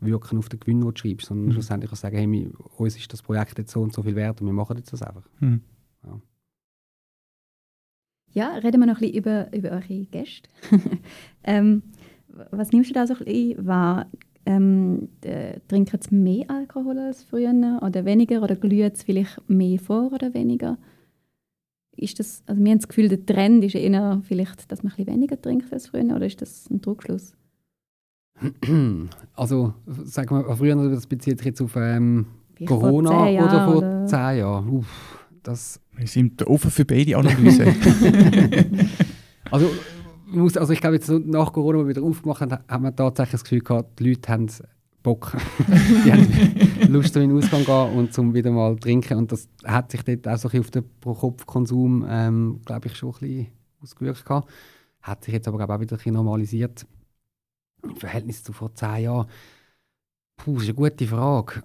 auswirken 0.00 0.38
auf 0.38 0.48
den 0.48 0.60
Gewinn, 0.60 0.96
schreibst, 0.96 1.26
sondern 1.26 1.46
mhm. 1.46 1.52
schlussendlich 1.52 1.90
kannst 1.90 2.02
du 2.02 2.06
sagen, 2.06 2.16
hey, 2.16 2.30
wir, 2.30 2.50
uns 2.78 2.96
ist 2.96 3.12
das 3.12 3.22
Projekt 3.22 3.58
jetzt 3.58 3.72
so 3.72 3.80
und 3.80 3.92
so 3.92 4.02
viel 4.02 4.16
wert 4.16 4.40
und 4.40 4.46
wir 4.46 4.52
machen 4.52 4.76
jetzt 4.76 4.92
das 4.92 5.02
einfach. 5.02 5.28
Mhm. 5.40 5.60
Ja. 6.04 6.20
Ja, 8.32 8.54
reden 8.56 8.80
wir 8.80 8.86
noch 8.86 8.96
ein 8.96 9.00
bisschen 9.00 9.16
über, 9.16 9.52
über 9.52 9.70
eure 9.70 10.06
Gäste. 10.06 10.48
ähm, 11.44 11.84
was 12.50 12.72
nimmst 12.72 12.90
du 12.90 12.94
da 12.94 13.06
so 13.06 13.14
ein 13.14 13.24
bisschen 13.24 13.66
wahr? 13.66 14.06
Ähm, 14.46 15.08
trinken 15.68 16.00
sie 16.02 16.14
mehr 16.14 16.50
Alkohol 16.50 16.98
als 16.98 17.22
früher 17.22 17.80
oder 17.80 18.04
weniger? 18.04 18.42
Oder 18.42 18.56
glüht 18.56 18.94
es 18.94 19.04
vielleicht 19.04 19.48
mehr 19.48 19.78
vor 19.78 20.12
oder 20.12 20.34
weniger? 20.34 20.78
Ist 21.96 22.18
das, 22.18 22.42
also 22.46 22.62
wir 22.62 22.72
haben 22.72 22.78
das 22.78 22.88
Gefühl, 22.88 23.08
der 23.08 23.24
Trend 23.24 23.62
ist 23.64 23.76
eher 23.76 24.20
vielleicht, 24.26 24.70
dass 24.70 24.82
man 24.82 24.92
ein 24.92 24.96
bisschen 24.96 25.14
weniger 25.14 25.40
trinkt 25.40 25.72
als 25.72 25.86
früher, 25.86 26.04
oder 26.04 26.26
ist 26.26 26.42
das 26.42 26.68
ein 26.68 26.80
Druckschluss? 26.80 27.36
Also, 29.34 29.74
sagen 29.86 30.46
wir, 30.46 30.56
früher, 30.56 30.76
das 30.90 31.06
bezieht 31.06 31.38
sich 31.38 31.46
jetzt 31.46 31.60
auf 31.60 31.76
ähm, 31.76 32.26
Corona 32.66 33.26
oder 33.26 33.64
vor 33.64 33.76
oder? 33.78 34.06
zehn 34.06 34.38
Jahren. 34.38 34.68
Uff 34.68 35.24
das 35.44 35.80
wir 35.96 36.08
sind 36.08 36.44
offen 36.46 36.70
für 36.72 36.84
beide 36.84 37.16
Analysen. 37.16 37.68
also, 39.50 39.70
muss, 40.26 40.56
also 40.56 40.72
ich 40.72 40.80
glaube, 40.80 40.96
jetzt 40.96 41.08
nach 41.08 41.52
Corona, 41.52 41.78
wo 41.78 41.82
wir 41.82 41.90
wieder 41.90 42.02
aufgemacht 42.02 42.40
haben, 42.40 42.58
haben 42.66 42.82
wir 42.82 42.96
tatsächlich 42.96 43.32
das 43.32 43.44
Gefühl 43.44 43.60
gehabt, 43.60 44.00
die 44.00 44.08
Leute 44.08 44.32
haben 44.32 44.48
Bock. 45.04 45.36
die 46.04 46.10
haben 46.12 46.92
Lust, 46.92 47.14
in 47.14 47.28
den 47.28 47.36
Ausgang 47.36 47.60
zu 47.60 47.66
gehen 47.66 47.98
und 47.98 48.12
zum 48.12 48.34
wieder 48.34 48.50
mal 48.50 48.76
trinken. 48.76 49.18
Und 49.18 49.30
das 49.30 49.48
hat 49.64 49.92
sich 49.92 50.02
dort 50.02 50.26
auch 50.26 50.38
so 50.38 50.48
auf 50.48 50.70
den 50.70 50.84
Pro-Kopf-Konsum, 51.00 52.04
ähm, 52.08 52.60
glaube 52.64 52.88
ich, 52.88 52.96
schon 52.96 53.10
ein 53.10 53.20
bisschen 53.20 53.46
ausgewirkt 53.80 54.24
gehabt. 54.24 54.50
Hat 55.02 55.22
sich 55.22 55.34
jetzt 55.34 55.46
aber 55.46 55.58
glaube 55.58 55.74
ich, 55.74 55.76
auch 55.76 55.80
wieder 55.82 55.94
ein 55.94 55.98
bisschen 55.98 56.14
normalisiert. 56.14 56.86
Im 57.84 57.96
Verhältnis 57.96 58.42
zu 58.42 58.52
vor 58.52 58.74
zehn 58.74 59.04
Jahren. 59.04 59.28
Puh, 60.36 60.54
das 60.54 60.64
ist 60.64 60.68
eine 60.70 60.76
gute 60.76 61.06
Frage. 61.06 61.62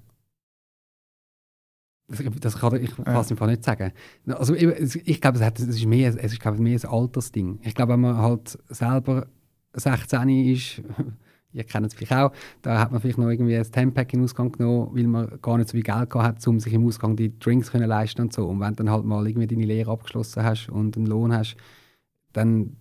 Das 2.07 2.57
kann 2.57 2.75
ich 2.81 2.91
es 2.97 3.31
einfach 3.31 3.47
nicht 3.47 3.63
sagen. 3.63 3.91
Also 4.27 4.55
ich, 4.55 5.07
ich 5.07 5.21
glaube, 5.21 5.39
es, 5.39 5.59
ist 5.59 5.85
mehr, 5.85 6.09
es 6.09 6.33
ist 6.33 6.39
glaube 6.39 6.59
mehr 6.59 6.79
ein 6.81 6.89
Altersding. 6.89 7.59
Ich 7.61 7.75
glaube, 7.75 7.93
wenn 7.93 8.01
man 8.01 8.17
halt 8.17 8.57
selber 8.67 9.27
16 9.73 10.29
ist, 10.29 10.81
ihr 11.53 11.63
kennt 11.63 11.85
es 11.85 11.93
vielleicht 11.93 12.13
auch, 12.13 12.31
da 12.63 12.79
hat 12.79 12.91
man 12.91 12.99
vielleicht 12.99 13.19
noch 13.19 13.29
irgendwie 13.29 13.55
ein 13.55 13.71
Tempack 13.71 14.13
in 14.13 14.23
Ausgang 14.23 14.51
genommen, 14.51 14.89
weil 14.93 15.05
man 15.05 15.39
gar 15.41 15.57
nicht 15.57 15.69
so 15.69 15.73
viel 15.73 15.83
Geld 15.83 16.09
gehabt 16.09 16.39
hat, 16.39 16.47
um 16.47 16.59
sich 16.59 16.73
im 16.73 16.85
Ausgang 16.85 17.15
die 17.15 17.37
Drinks 17.37 17.71
können 17.71 17.87
leisten 17.87 18.21
und 18.21 18.33
so. 18.33 18.47
Und 18.47 18.59
wenn 18.59 18.69
du 18.69 18.83
dann 18.83 18.89
halt 18.89 19.05
mal 19.05 19.27
irgendwie 19.27 19.47
deine 19.47 19.65
Lehre 19.65 19.91
abgeschlossen 19.91 20.43
hast 20.43 20.69
und 20.69 20.97
einen 20.97 21.05
Lohn 21.05 21.31
hast, 21.31 21.57
dann, 22.33 22.75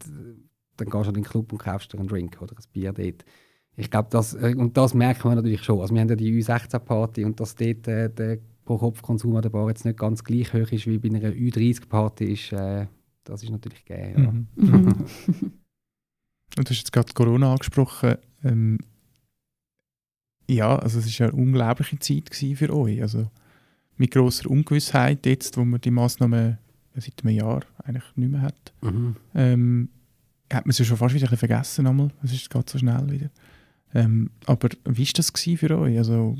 dann 0.78 0.90
gehst 0.90 1.04
du 1.04 1.08
in 1.08 1.14
den 1.14 1.24
Club 1.24 1.52
und 1.52 1.58
kaufst 1.58 1.92
dir 1.92 1.98
einen 1.98 2.08
Drink 2.08 2.40
oder 2.40 2.54
ein 2.56 2.64
Bier 2.72 2.92
dort. 2.92 3.24
Ich 3.76 3.90
glaube, 3.90 4.08
das, 4.10 4.34
äh, 4.34 4.54
und 4.56 4.76
das 4.76 4.94
merkt 4.94 5.24
man 5.24 5.36
natürlich 5.36 5.62
schon. 5.62 5.80
Also 5.80 5.94
wir 5.94 6.00
haben 6.00 6.08
ja 6.08 6.16
die 6.16 6.42
U16-Party 6.42 7.24
und 7.24 7.38
dass 7.38 7.54
dort 7.54 7.86
äh, 7.86 8.10
der 8.10 8.38
Pro-Kopf-Konsum 8.64 9.36
an 9.36 9.42
der 9.42 9.50
Bar 9.50 9.68
jetzt 9.68 9.84
nicht 9.84 9.98
ganz 9.98 10.24
gleich 10.24 10.52
hoch 10.52 10.72
ist 10.72 10.86
wie 10.86 10.98
bei 10.98 11.08
einer 11.08 11.30
U30-Party, 11.30 12.24
ist, 12.32 12.52
äh, 12.52 12.86
das 13.24 13.42
ist 13.42 13.50
natürlich 13.50 13.84
gegeben. 13.84 14.48
Ja. 14.56 14.64
Mhm. 14.64 14.86
Und 16.56 16.66
du 16.66 16.70
hast 16.70 16.78
jetzt 16.78 16.92
gerade 16.92 17.12
Corona 17.12 17.52
angesprochen. 17.52 18.16
Ähm, 18.42 18.78
ja, 20.48 20.76
also 20.76 20.98
es 20.98 21.20
war 21.20 21.28
eine 21.28 21.36
unglaubliche 21.36 21.98
Zeit 21.98 22.34
für 22.34 22.74
euch. 22.74 23.00
Also 23.02 23.30
mit 23.96 24.10
grosser 24.10 24.50
Ungewissheit 24.50 25.26
jetzt, 25.26 25.56
wo 25.56 25.64
man 25.64 25.80
die 25.80 25.90
Massnahmen 25.90 26.58
seit 26.94 27.22
einem 27.22 27.34
Jahr 27.36 27.60
eigentlich 27.84 28.16
nicht 28.16 28.30
mehr 28.30 28.42
hat. 28.42 28.72
Mhm. 28.80 29.16
Ähm, 29.34 29.88
hat 30.52 30.66
man 30.66 30.72
sie 30.72 30.84
schon 30.84 30.96
fast 30.96 31.14
wieder 31.14 31.30
ein 31.30 31.36
vergessen 31.36 31.86
einmal. 31.86 32.10
Es 32.22 32.32
ist 32.32 32.50
gerade 32.50 32.70
so 32.70 32.78
schnell 32.78 33.10
wieder. 33.10 33.30
Ähm, 33.94 34.30
aber 34.46 34.68
wie 34.84 35.06
war 35.06 35.12
das 35.14 35.30
für 35.30 35.78
euch? 35.78 35.98
Also 35.98 36.36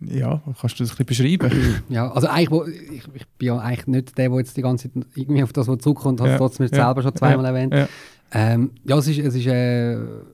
ja, 0.00 0.42
kannst 0.60 0.80
du 0.80 0.84
das 0.84 0.98
ein 0.98 1.06
bisschen 1.06 1.38
beschreiben? 1.38 1.82
Ja, 1.88 2.10
also 2.10 2.28
eigentlich, 2.28 2.90
ich, 2.90 3.04
ich 3.14 3.28
bin 3.38 3.48
ja 3.48 3.58
eigentlich 3.58 3.86
nicht 3.86 4.18
der, 4.18 4.28
der 4.28 4.38
jetzt 4.38 4.56
die 4.56 4.62
ganze 4.62 4.92
Zeit 4.92 5.06
irgendwie 5.14 5.42
auf 5.42 5.52
das, 5.52 5.68
was 5.68 5.78
zurückkommt, 5.78 6.20
hat 6.20 6.28
ja. 6.28 6.38
trotzdem 6.38 6.66
ja. 6.66 6.86
selber 6.86 7.02
schon 7.02 7.14
zweimal 7.14 7.44
ja. 7.44 7.50
erwähnt. 7.50 7.74
Ja, 7.74 7.88
ähm, 8.32 8.72
ja 8.84 8.98
es 8.98 9.06
ist, 9.06 9.18
es 9.18 9.34
ist 9.34 9.46
eine 9.46 10.24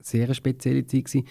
sehr 0.00 0.32
spezielle 0.34 0.86
Zeit 0.86 1.06
gewesen. 1.06 1.26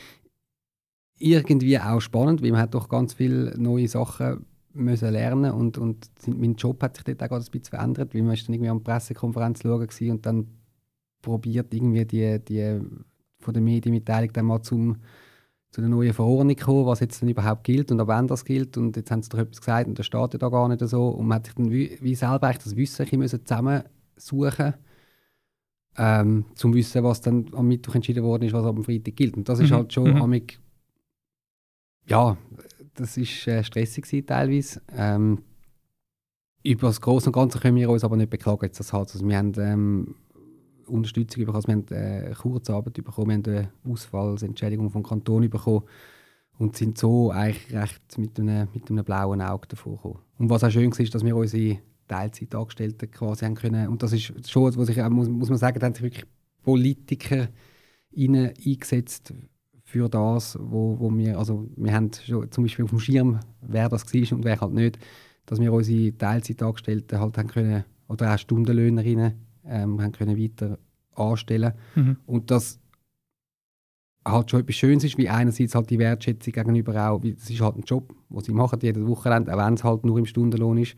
Irgendwie 1.17 1.79
auch 1.79 1.99
spannend, 1.99 2.41
weil 2.41 2.51
man 2.51 2.61
hat 2.61 2.73
doch 2.73 2.89
ganz 2.89 3.13
viele 3.13 3.57
neue 3.57 3.87
Sachen 3.87 4.45
müssen 4.73 5.11
lernen 5.11 5.51
und, 5.51 5.77
und 5.77 6.09
mein 6.27 6.55
Job 6.55 6.81
hat 6.83 6.95
sich 6.95 7.05
dort 7.05 7.23
auch 7.23 7.35
ein 7.35 7.39
bisschen 7.39 7.63
verändert, 7.63 8.13
weil 8.13 8.21
man 8.21 8.33
ist 8.33 8.47
dann 8.47 8.53
irgendwie 8.53 8.69
an 8.69 8.83
Pressekonferenz 8.83 9.61
schauen 9.63 10.11
und 10.11 10.25
dann 10.25 10.47
probiert 11.21 11.73
irgendwie 11.73 12.05
die, 12.05 12.39
die 12.39 12.79
von 13.39 13.53
der 13.53 13.63
Medienmitteilung 13.63 14.31
dann 14.33 14.45
mal 14.45 14.61
zum 14.61 14.97
zu 15.71 15.81
der 15.81 15.89
neuen 15.89 16.13
Verordnung 16.13 16.55
gekommen, 16.55 16.85
was 16.87 16.99
jetzt 16.99 17.21
denn 17.21 17.29
überhaupt 17.29 17.63
gilt 17.63 17.91
und 17.91 17.99
ab 17.99 18.07
wann 18.07 18.27
das 18.27 18.43
gilt. 18.43 18.75
Und 18.77 18.97
jetzt 18.97 19.11
haben 19.11 19.21
sie 19.21 19.29
doch 19.29 19.37
etwas 19.37 19.61
gesagt 19.61 19.87
und 19.87 19.99
das 19.99 20.05
steht 20.05 20.33
ja 20.33 20.39
da 20.39 20.49
gar 20.49 20.67
nicht 20.67 20.81
so. 20.87 21.09
Und 21.09 21.27
man 21.27 21.35
hat 21.35 21.45
sich 21.45 21.55
dann 21.55 21.69
wie, 21.69 21.97
wie 22.01 22.15
selber 22.15 22.51
das 22.51 22.75
Wissen 22.75 23.07
müssen 23.19 23.45
zusammensuchen 23.45 24.73
ähm, 25.97 26.45
zum 26.55 26.73
Wissen, 26.73 27.03
was 27.03 27.21
dann 27.21 27.53
am 27.53 27.67
Mittwoch 27.67 27.95
entschieden 27.95 28.23
worden 28.23 28.43
ist, 28.43 28.53
was 28.53 28.65
am 28.65 28.83
Freitag 28.83 29.15
gilt. 29.15 29.37
Und 29.37 29.47
das 29.47 29.59
ist 29.59 29.69
mhm. 29.69 29.75
halt 29.75 29.93
schon 29.93 30.15
mhm. 30.15 30.21
amig, 30.21 30.59
ja, 32.07 32.35
das 32.99 33.17
ist 33.17 33.47
äh, 33.47 33.63
stressig 33.63 34.05
gewesen, 34.05 34.25
teilweise. 34.25 34.81
Ähm, 34.95 35.43
über 36.63 36.87
das 36.87 37.01
Große 37.01 37.27
und 37.27 37.33
Ganze 37.33 37.59
können 37.59 37.77
wir 37.77 37.89
uns 37.89 38.03
aber 38.03 38.17
nicht 38.17 38.29
beklagen. 38.29 38.65
Jetzt 38.65 38.79
das 38.79 38.91
halt. 38.91 39.11
also 39.11 39.27
wir 39.27 39.37
haben 39.37 39.53
ähm, 39.57 40.15
Unterstützung 40.85 41.45
bekommen. 41.45 41.55
Also 41.55 41.67
wir 41.67 41.75
haben 41.75 41.87
eine 41.89 42.35
Kurzarbeit 42.35 42.93
bekommen, 42.93 43.43
wir 43.45 43.53
haben 43.53 43.71
eine 43.85 43.91
Ausfallsentschädigung 43.91 44.89
vom 44.89 45.03
Kanton 45.03 45.49
bekommen 45.49 45.83
und 46.57 46.75
sind 46.75 46.97
so 46.97 47.31
eigentlich 47.31 47.73
recht 47.73 48.17
mit 48.17 48.39
einem, 48.39 48.67
mit 48.73 48.89
einem 48.89 49.05
blauen 49.05 49.41
Auge 49.41 49.67
davor 49.69 49.95
gekommen. 49.95 50.19
Und 50.37 50.49
was 50.49 50.63
auch 50.63 50.69
schön 50.69 50.91
war, 50.91 50.99
ist, 50.99 51.15
dass 51.15 51.23
wir 51.23 51.35
unsere 51.35 51.79
Teilzeitangestellten 52.07 53.11
quasi 53.11 53.45
haben 53.45 53.55
können. 53.55 53.87
Und 53.87 54.03
das 54.03 54.11
ist 54.11 54.49
schon, 54.49 54.75
was 54.75 54.89
ich 54.89 54.97
muss, 55.09 55.29
muss 55.29 55.49
man 55.49 55.57
sagen, 55.57 55.79
da 55.79 55.85
haben 55.85 55.93
sich 55.93 56.03
wirklich 56.03 56.25
Politiker 56.63 57.47
eingesetzt 58.15 59.33
für 59.89 60.07
das, 60.07 60.55
wo, 60.61 60.99
wo 60.99 61.09
wir, 61.17 61.37
also 61.39 61.67
wir 61.75 61.93
haben 61.93 62.11
schon 62.13 62.51
zum 62.51 62.63
Beispiel 62.63 62.85
auf 62.85 62.91
dem 62.91 62.99
Schirm, 62.99 63.39
wer 63.61 63.89
das 63.89 64.05
war 64.13 64.37
und 64.37 64.45
wer 64.45 64.61
halt 64.61 64.73
nicht, 64.73 64.99
dass 65.47 65.59
wir 65.59 65.73
unsere 65.73 66.15
Teilzeitangestellten 66.15 67.19
halt 67.19 67.37
haben 67.37 67.47
können, 67.47 67.83
oder 68.07 68.33
auch 68.33 68.37
Stundenlöhnerinnen 68.37 69.33
ähm, 69.65 70.01
haben 70.01 70.11
können 70.11 70.37
weiter 70.37 70.77
anstellen 71.15 71.73
Mhm. 71.95 72.17
und 72.27 72.51
das 72.51 72.79
halt 74.27 74.51
schon 74.51 74.59
etwas 74.61 74.75
Schönes 74.75 75.03
ist, 75.03 75.17
wie 75.17 75.27
einerseits 75.29 75.73
halt 75.73 75.89
die 75.89 75.97
Wertschätzung 75.97 76.53
gegenüber 76.53 77.09
auch, 77.09 77.19
das 77.21 77.49
ist 77.49 77.61
halt 77.61 77.77
ein 77.77 77.83
Job, 77.83 78.13
den 78.29 78.41
sie 78.41 78.53
machen, 78.53 78.79
jedes 78.81 79.05
Wochenende, 79.07 79.51
auch 79.53 79.57
wenn 79.57 79.73
es 79.73 79.83
halt 79.83 80.05
nur 80.05 80.19
im 80.19 80.25
Stundenlohn 80.25 80.77
ist. 80.77 80.95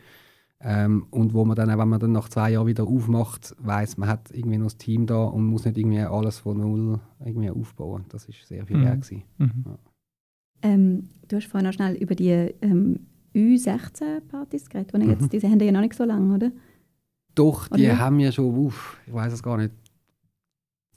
Ähm, 0.64 1.08
und 1.10 1.34
wo 1.34 1.44
man 1.44 1.56
dann, 1.56 1.72
auch 1.72 1.78
wenn 1.80 1.90
man 1.90 2.00
dann 2.00 2.12
nach 2.12 2.30
zwei 2.30 2.52
Jahren 2.52 2.68
wieder 2.68 2.84
aufmacht, 2.86 3.56
weiß 3.60 3.98
man 3.98 4.08
hat 4.10 4.30
irgendwie 4.32 4.58
noch 4.60 4.66
das 4.68 4.78
Team 4.78 5.08
da 5.08 5.24
und 5.24 5.46
muss 5.46 5.66
nicht 5.66 5.78
irgendwie 5.78 6.00
alles 6.02 6.38
von 6.40 6.60
null 6.60 7.00
irgendwie 7.26 7.50
aufbauen. 7.50 8.06
Das 8.10 8.26
ist 8.26 8.48
sehr 8.48 8.66
viel 8.68 8.78
Mhm. 8.78 8.84
wert 8.84 9.02
gewesen. 9.02 9.24
Mhm. 9.40 9.64
Ähm, 10.62 11.10
du 11.28 11.36
hast 11.38 11.48
vorhin 11.48 11.66
noch 11.68 11.74
schnell 11.74 11.96
über 11.96 12.14
die 12.14 12.30
ähm, 12.62 13.00
U16-Partys 13.34 14.70
geredet. 14.70 14.94
Die, 14.94 14.98
Mhm. 15.00 15.10
jetzt, 15.10 15.34
die 15.34 15.42
haben 15.42 15.60
ja 15.60 15.72
noch 15.72 15.82
nicht 15.82 15.96
so 15.96 16.04
lange, 16.04 16.36
oder? 16.36 16.52
Doch, 17.34 17.68
die 17.70 17.86
Oder? 17.86 17.98
haben 18.00 18.20
ja 18.20 18.32
schon, 18.32 18.54
uff, 18.56 19.00
ich 19.08 19.14
weiß 19.14 19.34
es 19.34 19.42
gar 19.42 19.58
nicht, 19.58 19.74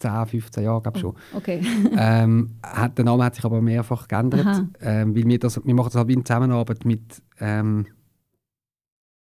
10, 0.01 0.27
15 0.27 0.65
Jahre, 0.65 0.83
glaube 0.83 0.99
ich 0.99 1.03
schon. 1.03 1.15
Okay. 1.33 1.61
ähm, 1.97 2.51
hat, 2.63 2.99
der 2.99 3.05
Name 3.05 3.25
hat 3.25 3.37
sich 3.37 3.45
aber 3.45 3.63
mehrfach 3.63 4.09
geändert, 4.09 4.65
ähm, 4.81 5.15
weil 5.15 5.25
wir, 5.27 5.39
das, 5.39 5.65
wir 5.65 5.75
machen 5.75 5.87
das 5.87 5.95
halt 5.95 6.11
in 6.11 6.25
Zusammenarbeit 6.25 6.85
mit 6.85 7.23
ähm, 7.41 7.87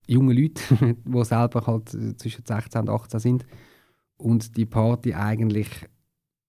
jungen 0.06 0.36
Leuten, 0.36 0.96
die 1.04 1.24
selber 1.24 1.66
halt 1.66 1.94
äh, 1.94 2.16
zwischen 2.16 2.44
16 2.44 2.82
und 2.82 2.90
18 2.90 3.20
sind 3.20 3.46
und 4.16 4.56
die 4.56 4.66
Party 4.66 5.14
eigentlich, 5.14 5.68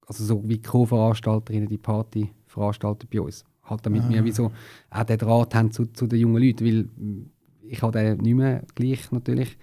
also 0.06 0.24
so 0.24 0.48
wie 0.48 0.62
Co-Veranstalterinnen 0.62 1.68
die 1.70 1.78
Party 1.78 2.32
veranstalten 2.46 3.08
bei 3.12 3.22
uns. 3.22 3.44
Halt 3.64 3.86
damit 3.86 4.04
Ah. 4.04 4.10
wir 4.10 4.24
wie 4.24 4.32
so 4.32 4.52
auch 4.90 5.04
den 5.04 5.18
Draht 5.18 5.54
haben 5.56 5.72
zu, 5.72 5.86
zu 5.88 6.08
den 6.08 6.20
jungen 6.20 6.42
Leuten, 6.42 6.66
weil 6.66 6.84
mm, 6.84 7.30
ich 7.64 7.82
habe 7.82 7.92
den 8.00 8.18
nicht 8.20 8.36
mehr 8.36 8.64
gleich 8.76 9.12
natürlich 9.12 9.58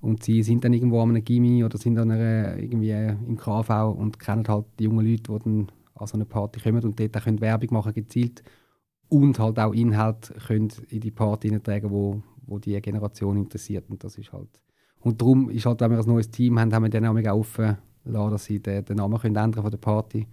und 0.00 0.24
sie 0.24 0.42
sind 0.42 0.64
dann 0.64 0.72
irgendwo 0.72 1.00
an 1.00 1.10
einem 1.10 1.24
Gimmi 1.24 1.64
oder 1.64 1.78
sind 1.78 1.98
an 1.98 2.10
einer, 2.10 2.58
irgendwie 2.58 2.90
im 2.90 3.36
KV 3.36 3.92
und 3.96 4.18
kennen 4.18 4.46
halt 4.48 4.66
die 4.78 4.84
jungen 4.84 5.06
Leute, 5.06 5.32
die 5.32 5.44
dann 5.44 5.70
an 5.94 6.06
so 6.06 6.14
eine 6.14 6.24
Party 6.24 6.60
kommen 6.60 6.84
und 6.84 6.98
dort 6.98 7.12
können 7.24 7.40
Werbung 7.40 7.68
machen 7.72 7.94
gezielt 7.94 8.42
und 9.08 9.38
halt 9.38 9.58
auch 9.58 9.72
Inhalt 9.72 10.32
können 10.46 10.72
in 10.88 11.00
die 11.00 11.12
Party 11.12 11.48
hineintragen, 11.48 11.90
wo, 11.90 12.22
wo 12.46 12.58
die 12.58 12.80
Generation 12.80 13.36
interessiert 13.36 13.88
und 13.90 14.02
das 14.02 14.16
ist 14.18 14.32
halt 14.32 14.60
und 15.00 15.20
darum 15.20 15.50
ist 15.50 15.66
halt, 15.66 15.80
wenn 15.80 15.90
wir 15.90 15.98
ein 15.98 16.06
neues 16.06 16.30
Team 16.30 16.58
haben, 16.58 16.72
haben 16.72 16.84
wir 16.84 16.90
den 16.90 17.02
Namen 17.02 17.26
auch 17.28 17.38
offen 17.38 17.76
lassen, 18.04 18.30
dass 18.30 18.44
sie 18.44 18.60
den, 18.60 18.84
den 18.84 18.96
Namen 18.96 19.18
können 19.18 19.36
ändern 19.36 19.62
von 19.62 19.70
der 19.70 19.78
Party 19.78 20.26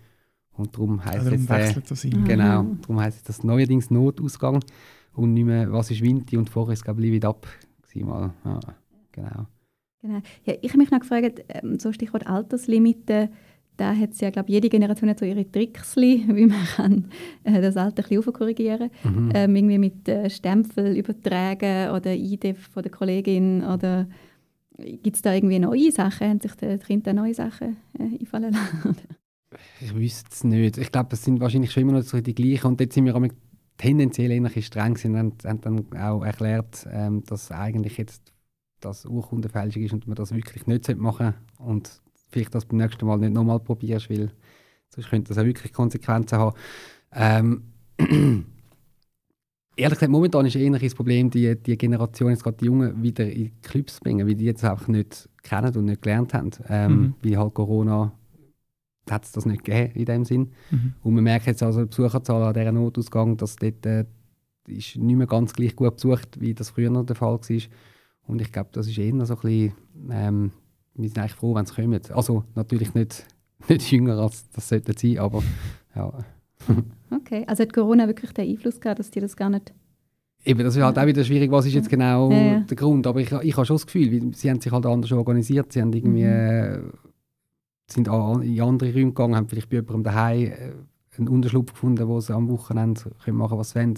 und 0.53 0.73
darum 0.75 1.03
heisst 1.03 1.27
Also 1.27 1.45
darum 1.45 1.61
jetzt 1.61 1.91
das 1.91 2.05
ein. 2.05 2.11
Mhm. 2.11 2.25
Genau, 2.25 2.63
darum 2.81 2.99
heisst 2.99 3.17
es 3.17 3.23
das 3.23 3.43
neuerdings 3.43 3.89
Notausgang 3.91 4.63
und 5.13 5.33
nicht 5.33 5.45
mehr 5.45 5.71
«Was 5.71 5.91
ist 5.91 6.01
Winti?» 6.01 6.37
und 6.37 6.49
vorher 6.49 6.73
ist 6.73 6.79
es 6.79 6.83
glaube 6.83 7.01
ich 7.01 7.07
«Live 7.07 7.17
it 7.17 7.25
up» 7.25 7.47
mal. 7.95 8.33
Ja, 8.45 8.59
genau. 9.11 9.47
Genau. 10.01 10.21
Ja, 10.45 10.53
ich 10.61 10.69
habe 10.69 10.79
mich 10.79 10.89
noch 10.89 10.99
gefragt, 10.99 11.43
ähm, 11.49 11.77
so 11.77 11.91
Stichwort 11.91 12.25
Alterslimite, 12.25 13.29
da 13.81 13.95
hat 13.95 14.15
ja, 14.21 14.29
glaube 14.29 14.51
jede 14.51 14.69
Generation 14.69 15.09
hat 15.09 15.19
so 15.19 15.25
ihre 15.25 15.49
Tricks, 15.51 15.95
wie 15.95 16.45
man 16.45 16.63
kann, 16.75 17.05
äh, 17.43 17.61
das 17.61 17.75
Alter 17.77 18.03
ein 18.03 18.09
bisschen 18.09 18.19
aufkorrigieren 18.19 18.91
Mhm. 19.03 19.31
ähm, 19.33 19.55
irgendwie 19.55 19.77
mit 19.79 20.07
äh, 20.07 20.29
Stempel 20.29 20.95
übertragen 20.95 21.89
oder 21.89 22.13
ID 22.13 22.55
von 22.55 22.83
der 22.83 22.91
Kollegin 22.91 23.63
oder 23.63 24.07
gibt 24.77 25.15
es 25.15 25.21
da 25.21 25.33
irgendwie 25.33 25.59
neue 25.59 25.91
Sachen? 25.91 26.29
Haben 26.29 26.39
sich 26.39 26.53
die 26.55 26.77
Kinder 26.77 27.13
neue 27.13 27.33
Sachen 27.33 27.77
äh, 27.97 28.19
einfallen 28.19 28.53
lassen? 28.53 28.95
Ich 29.81 29.95
wüsste 29.95 30.29
es 30.31 30.43
nicht. 30.43 30.77
Ich 30.77 30.91
glaube, 30.91 31.09
es 31.13 31.23
sind 31.23 31.39
wahrscheinlich 31.39 31.71
schon 31.71 31.81
immer 31.81 31.93
noch 31.93 32.03
so 32.03 32.21
die 32.21 32.35
gleichen. 32.35 32.67
Und 32.67 32.79
dort 32.79 32.93
sind 32.93 33.05
wir 33.05 33.15
auch 33.15 33.27
tendenziell 33.77 34.39
bisschen 34.41 34.61
streng 34.61 34.95
sind 34.95 35.15
und 35.15 35.43
haben 35.43 35.61
dann 35.61 35.97
auch 35.97 36.23
erklärt, 36.23 36.87
ähm, 36.91 37.23
dass 37.25 37.51
eigentlich 37.51 37.97
jetzt 37.97 38.31
das 38.79 39.05
Urkundenfälschung 39.05 39.83
ist 39.83 39.93
und 39.93 40.07
man 40.07 40.15
das 40.15 40.33
wirklich 40.33 40.67
nicht 40.67 40.97
machen 40.97 41.33
sollte. 41.57 41.69
Und 41.69 42.01
vielleicht 42.31 42.53
das 42.55 42.65
beim 42.65 42.77
nächsten 42.77 43.05
Mal 43.05 43.17
nicht 43.17 43.33
nochmal 43.33 43.59
probierst, 43.59 44.09
weil 44.09 44.31
sonst 44.89 45.09
könnte 45.09 45.29
das 45.29 45.37
auch 45.37 45.45
wirklich 45.45 45.73
Konsequenzen 45.73 46.37
haben. 46.37 46.55
Ähm, 47.13 47.63
ehrlich 49.75 49.99
gesagt, 49.99 50.11
momentan 50.11 50.45
ist 50.45 50.55
eher 50.55 50.71
das 50.71 50.95
Problem, 50.95 51.29
die, 51.29 51.55
die 51.55 51.77
Generation, 51.77 52.31
jetzt 52.31 52.43
gerade 52.43 52.57
die 52.57 52.65
Jungen, 52.65 53.01
wieder 53.01 53.25
in 53.25 53.45
die 53.45 53.51
Clubs 53.61 53.95
zu 53.95 54.01
bringen, 54.01 54.27
weil 54.27 54.35
die 54.35 54.45
jetzt 54.45 54.63
einfach 54.63 54.87
nicht 54.87 55.29
kennen 55.43 55.75
und 55.75 55.85
nicht 55.85 56.01
gelernt 56.01 56.33
haben. 56.33 56.51
Ähm, 56.67 57.01
Mhm. 57.01 57.13
Weil 57.21 57.37
halt 57.37 57.53
Corona 57.53 58.13
hat 59.09 59.25
es 59.25 59.31
das 59.31 59.45
nicht 59.45 59.63
gegeben 59.63 59.93
in 59.95 60.05
dem 60.05 60.25
Sinn. 60.25 60.51
Mhm. 60.69 60.93
Und 61.01 61.15
man 61.15 61.23
merkt 61.23 61.47
jetzt 61.47 61.63
also 61.63 61.81
die 61.81 61.87
Besucherzahl 61.87 62.43
an 62.43 62.53
dieser 62.53 62.71
Notausgang, 62.71 63.37
dass 63.37 63.55
dort 63.55 63.85
äh, 63.85 64.05
ist 64.67 64.95
nicht 64.97 65.15
mehr 65.15 65.27
ganz 65.27 65.53
gleich 65.53 65.75
gut 65.75 65.95
besucht, 65.95 66.39
wie 66.39 66.53
das 66.53 66.69
früher 66.69 66.89
noch 66.89 67.05
der 67.05 67.15
Fall 67.15 67.39
war. 67.39 67.57
Und 68.27 68.41
ich 68.41 68.51
glaube, 68.51 68.69
das 68.73 68.87
ist 68.87 68.97
eher 68.97 69.25
so 69.25 69.33
ein 69.33 69.39
bisschen, 69.41 69.73
ähm, 70.11 70.51
wir 70.95 71.07
sind 71.09 71.17
eigentlich 71.19 71.33
froh, 71.33 71.55
wenn 71.55 71.65
sie 71.65 71.73
kommen. 71.73 71.99
Also 72.13 72.43
natürlich 72.55 72.93
nicht, 72.93 73.25
nicht 73.69 73.91
jünger, 73.91 74.17
als 74.19 74.49
das 74.51 74.69
sollte 74.69 74.93
sein, 74.97 75.17
aber 75.19 75.43
ja. 75.95 76.11
Okay, 77.11 77.43
also 77.47 77.63
hat 77.63 77.73
Corona 77.73 78.07
wirklich 78.07 78.31
den 78.33 78.49
Einfluss 78.49 78.79
gehabt, 78.79 78.99
dass 78.99 79.11
die 79.11 79.19
das 79.19 79.35
gar 79.35 79.49
nicht... 79.49 79.73
Eben, 80.43 80.63
das 80.63 80.75
ist 80.75 80.81
halt 80.81 80.97
auch 80.97 81.05
wieder 81.05 81.23
schwierig, 81.23 81.51
was 81.51 81.65
ist 81.65 81.73
jetzt 81.73 81.89
genau 81.89 82.31
Ja, 82.31 82.37
ja. 82.37 82.59
der 82.61 82.77
Grund. 82.77 83.05
Aber 83.05 83.19
ich, 83.19 83.31
ich 83.31 83.55
habe 83.57 83.65
schon 83.65 83.75
das 83.75 83.85
Gefühl, 83.85 84.33
sie 84.33 84.49
haben 84.49 84.59
sich 84.59 84.71
halt 84.71 84.85
anders 84.85 85.11
organisiert. 85.11 85.71
Sie 85.71 85.81
haben 85.81 85.93
irgendwie, 85.93 86.23
Mhm. 86.23 86.29
äh, 86.29 86.79
sind 87.87 88.07
in 88.07 88.61
andere 88.61 88.91
Räume 88.93 89.07
gegangen, 89.07 89.35
haben 89.35 89.47
vielleicht 89.49 89.69
bei 89.69 89.75
jemandem 89.77 90.03
daheim 90.03 90.41
äh, 90.47 90.71
einen 91.17 91.27
Unterschlupf 91.27 91.73
gefunden, 91.73 92.07
wo 92.07 92.19
sie 92.21 92.33
am 92.33 92.47
Wochenende 92.49 93.01
können 93.23 93.37
machen 93.37 93.57
was 93.57 93.71
sie 93.71 93.79
wollen. 93.79 93.95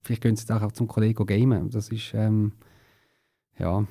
Vielleicht 0.00 0.22
gehen 0.22 0.36
sie 0.36 0.42
jetzt 0.46 0.52
auch 0.52 0.72
zum 0.72 0.86
Kollegen 0.88 1.26
gamen. 1.26 1.68
Das 1.70 1.88
ist, 1.90 2.12
ähm, 2.14 2.52
ja, 3.58 3.84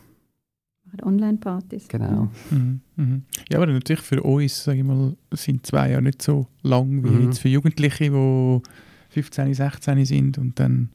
Online-Partys. 1.03 1.87
genau. 1.87 2.29
Mhm. 2.51 2.81
Mhm. 2.95 3.23
Ja, 3.49 3.57
aber 3.57 3.67
natürlich 3.67 4.01
für 4.01 4.21
uns, 4.23 4.63
sage 4.63 4.79
ich 4.79 4.83
mal, 4.83 5.15
sind 5.33 5.65
zwei 5.65 5.91
Jahre 5.91 6.01
nicht 6.03 6.21
so 6.21 6.47
lang 6.63 7.03
wie 7.03 7.09
Mhm. 7.09 7.25
jetzt 7.25 7.39
für 7.39 7.49
Jugendliche, 7.49 8.09
die 8.09 8.61
15, 9.09 9.53
16 9.53 10.05
sind 10.05 10.37
und 10.37 10.59
dann 10.59 10.89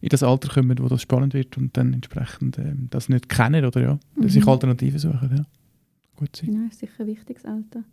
in 0.00 0.08
das 0.08 0.22
Alter 0.22 0.48
kommen, 0.52 0.76
wo 0.80 0.88
das 0.88 1.02
spannend 1.02 1.32
wird 1.34 1.56
und 1.56 1.76
dann 1.76 1.92
entsprechend 1.92 2.58
ähm, 2.58 2.88
das 2.90 3.08
nicht 3.08 3.28
kennen 3.28 3.64
oder 3.64 3.80
ja, 3.80 3.98
Mhm. 4.16 4.28
sich 4.28 4.46
Alternativen 4.46 4.98
suchen. 4.98 5.30
Ja. 5.36 5.44
Gut 6.16 6.34
sein. 6.36 6.52
Ja, 6.52 6.66
ist 6.68 6.80
sicher 6.80 7.00
ein 7.00 7.06
wichtiges 7.06 7.44
Alter. 7.44 7.84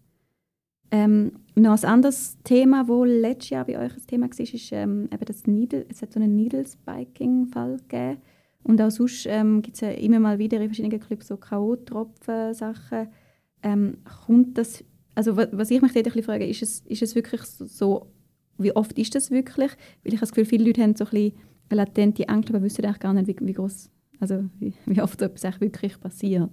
Ähm, 0.92 1.34
noch 1.56 1.78
ein 1.78 1.86
anderes 1.88 2.38
Thema, 2.44 2.84
das 2.88 2.98
letztes 3.08 3.50
Jahr 3.52 3.66
bei 3.66 3.78
euch 3.78 3.94
ein 3.96 4.08
Thema 4.08 4.26
war, 4.28 4.40
ist 4.40 4.72
ähm, 4.72 5.08
eben 5.14 5.26
das 5.26 5.46
Needle, 5.46 5.86
es 5.88 6.02
hat 6.02 6.12
so 6.14 6.20
einen 6.20 6.36
Needle-Spiking-Fall 6.36 7.78
gegeben. 7.88 8.18
Und 8.64 8.82
auch 8.82 8.92
sonst 8.92 9.26
ähm, 9.28 9.62
gibt 9.62 9.76
es 9.76 9.82
ja 9.82 9.92
immer 9.92 10.20
mal 10.20 10.38
wieder 10.38 10.60
in 10.60 10.68
verschiedenen 10.70 11.00
Clubs 11.00 11.28
so 11.28 11.38
K.O.-Tropfen-Sachen. 11.38 13.08
Ähm, 13.64 13.98
kommt 14.26 14.58
das, 14.58 14.84
also 15.16 15.36
wa- 15.38 15.48
was 15.52 15.72
ich 15.72 15.82
mich 15.82 15.92
dort 15.94 16.06
ein 16.06 16.12
bisschen 16.14 16.24
frage, 16.24 16.46
ist 16.48 16.62
es, 16.62 16.82
ist 16.82 17.02
es 17.02 17.16
wirklich 17.16 17.42
so- 17.42 18.12
wie 18.58 18.76
oft 18.76 18.98
ist 19.00 19.16
das 19.16 19.32
wirklich? 19.32 19.72
Weil 20.04 20.14
ich 20.14 20.16
habe 20.16 20.20
das 20.22 20.32
Gefühl, 20.32 20.46
viele 20.46 20.66
Leute 20.66 20.82
haben 20.82 20.96
so 20.96 21.06
ein 21.06 21.10
bisschen 21.12 21.34
latente 21.72 22.28
Angst, 22.30 22.50
aber 22.50 22.62
wissen 22.62 22.84
eigentlich 22.86 23.00
gar 23.00 23.14
nicht, 23.14 23.28
wie, 23.28 23.36
wie 23.48 23.54
groß, 23.54 23.90
also 24.20 24.46
wie, 24.60 24.74
wie 24.86 25.02
oft 25.02 25.20
so 25.20 25.26
etwas 25.26 25.62
wirklich 25.62 26.00
passiert. 26.00 26.50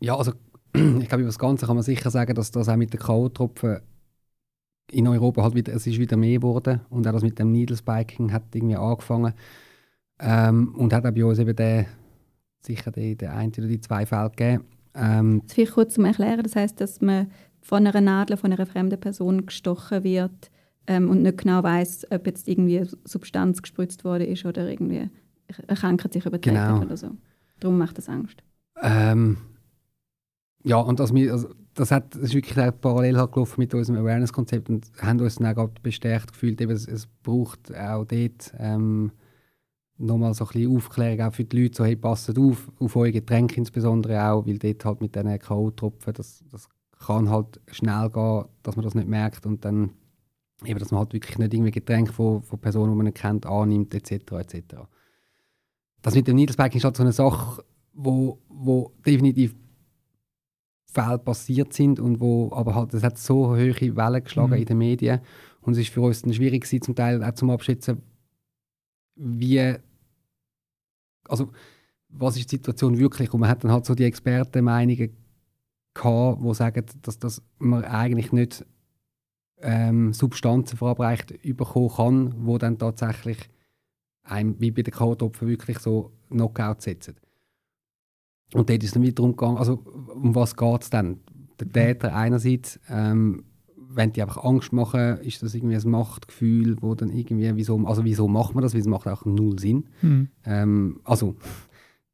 Ja, 0.00 0.16
also 0.16 0.32
ich 0.74 1.08
glaube, 1.08 1.22
über 1.22 1.26
das 1.26 1.38
Ganze 1.38 1.66
kann 1.66 1.76
man 1.76 1.82
sicher 1.82 2.10
sagen, 2.10 2.34
dass 2.34 2.50
das 2.50 2.68
auch 2.68 2.76
mit 2.76 2.92
den 2.92 3.00
K.O.-Tropfen 3.00 3.80
in 4.92 5.06
Europa 5.06 5.42
halt 5.42 5.54
wieder, 5.54 5.72
es 5.72 5.86
ist 5.86 5.98
wieder 5.98 6.16
mehr 6.16 6.38
geworden 6.38 6.80
und 6.90 7.06
auch 7.06 7.12
das 7.12 7.22
mit 7.22 7.38
dem 7.38 7.52
Needle 7.52 7.76
Spiking 7.76 8.32
hat 8.32 8.54
irgendwie 8.54 8.76
angefangen 8.76 9.34
ähm, 10.20 10.74
und 10.76 10.92
hat 10.92 11.04
auch 11.06 11.12
bei 11.12 11.24
uns 11.24 11.38
eben 11.38 11.56
den, 11.56 11.86
sicher 12.60 12.90
den, 12.90 13.16
den 13.16 13.28
einen 13.30 13.52
oder 13.56 13.66
die 13.66 13.80
zwei 13.80 14.06
Fälle 14.06 14.30
gegeben. 14.30 14.64
Ähm, 14.94 15.42
Das 15.44 15.54
vielleicht 15.54 15.72
kurz 15.72 15.94
zum 15.94 16.04
Erklären. 16.04 16.42
Das 16.42 16.56
heißt, 16.56 16.80
dass 16.80 17.00
man 17.00 17.30
von 17.60 17.86
einer 17.86 18.00
Nadel 18.00 18.36
von 18.36 18.52
einer 18.52 18.66
fremden 18.66 18.98
Person 18.98 19.46
gestochen 19.46 20.02
wird 20.04 20.50
ähm, 20.86 21.10
und 21.10 21.22
nicht 21.22 21.38
genau 21.38 21.62
weiß, 21.62 22.06
ob 22.10 22.26
jetzt 22.26 22.48
irgendwie 22.48 22.84
Substanz 23.04 23.62
gespritzt 23.62 24.04
worden 24.04 24.26
ist 24.26 24.44
oder 24.44 24.68
irgendwie 24.68 25.08
eine 25.66 25.76
Krankheit 25.76 26.12
sich 26.12 26.24
überträgt 26.26 26.56
Genau. 26.56 26.80
oder 26.82 26.96
so. 26.96 27.10
Darum 27.60 27.78
macht 27.78 27.98
das 27.98 28.08
Angst. 28.08 28.42
Ähm, 28.82 29.36
ja, 30.64 30.76
und 30.76 31.00
das, 31.00 31.12
also, 31.12 31.48
das, 31.74 31.90
hat, 31.90 32.14
das 32.14 32.22
ist 32.22 32.34
wirklich 32.34 32.54
parallel 32.80 33.16
halt 33.18 33.32
gelaufen 33.32 33.60
mit 33.60 33.74
unserem 33.74 34.00
Awareness-Konzept 34.00 34.68
und 34.70 34.90
haben 35.00 35.20
uns 35.20 35.36
dann 35.36 35.56
auch 35.56 35.68
bestärkt 35.82 36.32
gefühlt, 36.32 36.60
eben, 36.60 36.72
es, 36.72 36.86
es 36.86 37.06
braucht 37.22 37.74
auch 37.74 38.04
dort 38.04 38.54
ähm, 38.58 39.12
nochmal 40.00 40.34
so 40.34 40.44
ein 40.44 40.50
bisschen 40.52 40.76
Aufklärung 40.76 41.26
auch 41.26 41.34
für 41.34 41.44
die 41.44 41.62
Leute, 41.62 41.76
so 41.76 41.84
hey, 41.84 41.96
passt 41.96 42.36
auf, 42.38 42.70
auf 42.78 42.96
eure 42.96 43.12
Getränke 43.12 43.56
insbesondere 43.56 44.22
auch, 44.24 44.46
weil 44.46 44.58
dort 44.58 44.84
halt 44.84 45.00
mit 45.00 45.14
diesen 45.14 45.38
K.O.-Tropfen, 45.38 46.12
das, 46.12 46.44
das 46.50 46.68
kann 46.98 47.28
halt 47.28 47.60
schnell 47.70 48.10
gehen, 48.10 48.44
dass 48.62 48.76
man 48.76 48.84
das 48.84 48.94
nicht 48.94 49.08
merkt 49.08 49.46
und 49.46 49.64
dann 49.64 49.90
eben, 50.64 50.78
dass 50.78 50.90
man 50.90 51.00
halt 51.00 51.12
wirklich 51.12 51.38
nicht 51.38 51.54
irgendwie 51.54 51.70
Getränke 51.70 52.12
von, 52.12 52.42
von 52.42 52.58
Personen, 52.58 52.92
die 52.92 52.96
man 52.96 53.06
nicht 53.06 53.18
kennt, 53.18 53.46
annimmt 53.46 53.94
etc. 53.94 54.32
etc. 54.32 54.76
das 56.02 56.14
mit 56.14 56.26
dem 56.26 56.36
Needlespiking 56.36 56.78
ist 56.78 56.84
halt 56.84 56.96
so 56.96 57.02
eine 57.02 57.12
Sache, 57.12 57.64
wo, 57.92 58.38
wo 58.48 58.92
definitiv 59.06 59.54
Fälle 60.86 61.18
passiert 61.18 61.72
sind 61.72 62.00
und 62.00 62.20
wo 62.20 62.50
aber 62.52 62.74
halt, 62.74 62.94
es 62.94 63.02
hat 63.04 63.16
so 63.16 63.48
hohe 63.48 63.96
Wellen 63.96 64.24
geschlagen 64.24 64.50
Mhm. 64.50 64.56
in 64.58 64.64
den 64.64 64.78
Medien 64.78 65.20
und 65.60 65.74
es 65.74 65.78
ist 65.78 65.90
für 65.90 66.00
uns 66.00 66.22
dann 66.22 66.32
schwierig 66.32 66.64
gewesen, 66.64 66.82
zum 66.82 66.94
Teil 66.94 67.22
auch 67.22 67.32
zum 67.32 67.50
Abschätzen, 67.50 68.02
wie, 69.14 69.76
also 71.30 71.50
was 72.08 72.36
ist 72.36 72.50
die 72.50 72.56
Situation 72.56 72.98
wirklich 72.98 73.32
und 73.32 73.40
man 73.40 73.48
hat 73.48 73.62
dann 73.62 73.70
halt 73.70 73.86
so 73.86 73.94
die 73.94 74.04
Expertenmeinungen 74.04 75.16
gehabt, 75.94 76.42
die 76.42 76.54
sagen, 76.54 76.84
dass, 77.02 77.18
dass 77.18 77.42
man 77.58 77.84
eigentlich 77.84 78.32
nicht 78.32 78.64
ähm, 79.62 80.12
Substanzen 80.12 80.76
verabreicht 80.76 81.34
bekommen 81.56 81.90
kann, 81.90 82.46
wo 82.46 82.58
dann 82.58 82.78
tatsächlich 82.78 83.38
einem, 84.22 84.60
wie 84.60 84.70
bei 84.70 84.82
den 84.82 84.94
K.O.-Tropfen 84.94 85.46
wirklich 85.46 85.78
so 85.78 86.12
Knockout 86.30 86.82
setzen. 86.82 87.16
Und 88.52 88.68
dort 88.68 88.82
ist 88.82 88.88
es 88.88 88.94
dann 88.94 89.02
wieder 89.02 89.14
darum 89.14 89.36
gegangen, 89.36 89.58
also 89.58 89.74
um 89.74 90.34
was 90.34 90.56
geht 90.56 90.82
es 90.82 90.90
denn? 90.90 91.20
Der 91.60 91.68
Täter 91.68 92.14
einerseits, 92.14 92.80
ähm, 92.88 93.44
wenn 94.00 94.12
die 94.12 94.22
einfach 94.22 94.42
Angst 94.42 94.72
machen, 94.72 95.18
ist 95.18 95.42
das 95.42 95.54
irgendwie 95.54 95.76
ein 95.76 95.90
Machtgefühl, 95.90 96.76
wo 96.80 96.94
dann 96.94 97.10
irgendwie, 97.10 97.54
wieso, 97.54 97.76
also 97.86 98.02
wieso 98.04 98.28
macht 98.28 98.54
man 98.54 98.62
das? 98.62 98.72
Weil 98.72 98.80
es 98.80 98.86
macht 98.86 99.06
auch 99.06 99.26
null 99.26 99.58
Sinn. 99.58 99.84
Mhm. 100.00 100.28
Ähm, 100.46 101.00
also, 101.04 101.36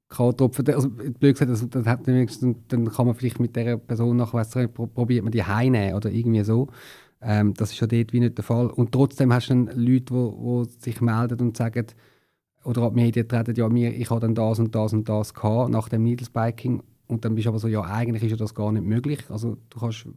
K.O.-Tropfen, 0.09 0.73
also 0.73 0.89
blöd 0.91 1.35
gesagt, 1.35 1.51
das, 1.51 1.69
das 1.69 1.87
hat 1.87 2.07
wenigstens, 2.07 2.57
dann 2.69 2.91
kann 2.91 3.07
man 3.07 3.15
vielleicht 3.15 3.39
mit 3.39 3.55
dieser 3.55 3.77
Person 3.77 4.17
nachher, 4.17 4.35
weiss 4.35 4.51
pro- 4.75 4.87
probiert 4.87 5.23
man 5.23 5.33
die 5.33 5.45
heimnehmen 5.45 5.95
oder 5.95 6.11
irgendwie 6.11 6.43
so. 6.43 6.69
Ähm, 7.21 7.55
das 7.55 7.73
ist 7.73 7.81
ja 7.81 7.87
dort 7.87 8.13
wie 8.13 8.21
nicht 8.21 8.37
der 8.37 8.45
Fall. 8.45 8.67
Und 8.67 8.93
trotzdem 8.93 9.33
hast 9.33 9.49
du 9.49 9.55
dann 9.55 9.67
Leute, 9.75 10.13
die 10.13 10.71
sich 10.81 11.01
melden 11.01 11.41
und 11.41 11.57
sagen, 11.57 11.87
oder 12.65 12.91
die 12.91 12.97
Medien 12.97 13.29
treten, 13.29 13.55
ja, 13.55 13.69
mir, 13.69 13.95
ich 13.95 14.11
habe 14.11 14.21
dann 14.21 14.35
das 14.35 14.59
und 14.59 14.75
das 14.75 14.93
und 14.93 15.09
das 15.09 15.35
gehabt 15.35 15.71
nach 15.71 15.89
dem 15.89 16.03
Needlespiking. 16.03 16.83
Und 17.07 17.25
dann 17.25 17.37
bist 17.37 17.47
du 17.47 17.51
aber 17.51 17.61
so, 17.61 17.69
ja, 17.69 17.83
eigentlich 17.83 18.25
ist 18.25 18.33
ja 18.33 18.37
das 18.37 18.55
gar 18.55 18.73
nicht 18.73 18.85
möglich. 18.85 19.21
Also 19.29 19.57
du 19.71 19.79
kannst, 19.79 20.09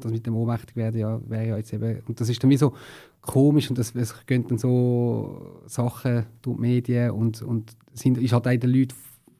das 0.00 0.12
mit 0.12 0.26
dem 0.26 0.34
ohnmächtig 0.36 0.76
werden, 0.76 1.00
ja, 1.00 1.20
wäre 1.28 1.48
ja 1.48 1.56
jetzt 1.56 1.72
eben, 1.72 2.00
und 2.06 2.20
das 2.20 2.28
ist 2.28 2.42
dann 2.42 2.50
wie 2.50 2.56
so 2.56 2.74
komisch 3.20 3.68
und 3.70 3.78
das, 3.78 3.94
es 3.94 4.14
gehen 4.26 4.46
dann 4.48 4.58
so 4.58 5.62
Sachen 5.66 6.26
durch 6.42 6.56
die 6.56 6.60
Medien 6.60 7.10
und, 7.12 7.42
und 7.42 7.76
sind, 7.92 8.18
ist 8.18 8.32
halt 8.32 8.46
auch 8.46 8.52
in 8.52 8.60
den 8.60 8.70
Leuten, 8.70 8.94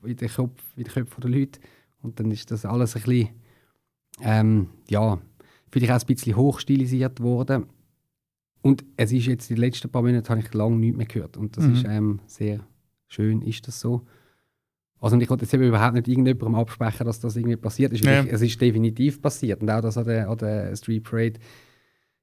in 0.05 0.17
den 0.17 0.29
Kopf, 0.29 0.63
in 0.77 0.85
den 0.85 0.93
Köpfen 0.93 1.21
der 1.21 1.31
Leute 1.31 1.61
und 2.03 2.19
dann 2.21 2.31
ist 2.31 2.51
das 2.51 2.65
alles 2.65 2.97
ein 2.97 3.03
bisschen, 3.03 3.29
ähm, 4.23 4.69
ja, 4.89 5.19
vielleicht 5.71 5.93
auch 5.93 6.01
ein 6.01 6.07
bisschen 6.15 6.37
hochstilisiert 6.37 7.21
worden. 7.21 7.67
Und 8.63 8.85
es 8.97 9.13
ist 9.13 9.27
jetzt, 9.27 9.49
die 9.49 9.55
letzten 9.55 9.89
paar 9.91 10.03
Monate 10.03 10.29
habe 10.29 10.41
ich 10.41 10.53
lange 10.53 10.77
nichts 10.77 10.97
mehr 10.99 11.07
gehört. 11.07 11.37
Und 11.39 11.57
das 11.57 11.65
Mhm. 11.67 11.73
ist 11.73 11.85
ähm, 11.89 12.21
sehr 12.27 12.61
schön, 13.09 13.41
ist 13.43 13.67
das 13.67 13.81
so. 13.81 14.03
Also 15.01 15.17
ich 15.19 15.31
wollte 15.31 15.45
jetzt 15.45 15.55
eben 15.55 15.65
überhaupt 15.65 15.95
nicht 15.95 16.09
irgendjemandem 16.09 16.55
absprechen, 16.57 17.07
dass 17.07 17.21
das 17.21 17.35
irgendwie 17.35 17.57
passiert 17.57 17.93
ist. 17.93 18.05
Ja. 18.05 18.23
Es 18.25 18.43
ist 18.43 18.61
definitiv 18.61 19.23
passiert. 19.23 19.63
Und 19.63 19.71
auch 19.71 19.81
das 19.81 19.97
an 19.97 20.05
der, 20.05 20.29
an 20.29 20.37
der 20.37 20.77
Street 20.77 21.05
Parade. 21.05 21.41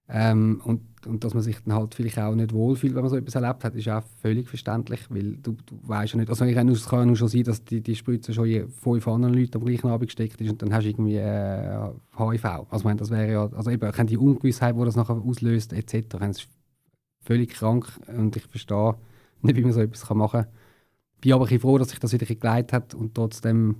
Ähm, 0.10 0.62
und, 0.64 1.06
und 1.06 1.24
dass 1.24 1.34
man 1.34 1.44
sich 1.44 1.58
dann 1.66 1.74
halt 1.74 1.94
vielleicht 1.94 2.18
auch 2.18 2.34
nicht 2.34 2.54
wohlfühlt, 2.54 2.96
wenn 2.96 3.02
man 3.02 3.10
so 3.10 3.18
etwas 3.18 3.36
erlebt 3.36 3.66
hat, 3.66 3.76
ist 3.76 3.90
auch 3.90 4.04
völlig 4.22 4.48
verständlich, 4.48 5.02
weil 5.10 5.36
du, 5.36 5.58
du 5.66 5.80
weißt 5.82 6.14
ja 6.14 6.20
nicht, 6.20 6.30
also 6.30 6.46
es 6.46 6.86
kann 6.88 7.00
ja 7.00 7.06
nur 7.06 7.18
schon 7.18 7.28
sein, 7.28 7.44
dass 7.44 7.66
die, 7.66 7.82
die 7.82 7.96
Spritze 7.96 8.34
schon 8.34 8.48
in 8.48 8.70
fünf 8.70 9.06
anderen 9.06 9.34
Leuten 9.34 9.58
am 9.58 9.66
gleichen 9.66 9.90
Abend 9.90 10.08
gesteckt 10.08 10.40
ist 10.40 10.50
und 10.50 10.62
dann 10.62 10.74
hast 10.74 10.86
du 10.86 10.90
irgendwie 10.90 11.18
äh, 11.18 11.90
HIV. 12.18 12.46
Also 12.46 12.78
ich 12.78 12.84
meine, 12.86 13.00
das 13.00 13.10
wäre 13.10 13.30
ja, 13.30 13.50
also 13.52 13.70
eben, 13.70 14.08
die 14.08 14.18
Ungewissheit, 14.18 14.78
die 14.78 14.86
das 14.86 14.96
nachher 14.96 15.16
auslöst, 15.16 15.74
etc., 15.74 16.08
das 16.08 16.38
ist 16.38 16.48
völlig 17.20 17.50
krank 17.50 17.88
und 18.08 18.34
ich 18.38 18.44
verstehe 18.44 18.96
nicht, 19.42 19.58
wie 19.58 19.62
man 19.62 19.74
so 19.74 19.82
etwas 19.82 20.10
machen 20.12 20.44
kann. 20.44 20.48
Bin 21.22 21.34
aber 21.34 21.48
froh, 21.48 21.78
dass 21.78 21.90
sich 21.90 22.00
das 22.00 22.14
wieder 22.14 22.26
geleitet 22.26 22.74
hat 22.74 22.94
und 22.94 23.16
trotzdem 23.16 23.78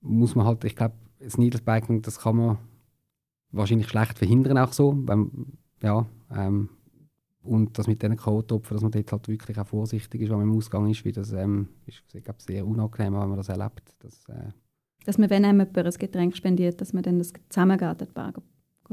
muss 0.00 0.34
man 0.34 0.46
halt, 0.46 0.64
ich 0.64 0.76
glaube, 0.76 0.94
das 1.18 1.38
Needlespiking, 1.38 2.02
das 2.02 2.20
kann 2.20 2.36
man 2.36 2.58
wahrscheinlich 3.50 3.88
schlecht 3.88 4.18
verhindern 4.18 4.58
auch 4.58 4.72
so, 4.72 4.96
wenn, 5.06 5.58
ja, 5.82 6.06
ähm, 6.34 6.68
und 7.42 7.78
das 7.78 7.86
mit 7.86 8.02
diesen 8.02 8.16
K.O.-Tropfen, 8.16 8.72
dass 8.72 8.82
man 8.82 8.90
dort 8.90 9.12
halt 9.12 9.28
wirklich 9.28 9.58
auch 9.58 9.66
vorsichtig 9.66 10.22
ist, 10.22 10.30
wenn 10.30 10.38
man 10.38 10.48
im 10.48 10.56
Ausgang 10.56 10.88
ist, 10.88 11.04
weil 11.04 11.12
das 11.12 11.32
ähm, 11.32 11.68
ist, 11.86 12.02
ich 12.12 12.24
glaube, 12.24 12.40
sehr 12.40 12.66
unangenehm, 12.66 13.12
wenn 13.12 13.28
man 13.28 13.36
das 13.36 13.50
erlebt. 13.50 13.94
Das, 13.98 14.26
äh, 14.28 14.50
Dass 15.04 15.18
man, 15.18 15.28
wenn 15.28 15.44
einem 15.44 15.60
jemand 15.60 15.76
ein 15.76 15.92
Getränk 15.92 16.36
spendiert, 16.36 16.80
dass 16.80 16.94
man 16.94 17.02
dann 17.02 17.18
das 17.18 17.32
zusammengeht, 17.50 18.00
die 18.00 18.06
Bar 18.06 18.32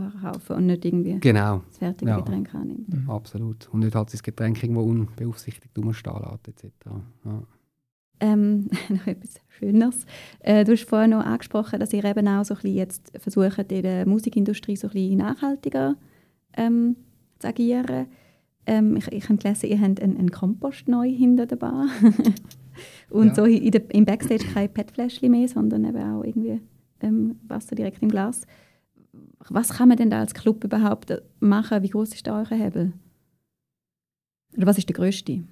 kaufen 0.10 0.56
und 0.56 0.66
nicht 0.68 0.84
irgendwie 0.86 1.20
genau, 1.20 1.62
das 1.68 1.78
fertige 1.78 2.12
Ja. 2.12 2.18
Getränk 2.20 2.54
annimmt. 2.56 2.88
absolut. 3.08 3.70
Und 3.72 3.82
nicht 3.82 3.96
halt 3.96 4.12
das 4.14 4.24
Getränk 4.24 4.62
irgendwo 4.64 4.82
unbeaufsichtigt 4.82 5.78
rumstehen 5.78 6.16
lässt, 6.30 6.48
etc. 6.48 6.74
Ja. 7.26 7.44
Ähm, 8.20 8.68
noch 8.90 9.08
etwas 9.08 9.36
Schöneres. 9.50 10.06
Äh, 10.40 10.64
du 10.64 10.74
hast 10.74 10.88
vorhin 10.88 11.12
noch 11.12 11.26
angesprochen, 11.26 11.80
dass 11.80 11.94
ihr 11.94 12.04
eben 12.06 12.28
auch 12.28 12.44
so 12.46 12.54
ein 12.54 12.62
bisschen 12.62 12.78
jetzt 12.78 13.12
versucht, 13.20 13.72
in 13.72 13.82
der 13.84 14.08
Musikindustrie 14.08 14.76
so 14.76 14.88
ein 14.88 14.94
bisschen 14.94 15.18
nachhaltiger 15.18 15.96
ähm, 16.56 16.96
zu 17.40 17.48
agieren. 17.48 18.08
Ähm, 18.68 18.96
ich, 18.98 19.08
ich 19.12 19.24
habe 19.28 19.38
gelesen, 19.38 19.70
ihr 19.70 19.82
habt 19.82 20.02
einen, 20.02 20.18
einen 20.18 20.30
Kompost 20.32 20.88
neu 20.88 21.10
hinter 21.10 21.48
der 21.48 21.56
Bar. 21.56 21.88
Und 23.10 23.30
Ja. 23.30 23.36
so 23.36 23.46
in 23.46 23.72
der, 23.72 23.94
im 23.94 24.06
Backstage 24.06 24.46
kein 24.54 24.72
PET-Fläschchen 24.72 25.32
mehr, 25.32 25.48
sondern 25.48 25.84
eben 25.84 25.98
auch 26.02 26.24
irgendwie 26.24 26.62
ähm, 27.02 27.40
Wasser 27.48 27.76
direkt 27.76 28.02
im 28.04 28.10
Glas. 28.10 28.46
Was 29.50 29.70
kann 29.70 29.90
man 29.90 29.98
denn 29.98 30.10
da 30.10 30.20
als 30.20 30.34
Club 30.34 30.64
überhaupt 30.64 31.14
machen? 31.40 31.84
Wie 31.84 31.90
groß 31.90 32.14
ist 32.14 32.28
da 32.28 32.38
euer 32.40 32.58
Hebel? 32.58 32.94
Oder 34.56 34.68
was 34.68 34.78
ist 34.78 34.88
der 34.88 34.96
grösste? 34.96 35.44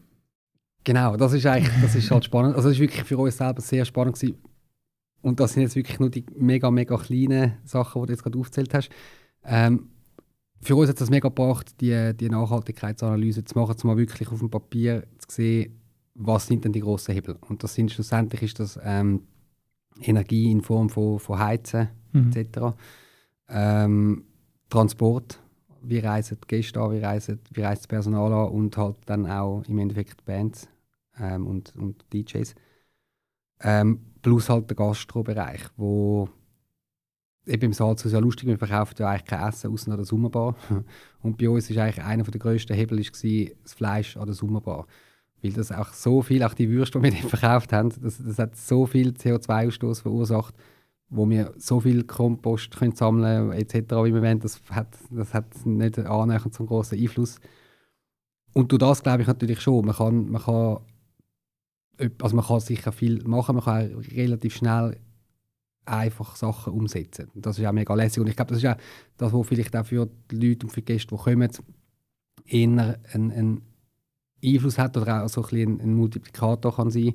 Genau, 0.84 1.18
das 1.18 1.34
ist 1.34 1.46
eigentlich, 1.46 1.74
das 1.82 1.96
ist 1.96 2.10
halt 2.10 2.24
spannend. 2.26 2.56
Also 2.56 2.70
das 2.70 2.78
ist 2.78 2.82
wirklich 2.82 3.04
für 3.04 3.18
uns 3.18 3.38
selber 3.38 3.62
sehr 3.62 3.84
spannend 3.86 4.16
gewesen. 4.16 4.38
Und 5.22 5.40
das 5.40 5.54
sind 5.54 5.64
jetzt 5.64 5.76
wirklich 5.76 6.00
nur 6.00 6.10
die 6.10 6.26
mega, 6.36 6.72
mega 6.72 6.96
kleinen 6.98 7.58
Sachen, 7.66 8.02
die 8.02 8.08
du 8.08 8.14
jetzt 8.14 8.24
gerade 8.24 8.38
aufgezählt 8.38 8.74
hast. 8.74 8.90
Ähm, 9.44 9.90
für 10.62 10.76
uns 10.76 10.90
hat 10.90 11.00
das 11.02 11.10
mega 11.10 11.28
gebracht, 11.28 11.80
die, 11.82 12.14
die 12.18 12.30
Nachhaltigkeitsanalyse 12.30 13.44
zu 13.44 13.58
machen, 13.58 13.76
mal 13.84 13.98
wirklich 13.98 14.30
auf 14.32 14.40
dem 14.40 14.50
Papier 14.50 15.06
zu 15.18 15.36
sehen, 15.36 15.82
was 16.16 16.48
sind 16.48 16.64
denn 16.64 16.74
die 16.74 16.82
grossen 16.82 17.14
Hebel. 17.14 17.38
Und 17.48 17.64
das 17.64 17.74
sind 17.74 17.92
schlussendlich 17.92 18.42
ist 18.42 18.60
das 18.60 18.80
ähm, 18.84 19.24
Energie 20.02 20.52
in 20.52 20.62
Form 20.62 20.90
von, 20.90 21.20
von 21.20 21.40
Heizen 21.40 21.90
Mhm. 22.12 22.32
etc. 22.34 22.76
Ähm, 23.50 24.26
Transport, 24.70 25.40
wie 25.82 26.00
reisen 26.00 26.38
die 26.44 26.48
Gäste 26.48 26.80
an, 26.80 26.92
wie, 26.92 27.00
reisen, 27.00 27.40
wie 27.52 27.62
reist 27.62 27.84
das 27.84 27.88
Personal 27.88 28.32
an 28.32 28.50
und 28.50 28.78
halt 28.78 28.98
dann 29.06 29.30
auch 29.30 29.64
im 29.68 29.80
Endeffekt 29.80 30.24
Bands 30.26 30.68
ähm, 31.20 31.48
und, 31.48 31.74
und 31.76 32.06
DJs. 32.14 32.54
Ähm, 33.62 34.00
plus 34.22 34.50
halt 34.50 34.70
der 34.70 34.78
Gastrobereich, 34.78 35.62
wo 35.78 36.30
eben 37.50 37.66
im 37.66 37.74
Salzhaus 37.74 38.12
ja 38.12 38.20
lustig, 38.20 38.48
wir 38.48 38.58
verkaufen 38.58 38.96
ja 39.00 39.10
eigentlich 39.10 39.26
kein 39.26 39.48
Essen 39.48 39.72
außer 39.74 39.92
an 39.92 39.98
der 39.98 40.06
Summerbar. 40.06 40.56
Und 41.22 41.38
bei 41.38 41.50
uns 41.50 41.70
ist 41.70 41.78
eigentlich 41.78 42.04
einer 42.04 42.24
der 42.24 42.40
grössten 42.40 42.76
Hebel 42.76 42.98
gewesen, 42.98 43.52
das 43.64 43.74
Fleisch 43.74 44.16
an 44.18 44.26
der 44.26 44.36
Summerbar. 44.36 44.86
Weil 45.42 45.54
das 45.54 45.72
auch 45.72 45.94
so 45.94 46.22
viel, 46.22 46.44
auch 46.44 46.54
die 46.54 46.70
Würste, 46.70 47.00
die 47.00 47.12
wir 47.12 47.30
verkauft 47.30 47.74
haben, 47.74 47.92
das, 48.02 48.24
das 48.24 48.40
hat 48.40 48.56
so 48.56 48.86
viel 48.86 49.10
CO2-Ausstoß 49.12 50.02
verursacht, 50.02 50.54
wo 51.10 51.30
wir 51.30 51.54
so 51.58 51.80
viel 51.80 52.04
Kompost 52.04 52.76
können 52.78 52.96
sammeln 52.96 53.52
etc., 53.52 53.74
wie 53.74 54.14
wir 54.14 54.22
wollen, 54.22 54.40
das 54.40 54.62
hat, 54.70 54.98
das 55.10 55.34
hat 55.34 55.66
nicht 55.66 56.00
annähernd 56.00 56.54
so 56.54 56.64
einen 56.64 56.68
grossen 56.68 57.00
Einfluss. 57.00 57.40
Und 58.54 58.72
durch 58.72 58.80
das 58.80 59.04
glaube 59.04 59.22
ich 59.22 59.28
natürlich 59.28 59.62
schon, 59.62 59.86
man 59.86 59.96
kann, 59.96 60.30
man 60.30 60.42
kann, 60.42 60.80
also 62.22 62.36
man 62.36 62.46
kann 62.46 62.60
sicher 62.60 62.92
viel 62.92 63.24
machen, 63.28 63.56
man 63.56 63.64
kann 63.64 63.96
auch 63.96 64.12
relativ 64.16 64.56
schnell 64.56 64.98
einfach 65.86 66.36
Sachen 66.36 66.74
umsetzen. 66.74 67.30
Das 67.36 67.58
ist 67.58 67.66
auch 67.66 67.72
mega 67.72 67.94
lässig 67.96 68.22
und 68.22 68.28
ich 68.28 68.36
glaube, 68.36 68.54
das 68.54 68.64
ist 68.64 68.70
auch 68.70 68.78
das, 69.18 69.34
was 69.34 69.48
vielleicht 69.48 69.76
auch 69.76 69.86
für 69.86 70.08
die 70.32 70.36
Leute 70.36 70.66
und 70.66 70.72
für 70.72 70.82
die 70.82 70.94
Gäste, 70.94 71.16
die 71.16 71.22
kommen, 71.22 71.50
eher 72.46 73.00
einen, 73.14 73.32
einen 73.32 73.62
Einfluss 74.44 74.78
hat 74.78 74.96
oder 74.98 75.24
auch 75.24 75.30
so 75.30 75.44
ein, 75.44 75.80
ein, 75.80 75.94
Multiplikator 75.94 76.76
kann 76.76 76.92
sein, 76.92 77.14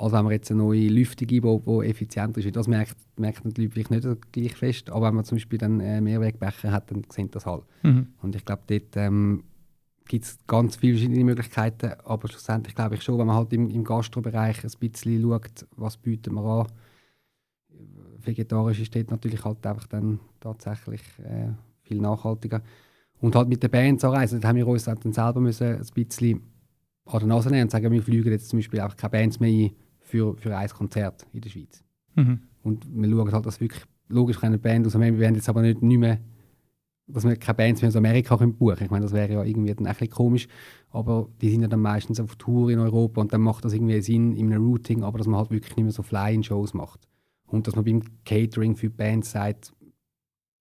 als 0.00 0.12
wenn 0.12 0.24
man 0.24 0.32
jetzt 0.32 0.50
eine 0.50 0.62
neue 0.62 0.88
Lüftung 0.88 1.28
einbaut, 1.28 1.62
die 1.66 1.88
effizienter 1.90 2.40
ist. 2.40 2.56
Das 2.56 2.66
merkt, 2.66 2.96
merken 3.18 3.52
die 3.52 3.60
Leute 3.60 3.72
vielleicht 3.72 3.90
nicht 3.90 4.02
so 4.02 4.16
gleich 4.32 4.56
fest, 4.56 4.88
aber 4.88 5.08
wenn 5.08 5.16
man 5.16 5.24
zum 5.26 5.36
Beispiel 5.36 5.58
dann 5.58 5.78
äh, 5.80 6.00
Mehrwegbecher 6.00 6.72
hat, 6.72 6.90
dann 6.90 7.02
sehen 7.10 7.30
das 7.30 7.44
halt. 7.44 7.64
Mhm. 7.82 8.06
Und 8.22 8.34
ich 8.34 8.42
glaube, 8.46 8.62
dort 8.66 8.96
ähm, 8.96 9.44
gibt 10.08 10.24
es 10.24 10.38
ganz 10.46 10.76
viele 10.76 10.94
verschiedene 10.94 11.22
Möglichkeiten, 11.22 11.92
aber 12.02 12.28
schlussendlich 12.28 12.74
glaube 12.74 12.94
ich 12.94 13.02
schon, 13.02 13.18
wenn 13.18 13.26
man 13.26 13.36
halt 13.36 13.52
im, 13.52 13.68
im 13.68 13.84
Gastrobereich 13.84 14.64
ein 14.64 14.70
bisschen 14.80 15.20
schaut, 15.20 15.66
was 15.76 15.98
bietet 15.98 16.32
man 16.32 16.46
an. 16.46 16.66
Vegetarisch 18.24 18.80
ist 18.80 18.96
dort 18.96 19.10
natürlich 19.10 19.44
halt 19.44 19.66
einfach 19.66 19.86
dann 19.86 20.18
tatsächlich 20.40 21.02
äh, 21.18 21.52
viel 21.82 22.00
nachhaltiger. 22.00 22.62
Und 23.20 23.36
halt 23.36 23.50
mit 23.50 23.62
den 23.62 23.70
Bands 23.70 24.02
anreisen, 24.02 24.40
da 24.40 24.48
haben 24.48 24.56
wir 24.56 24.66
uns 24.66 24.84
dann 24.84 25.12
selber 25.12 25.40
müssen 25.40 25.76
ein 25.76 25.86
bisschen 25.92 26.40
an 27.04 27.18
der 27.18 27.28
Nase 27.28 27.50
nehmen 27.50 27.64
und 27.64 27.70
sagen, 27.70 27.92
wir 27.92 28.02
fliegen 28.02 28.30
jetzt 28.30 28.48
zum 28.48 28.60
Beispiel 28.60 28.80
einfach 28.80 28.96
keine 28.96 29.10
Bands 29.10 29.40
mehr 29.40 29.50
ein 29.50 29.70
für, 30.10 30.36
für 30.36 30.56
ein 30.56 30.68
Konzert 30.68 31.26
in 31.32 31.40
der 31.40 31.50
Schweiz. 31.50 31.82
Mhm. 32.14 32.40
Und 32.62 32.86
wir 32.90 33.08
schauen 33.08 33.32
halt, 33.32 33.46
dass 33.46 33.60
wirklich, 33.60 33.82
logisch 34.08 34.38
keine 34.38 34.58
Band 34.58 34.86
aus, 34.86 34.98
wir 34.98 35.18
werden 35.18 35.36
jetzt 35.36 35.48
aber 35.48 35.62
nicht, 35.62 35.82
nicht 35.82 35.98
mehr 35.98 36.18
dass 37.12 37.24
wir 37.24 37.36
keine 37.36 37.56
Bands 37.56 37.82
mehr 37.82 37.88
aus 37.88 37.96
Amerika 37.96 38.36
können 38.36 38.54
buchen 38.54 38.76
können. 38.76 38.86
Ich 38.86 38.90
meine, 38.90 39.04
das 39.04 39.12
wäre 39.12 39.32
ja 39.32 39.44
irgendwie 39.44 39.74
dann 39.74 39.86
ein 39.86 39.92
bisschen 39.92 40.10
komisch, 40.10 40.48
aber 40.90 41.28
die 41.40 41.50
sind 41.50 41.62
ja 41.62 41.68
dann 41.68 41.80
meistens 41.80 42.20
auf 42.20 42.36
Tour 42.36 42.70
in 42.70 42.78
Europa 42.78 43.20
und 43.20 43.32
dann 43.32 43.40
macht 43.40 43.64
das 43.64 43.72
irgendwie 43.72 44.00
Sinn 44.00 44.36
in 44.36 44.52
einem 44.52 44.66
Routing, 44.66 45.02
aber 45.02 45.18
dass 45.18 45.26
man 45.26 45.38
halt 45.38 45.50
wirklich 45.50 45.76
nicht 45.76 45.84
mehr 45.84 45.92
so 45.92 46.02
Fly-in-Shows 46.02 46.74
macht. 46.74 47.00
Und 47.46 47.66
dass 47.66 47.74
man 47.74 47.84
beim 47.84 48.02
Catering 48.24 48.76
für 48.76 48.90
Bands 48.90 49.32
sagt, 49.32 49.72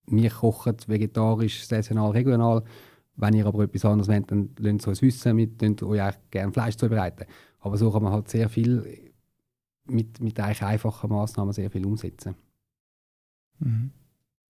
wir 0.07 0.29
kochen 0.31 0.75
vegetarisch, 0.87 1.65
saisonal, 1.65 2.11
regional. 2.11 2.63
Wenn 3.15 3.35
ihr 3.35 3.45
aber 3.45 3.63
etwas 3.63 3.85
anderes 3.85 4.07
wollt, 4.07 4.31
dann 4.31 4.49
lasst 4.57 4.79
es 4.79 4.87
uns 4.87 5.01
wissen, 5.01 5.37
wir 5.37 5.83
euch 5.87 6.01
auch 6.01 6.13
gerne 6.31 6.51
Fleisch 6.51 6.77
zubereiten. 6.77 7.25
Aber 7.59 7.77
so 7.77 7.91
kann 7.91 8.01
man 8.01 8.13
halt 8.13 8.29
sehr 8.29 8.49
viel 8.49 9.08
mit, 9.89 10.19
mit 10.21 10.39
eigentlich 10.39 10.63
einfachen 10.63 11.09
Massnahmen 11.09 11.53
sehr 11.53 11.69
viel 11.69 11.85
umsetzen. 11.85 12.35
Mhm. 13.59 13.91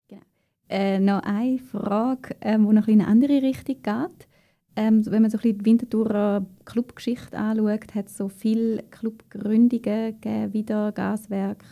Genau. 0.07 0.21
Äh, 0.69 0.99
noch 0.99 1.21
eine 1.23 1.59
Frage, 1.59 2.35
ähm, 2.41 2.67
die 2.67 2.73
noch 2.73 2.87
in 2.87 3.01
eine 3.01 3.07
andere 3.09 3.41
Richtung 3.41 3.81
geht. 3.81 4.27
Ähm, 4.75 5.05
wenn 5.05 5.21
man 5.21 5.31
so 5.31 5.37
ein 5.37 5.41
bisschen 5.41 5.57
die 5.57 5.65
Winterthurer 5.65 6.45
Clubgeschichte 6.65 7.37
anschaut, 7.37 7.95
hat 7.95 8.07
es 8.07 8.17
so 8.17 8.29
viele 8.29 8.83
Clubgründungen 8.83 10.19
gegeben, 10.21 10.53
wieder 10.53 10.91
Gaswerk, 10.91 11.65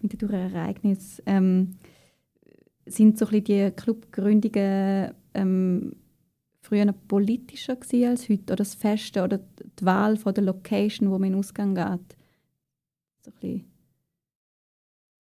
Winterthurer 0.00 0.52
Ereignis. 0.52 1.22
Ähm, 1.26 1.74
sind 2.86 3.18
so 3.18 3.26
ein 3.26 3.44
die 3.44 3.70
Clubgründungen 3.70 5.14
ähm, 5.34 5.96
früher 6.62 6.92
politischer 6.92 7.76
als 8.08 8.28
heute? 8.28 8.52
Oder 8.52 8.56
das 8.56 8.74
Feste 8.74 9.22
oder 9.22 9.38
die 9.38 9.84
Wahl 9.84 10.16
von 10.16 10.34
der 10.34 10.44
Location, 10.44 11.10
wo 11.10 11.18
man 11.18 11.24
in 11.24 11.32
den 11.32 11.38
Ausgang 11.38 11.74
geht? 11.74 12.16
So 13.22 13.30
ein 13.42 13.64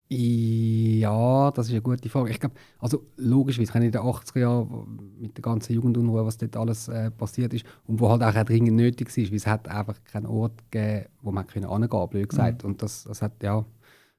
ja, 0.07 1.49
das 1.51 1.65
ist 1.65 1.71
eine 1.71 1.81
gute 1.81 2.09
Frage. 2.09 2.29
Ich 2.29 2.39
glaube, 2.39 2.55
also 2.77 3.07
logischerweise, 3.17 3.77
in 3.79 3.91
den 3.91 4.01
80er 4.01 4.39
Jahren 4.39 4.99
mit 5.19 5.35
der 5.35 5.41
ganzen 5.41 5.73
Jugendunruhe, 5.73 6.23
was 6.23 6.37
dort 6.37 6.55
alles 6.57 6.87
äh, 6.89 7.09
passiert 7.09 7.53
ist 7.55 7.65
und 7.87 7.99
wo 7.99 8.09
halt 8.09 8.21
auch 8.21 8.43
dringend 8.45 8.75
nötig 8.75 9.07
ist, 9.17 9.31
weil 9.31 9.37
es 9.37 9.47
hat 9.47 9.67
einfach 9.67 10.03
keinen 10.03 10.27
Ort 10.27 10.69
gegeben, 10.69 11.07
wo 11.23 11.31
man 11.31 11.47
können 11.47 11.65
angehen, 11.65 12.09
blöd 12.09 12.29
gesagt. 12.29 12.63
Mhm. 12.63 12.69
Und 12.69 12.81
das, 12.83 13.05
das 13.05 13.23
hat 13.23 13.41
ja 13.41 13.65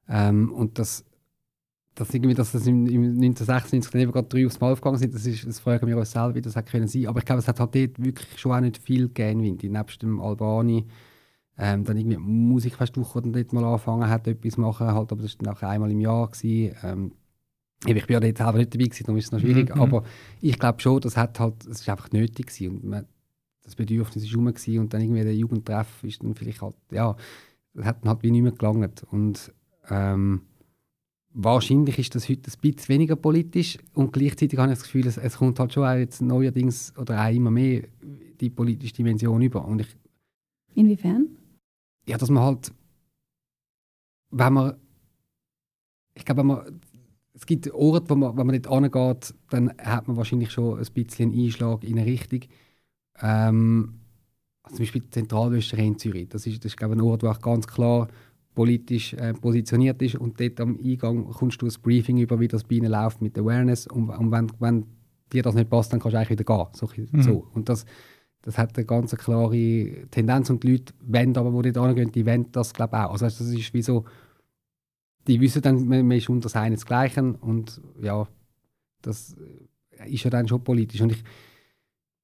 ähm, 0.08 0.52
und 0.52 0.78
das 0.78 1.04
dass, 1.94 2.12
irgendwie, 2.12 2.34
dass 2.34 2.52
das 2.52 2.66
im, 2.66 2.86
im 2.86 3.04
1996 3.16 3.90
dann 3.90 4.02
eben 4.02 4.12
gerade 4.12 4.28
drei 4.28 4.44
aufs 4.44 4.60
Mal 4.60 4.72
aufgegangen 4.72 4.98
sind, 4.98 5.14
das, 5.14 5.24
ist, 5.24 5.46
das 5.46 5.58
fragen 5.58 5.86
wir 5.86 5.96
uns 5.96 6.10
selber, 6.10 6.34
wie 6.34 6.42
das 6.42 6.54
hätte 6.54 6.70
können 6.70 6.88
sein. 6.88 7.06
Aber 7.06 7.20
ich 7.20 7.24
glaube, 7.24 7.38
es 7.38 7.48
hat 7.48 7.58
halt 7.58 7.74
dort 7.74 8.04
wirklich 8.04 8.38
schon 8.38 8.52
auch 8.52 8.60
nicht 8.60 8.76
viel 8.76 9.08
gegeben, 9.08 9.40
nebst 9.40 10.02
dem 10.02 10.20
Albani. 10.20 10.84
Ähm, 11.58 11.84
dann 11.84 11.96
irgendwie 11.96 12.18
Musikfestwoche, 12.18 13.22
die 13.22 13.32
dort 13.32 13.52
mal 13.52 13.64
angefangen 13.64 14.08
hat, 14.08 14.26
etwas 14.26 14.54
zu 14.54 14.60
machen, 14.60 14.88
halt, 14.88 15.10
aber 15.10 15.22
das 15.22 15.38
war 15.38 15.44
dann 15.44 15.54
auch 15.54 15.62
einmal 15.62 15.90
im 15.90 16.00
Jahr. 16.00 16.28
Gewesen. 16.28 16.76
Ähm, 16.82 17.12
ich 17.84 18.06
bin 18.06 18.14
ja 18.14 18.20
dort 18.20 18.38
selber 18.38 18.58
nicht 18.58 18.74
dabei, 18.74 18.84
gewesen, 18.84 19.04
darum 19.04 19.18
ist 19.18 19.26
es 19.26 19.32
noch 19.32 19.40
schwierig. 19.40 19.74
Mhm. 19.74 19.80
Aber 19.80 20.04
ich 20.40 20.58
glaube 20.58 20.80
schon, 20.80 21.00
das 21.00 21.16
hat 21.16 21.40
halt, 21.40 21.66
es 21.66 21.80
ist 21.80 21.88
einfach 21.88 22.10
nötig 22.12 22.48
gewesen. 22.48 22.76
Und 22.76 22.84
man, 22.84 23.06
das 23.62 23.74
Bedürfnis 23.74 24.24
war 24.24 24.36
rum 24.36 24.46
gewesen, 24.46 24.78
und 24.78 24.92
dann 24.92 25.00
irgendwie 25.00 25.22
der 25.22 25.34
Jugendtreff 25.34 26.04
ist 26.04 26.22
dann 26.22 26.34
vielleicht 26.34 26.62
halt, 26.62 26.76
ja, 26.90 27.16
das 27.74 27.86
hat 27.86 28.02
dann 28.02 28.10
halt 28.10 28.22
wie 28.22 28.30
nicht 28.30 28.42
mehr 28.42 28.52
gelangt. 28.52 29.04
Und 29.10 29.52
ähm, 29.90 30.42
wahrscheinlich 31.32 31.98
ist 31.98 32.14
das 32.14 32.28
heute 32.28 32.50
ein 32.50 32.60
bisschen 32.60 32.88
weniger 32.88 33.16
politisch 33.16 33.78
und 33.94 34.12
gleichzeitig 34.12 34.58
habe 34.58 34.72
ich 34.72 34.78
das 34.78 34.84
Gefühl, 34.84 35.06
es, 35.06 35.18
es 35.18 35.36
kommt 35.36 35.58
halt 35.58 35.72
schon 35.72 35.84
auch 35.84 35.94
jetzt 35.94 36.22
neuerdings 36.22 36.94
oder 36.96 37.22
auch 37.22 37.32
immer 37.32 37.50
mehr 37.50 37.82
die 38.40 38.50
politische 38.50 38.94
Dimension 38.94 39.42
über. 39.42 39.64
Und 39.64 39.80
ich, 39.80 39.96
Inwiefern? 40.74 41.28
Ja, 42.08 42.18
dass 42.18 42.30
man 42.30 42.42
halt, 42.42 42.72
wenn 44.30 44.52
man, 44.52 44.76
ich 46.14 46.24
glaube, 46.24 46.40
wenn 46.40 46.46
man, 46.46 46.80
es 47.34 47.44
gibt 47.46 47.70
Orte, 47.72 48.10
wo 48.10 48.14
man, 48.14 48.36
wenn 48.36 48.46
man 48.46 48.54
nicht 48.54 48.68
angeht, 48.68 49.34
dann 49.50 49.72
hat 49.78 50.08
man 50.08 50.16
wahrscheinlich 50.16 50.50
schon 50.50 50.78
ein 50.78 50.86
bisschen 50.94 51.32
einen 51.32 51.44
Einschlag 51.44 51.84
in 51.84 51.98
eine 51.98 52.06
Richtung. 52.06 52.40
Ähm, 53.20 54.00
also 54.62 54.76
zum 54.76 54.84
Beispiel 54.84 55.02
die 55.02 55.10
Zentralwäscherei 55.10 55.84
in 55.84 55.98
Zürich. 55.98 56.28
Das 56.28 56.46
ist, 56.46 56.58
das 56.58 56.72
ist 56.72 56.76
glaube 56.76 56.94
ich, 56.94 57.00
ein 57.00 57.04
Ort, 57.04 57.22
wo 57.22 57.28
auch 57.28 57.40
ganz 57.40 57.66
klar 57.66 58.08
politisch 58.54 59.12
äh, 59.12 59.34
positioniert 59.34 60.00
ist 60.00 60.16
und 60.16 60.40
dort 60.40 60.60
am 60.60 60.78
Eingang 60.82 61.30
kommst 61.30 61.60
du 61.60 61.66
ein 61.66 61.72
Briefing 61.82 62.18
über, 62.18 62.40
wie 62.40 62.48
das 62.48 62.64
bei 62.64 62.76
ihnen 62.76 62.90
läuft 62.90 63.20
mit 63.20 63.38
Awareness 63.38 63.86
und, 63.86 64.08
und 64.08 64.32
wenn, 64.32 64.50
wenn 64.58 64.86
dir 65.32 65.42
das 65.42 65.54
nicht 65.54 65.68
passt, 65.68 65.92
dann 65.92 66.00
kannst 66.00 66.14
du 66.14 66.18
eigentlich 66.18 66.30
wieder 66.30 66.44
gehen. 66.44 66.66
So, 66.72 66.88
mhm. 66.96 67.22
so. 67.22 67.46
Und 67.52 67.68
das, 67.68 67.84
das 68.46 68.58
hat 68.58 68.76
eine 68.76 68.86
ganz 68.86 69.10
klare 69.16 70.06
Tendenz 70.12 70.50
und 70.50 70.62
die 70.62 70.70
Leute 70.70 70.94
wollen 71.00 71.36
aber, 71.36 71.62
die 71.62 71.72
dort 71.72 71.88
hingehen, 71.88 72.12
die 72.12 72.24
wollen 72.24 72.52
das 72.52 72.72
glaube 72.72 72.96
auch. 72.96 73.10
Also 73.10 73.24
das 73.24 73.40
ist 73.40 73.74
wie 73.74 73.82
so, 73.82 74.04
die 75.26 75.40
wissen 75.40 75.62
dann, 75.62 75.84
man, 75.88 76.06
man 76.06 76.16
ist 76.16 76.28
unter 76.28 76.48
seinen 76.48 76.76
das 76.76 76.86
Gleiche 76.86 77.24
und 77.24 77.80
ja, 78.00 78.28
das 79.02 79.36
ist 80.06 80.22
ja 80.22 80.30
dann 80.30 80.46
schon 80.46 80.62
politisch 80.62 81.00
und 81.00 81.10
ich, 81.10 81.24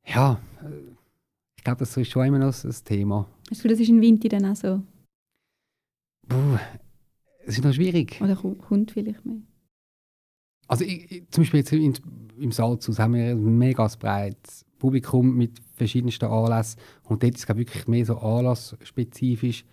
ja, 0.07 0.41
äh, 0.63 0.93
ich 1.57 1.65
glaube, 1.65 1.81
das 1.81 1.97
ist 1.97 2.13
schon 2.13 2.25
immer 2.25 2.39
noch 2.39 2.65
ein 2.65 2.75
Thema. 2.85 3.29
Hast 3.51 3.65
du 3.65 3.69
das 3.69 3.81
ist 3.81 3.89
in 3.89 4.01
Winter 4.01 4.29
dann 4.29 4.47
auch 4.47 4.55
so? 4.57 4.81
Puh, 6.29 6.57
es 7.45 7.59
ist 7.59 7.65
noch 7.65 7.73
schwierig. 7.73 8.21
Oder 8.23 8.37
kommt 8.37 8.93
vielleicht 8.93 9.27
mehr? 9.27 9.43
Also 10.73 10.85
ich, 10.87 11.11
ich, 11.13 11.29
zum 11.31 11.43
Beispiel 11.43 11.61
jetzt 11.61 11.73
in, 11.73 11.95
im 12.39 12.51
Salzhaus 12.51 12.99
haben 12.99 13.13
wir 13.13 13.33
ein 13.33 13.59
mega 13.59 13.87
breites 13.99 14.65
Publikum 14.79 15.37
mit 15.37 15.61
verschiedensten 15.75 16.25
Anlässen 16.25 16.81
und 17.05 17.23
dort 17.23 17.35
ist 17.35 17.49
es 17.49 17.57
wirklich 17.57 17.87
mehr 17.89 18.07
so 18.07 18.17
anlassspezifisch. 18.17 19.67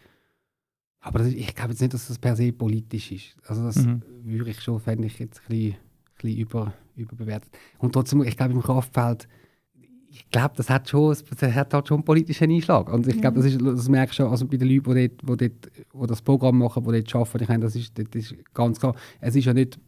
Aber 0.99 1.19
das, 1.19 1.29
ich 1.29 1.55
glaube 1.55 1.71
jetzt 1.71 1.79
nicht, 1.79 1.93
dass 1.93 2.09
das 2.09 2.19
per 2.19 2.35
se 2.35 2.51
politisch 2.51 3.13
ist. 3.13 3.37
Also 3.47 3.63
das 3.63 3.77
mhm. 3.77 4.01
würde 4.23 4.51
ich 4.51 4.59
schon, 4.61 4.81
fände 4.81 5.07
ich 5.07 5.17
jetzt 5.19 5.39
ein 5.39 5.47
bisschen, 5.47 5.71
ein 5.71 5.77
bisschen 6.21 6.37
über, 6.37 6.73
überbewertet. 6.97 7.49
Und 7.77 7.93
trotzdem, 7.93 8.21
ich 8.23 8.35
glaube 8.35 8.53
im 8.53 8.61
Kraftfeld 8.61 9.29
ich 10.11 10.29
glaube, 10.31 10.55
das 10.57 10.69
hat 10.69 10.89
schon, 10.89 11.15
das 11.39 11.55
hat 11.55 11.73
halt 11.73 11.87
schon 11.87 11.97
einen 11.97 12.03
politischen 12.03 12.51
Einschlag. 12.51 12.91
Und 12.91 13.07
ich 13.07 13.21
glaube, 13.21 13.41
das, 13.41 13.57
das 13.57 13.87
merkst 13.87 14.17
du 14.17 14.23
schon 14.23 14.31
also 14.31 14.47
bei 14.47 14.57
den 14.57 14.67
Leuten, 14.67 14.95
die, 14.95 15.07
dort, 15.07 15.41
die, 15.41 15.49
dort, 15.49 15.71
die 16.03 16.07
das 16.07 16.21
Programm 16.21 16.57
machen, 16.57 16.83
die 16.83 17.03
dort 17.03 17.15
arbeiten. 17.15 17.43
Ich 17.43 17.49
meine, 17.49 17.63
das 17.63 17.75
ist, 17.75 17.97
das 17.97 18.07
ist 18.13 18.35
ganz 18.53 18.79
klar. 18.79 18.95
Es 19.21 19.35
ist 19.35 19.45
ja 19.45 19.53
nicht, 19.53 19.79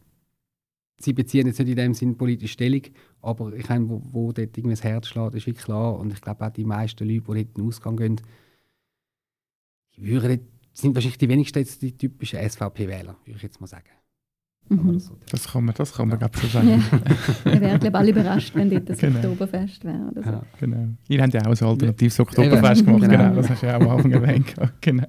sie 1.02 1.12
beziehen 1.12 1.46
jetzt 1.46 1.58
nicht 1.58 1.68
in 1.68 1.76
dem 1.76 1.94
Sinne 1.94 2.14
politische 2.14 2.52
Stellung, 2.52 2.82
aber 3.20 3.52
ich 3.54 3.68
meine, 3.68 3.88
wo, 3.88 4.02
wo 4.04 4.32
dort 4.32 4.56
irgendwie 4.56 4.74
das 4.74 4.84
Herz 4.84 5.08
schlägt, 5.08 5.34
ist 5.34 5.46
wirklich 5.46 5.64
klar. 5.64 5.98
Und 5.98 6.12
ich 6.12 6.20
glaube 6.20 6.44
auch 6.44 6.50
die 6.50 6.64
meisten 6.64 7.04
Leute, 7.04 7.20
die 7.20 7.26
dort 7.26 7.38
in 7.38 7.54
den 7.54 7.66
Ausgang 7.66 7.96
gehen, 7.96 8.20
würden, 9.96 10.40
sind 10.72 10.94
wahrscheinlich 10.94 11.18
die 11.18 11.28
wenigsten 11.28 11.58
jetzt 11.58 11.82
die 11.82 11.96
typischen 11.96 12.38
SVP-Wähler, 12.48 13.16
würde 13.24 13.36
ich 13.36 13.42
jetzt 13.42 13.60
mal 13.60 13.66
sagen. 13.66 13.90
Mhm. 14.68 14.98
So, 14.98 15.18
das 15.28 15.48
kann 15.48 15.64
man, 15.64 15.74
das 15.74 15.92
kann 15.92 16.08
man 16.08 16.20
ja. 16.20 16.28
schon 16.34 16.50
sagen. 16.50 16.68
Ja. 16.68 17.44
Wir 17.52 17.60
wären 17.60 17.80
glaube 17.80 17.98
alle 17.98 18.10
überrascht, 18.10 18.54
wenn 18.54 18.70
dort 18.70 18.88
das 18.88 18.98
genau. 18.98 19.16
Oktoberfest 19.16 19.84
wäre. 19.84 20.08
Oder 20.10 20.22
so. 20.22 20.30
ja, 20.30 20.42
genau. 20.58 20.88
Ihr 21.08 21.22
habt 21.22 21.34
ja 21.34 21.40
auch 21.42 21.60
ein 21.60 21.66
alternatives 21.66 22.20
Oktoberfest 22.20 22.84
gemacht, 22.84 23.02
genau. 23.02 23.16
genau. 23.16 23.34
Das 23.34 23.50
hast 23.50 23.62
du 23.62 23.66
ja 23.66 23.76
auch 23.76 23.82
am 23.82 23.88
Anfang 23.90 24.12
erwähnt. 24.12 24.54
Genau. 24.80 25.06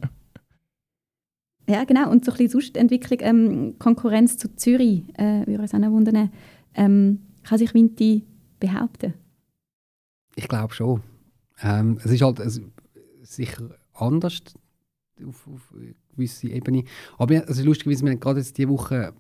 Ja, 1.68 1.84
genau. 1.86 2.10
Und 2.10 2.26
so 2.26 2.32
ein 2.32 2.38
bisschen 2.38 2.62
sonst 2.62 2.78
Entwicklung, 2.78 3.20
ähm, 3.22 3.76
Konkurrenz 3.80 4.38
zu 4.38 4.54
Zürich, 4.56 5.04
äh, 5.18 5.46
würde 5.48 5.62
uns 5.62 5.74
auch 5.74 5.80
noch 5.80 5.92
wundern. 5.92 6.32
Ähm, 6.76 7.20
kann 7.44 7.58
sich 7.58 7.74
Vinti 7.74 8.24
behaupten? 8.60 9.14
Ich 10.36 10.48
glaube 10.48 10.74
schon. 10.74 11.02
Ähm, 11.62 12.00
es 12.04 12.12
ist 12.12 12.22
halt 12.22 12.40
es, 12.40 12.62
sicher 13.22 13.70
anders 13.94 14.42
auf, 15.26 15.48
auf 15.48 15.74
gewisse 16.16 16.50
Ebene. 16.50 16.84
Aber 17.18 17.48
es 17.48 17.58
ist 17.58 17.66
lustig, 17.66 17.88
wir 17.88 18.12
haben 18.12 18.20
gerade 18.20 18.40
jetzt 18.40 18.58
diese 18.58 18.70
Woche 18.70 19.14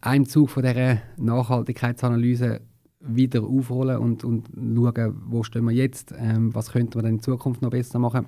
einem 0.00 0.26
Zug 0.26 0.50
von 0.50 0.62
dieser 0.62 1.02
Nachhaltigkeitsanalyse 1.16 2.60
wieder 3.00 3.42
aufholen 3.42 3.98
und, 3.98 4.24
und 4.24 4.48
schauen, 4.54 5.22
wo 5.26 5.42
stehen 5.42 5.64
wir 5.64 5.72
jetzt, 5.72 6.14
ähm, 6.16 6.54
was 6.54 6.72
könnte 6.72 6.98
man 6.98 7.06
in 7.06 7.20
Zukunft 7.20 7.62
noch 7.62 7.70
besser 7.70 7.98
machen. 7.98 8.26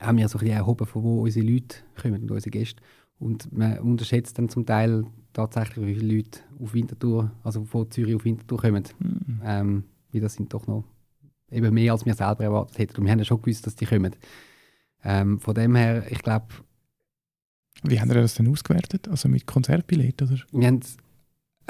Haben 0.00 0.18
wir 0.18 0.28
so 0.28 0.38
ein 0.38 0.40
bisschen 0.40 0.56
erhoben, 0.56 0.86
von 0.86 1.02
wo 1.02 1.22
unsere 1.22 1.46
Leute 1.46 1.78
kommen 2.00 2.22
und 2.22 2.30
unsere 2.30 2.50
Gäste. 2.50 2.82
Und 3.18 3.52
man 3.52 3.78
unterschätzt 3.80 4.38
dann 4.38 4.48
zum 4.48 4.64
Teil 4.64 5.04
tatsächlich, 5.32 5.86
wie 5.86 5.94
viele 5.96 6.16
Leute 6.16 6.40
auf 6.60 6.74
Winterthur, 6.74 7.32
also 7.42 7.64
von 7.64 7.90
Zürich 7.90 8.14
auf 8.14 8.24
Winterthur 8.24 8.58
kommen. 8.58 8.84
Mhm. 9.00 9.40
Ähm, 9.44 9.84
weil 10.12 10.20
das 10.20 10.34
sind 10.34 10.52
doch 10.54 10.66
noch 10.66 10.84
eben 11.50 11.74
mehr, 11.74 11.92
als 11.92 12.06
wir 12.06 12.14
selber 12.14 12.44
erwartet 12.44 12.78
hätten. 12.78 12.98
Und 12.98 13.04
wir 13.04 13.12
haben 13.12 13.18
ja 13.18 13.24
schon 13.24 13.42
gewusst, 13.42 13.66
dass 13.66 13.74
die 13.74 13.86
kommen. 13.86 14.14
Ähm, 15.04 15.40
von 15.40 15.54
dem 15.54 15.74
her, 15.74 16.10
ich 16.10 16.22
glaube, 16.22 16.46
wie 17.84 18.00
haben 18.00 18.08
Sie 18.08 18.14
das 18.14 18.34
denn 18.34 18.48
ausgewertet? 18.48 19.08
Also 19.08 19.28
mit 19.28 19.46
Konzertbillett? 19.46 20.20
Oder? 20.22 20.38
Wir 20.50 20.66
haben 20.66 20.80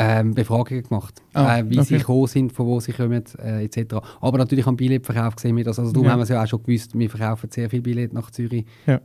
ähm, 0.00 0.32
Befragungen 0.32 0.84
gemacht, 0.84 1.20
ah, 1.34 1.58
äh, 1.58 1.68
wie 1.68 1.78
okay. 1.78 1.88
sie 1.88 1.98
gekommen 1.98 2.26
sind, 2.28 2.52
von 2.52 2.66
wo 2.66 2.78
sie 2.78 2.92
kommen, 2.92 3.24
äh, 3.38 3.64
etc. 3.64 3.96
Aber 4.20 4.38
natürlich 4.38 4.66
am 4.66 4.76
Billetverkauf 4.76 5.34
sehen 5.38 5.56
wir 5.56 5.64
das. 5.64 5.78
Also 5.80 5.90
darum 5.90 6.06
ja. 6.06 6.12
haben 6.12 6.20
wir 6.20 6.22
es 6.22 6.28
ja 6.28 6.42
auch 6.42 6.46
schon 6.46 6.62
gewusst, 6.62 6.96
wir 6.96 7.10
verkaufen 7.10 7.50
sehr 7.50 7.68
viele 7.68 7.82
Billette 7.82 8.14
nach 8.14 8.30
Zürich, 8.30 8.64
ja. 8.86 9.00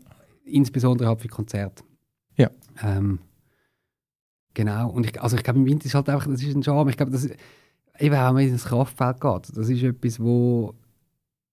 insbesondere 0.45 1.09
halt 1.09 1.21
für 1.21 1.27
Konzerte. 1.29 1.83
Ja. 2.37 2.51
Ähm, 2.83 3.19
genau. 4.53 4.91
Und 4.91 5.07
ich, 5.07 5.19
also 5.19 5.35
ich 5.35 5.43
glaube, 5.43 5.59
im 5.59 5.65
Winter 5.65 5.87
ist 5.87 5.95
halt 5.95 6.09
einfach, 6.09 6.27
das 6.27 6.43
ist 6.43 6.55
ein 6.55 6.63
Charme. 6.63 6.89
Ich 6.89 6.97
glaube, 6.97 7.11
das 7.11 7.25
ist, 7.25 7.35
eben, 7.99 8.15
wenn 8.15 8.33
man 8.33 8.39
ins 8.39 8.65
Kraftfeld 8.65 9.19
geht, 9.19 9.57
das 9.57 9.69
ist 9.69 9.81
etwas, 9.81 10.19
wo, 10.19 10.75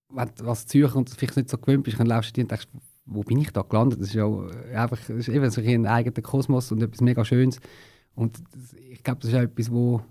wenn 0.09 0.29
du 0.37 0.47
als 0.47 0.67
Zürcher 0.67 0.97
und 0.97 1.09
vielleicht 1.09 1.37
nicht 1.37 1.49
so 1.49 1.57
gewöhnt 1.57 1.83
bist, 1.83 1.99
dann 1.99 2.07
laufst 2.07 2.29
du 2.29 2.33
dir 2.33 2.43
und 2.43 2.51
denkst, 2.51 2.67
wo 3.05 3.21
bin 3.21 3.39
ich 3.39 3.51
da 3.51 3.63
gelandet? 3.63 3.99
Das 3.99 4.09
ist 4.09 4.13
ja 4.13 4.27
einfach 4.75 4.99
das 4.99 5.09
ist 5.09 5.29
eben 5.29 5.49
so 5.49 5.61
ein 5.61 5.87
eigener 5.87 6.21
Kosmos 6.21 6.71
und 6.71 6.83
etwas 6.83 7.01
mega 7.01 7.25
Schönes. 7.25 7.59
Und 8.15 8.41
das, 8.53 8.73
ich 8.73 9.03
glaube, 9.03 9.21
das 9.21 9.31
ist 9.31 9.35
auch 9.35 9.41
etwas, 9.41 9.71
wo 9.71 10.01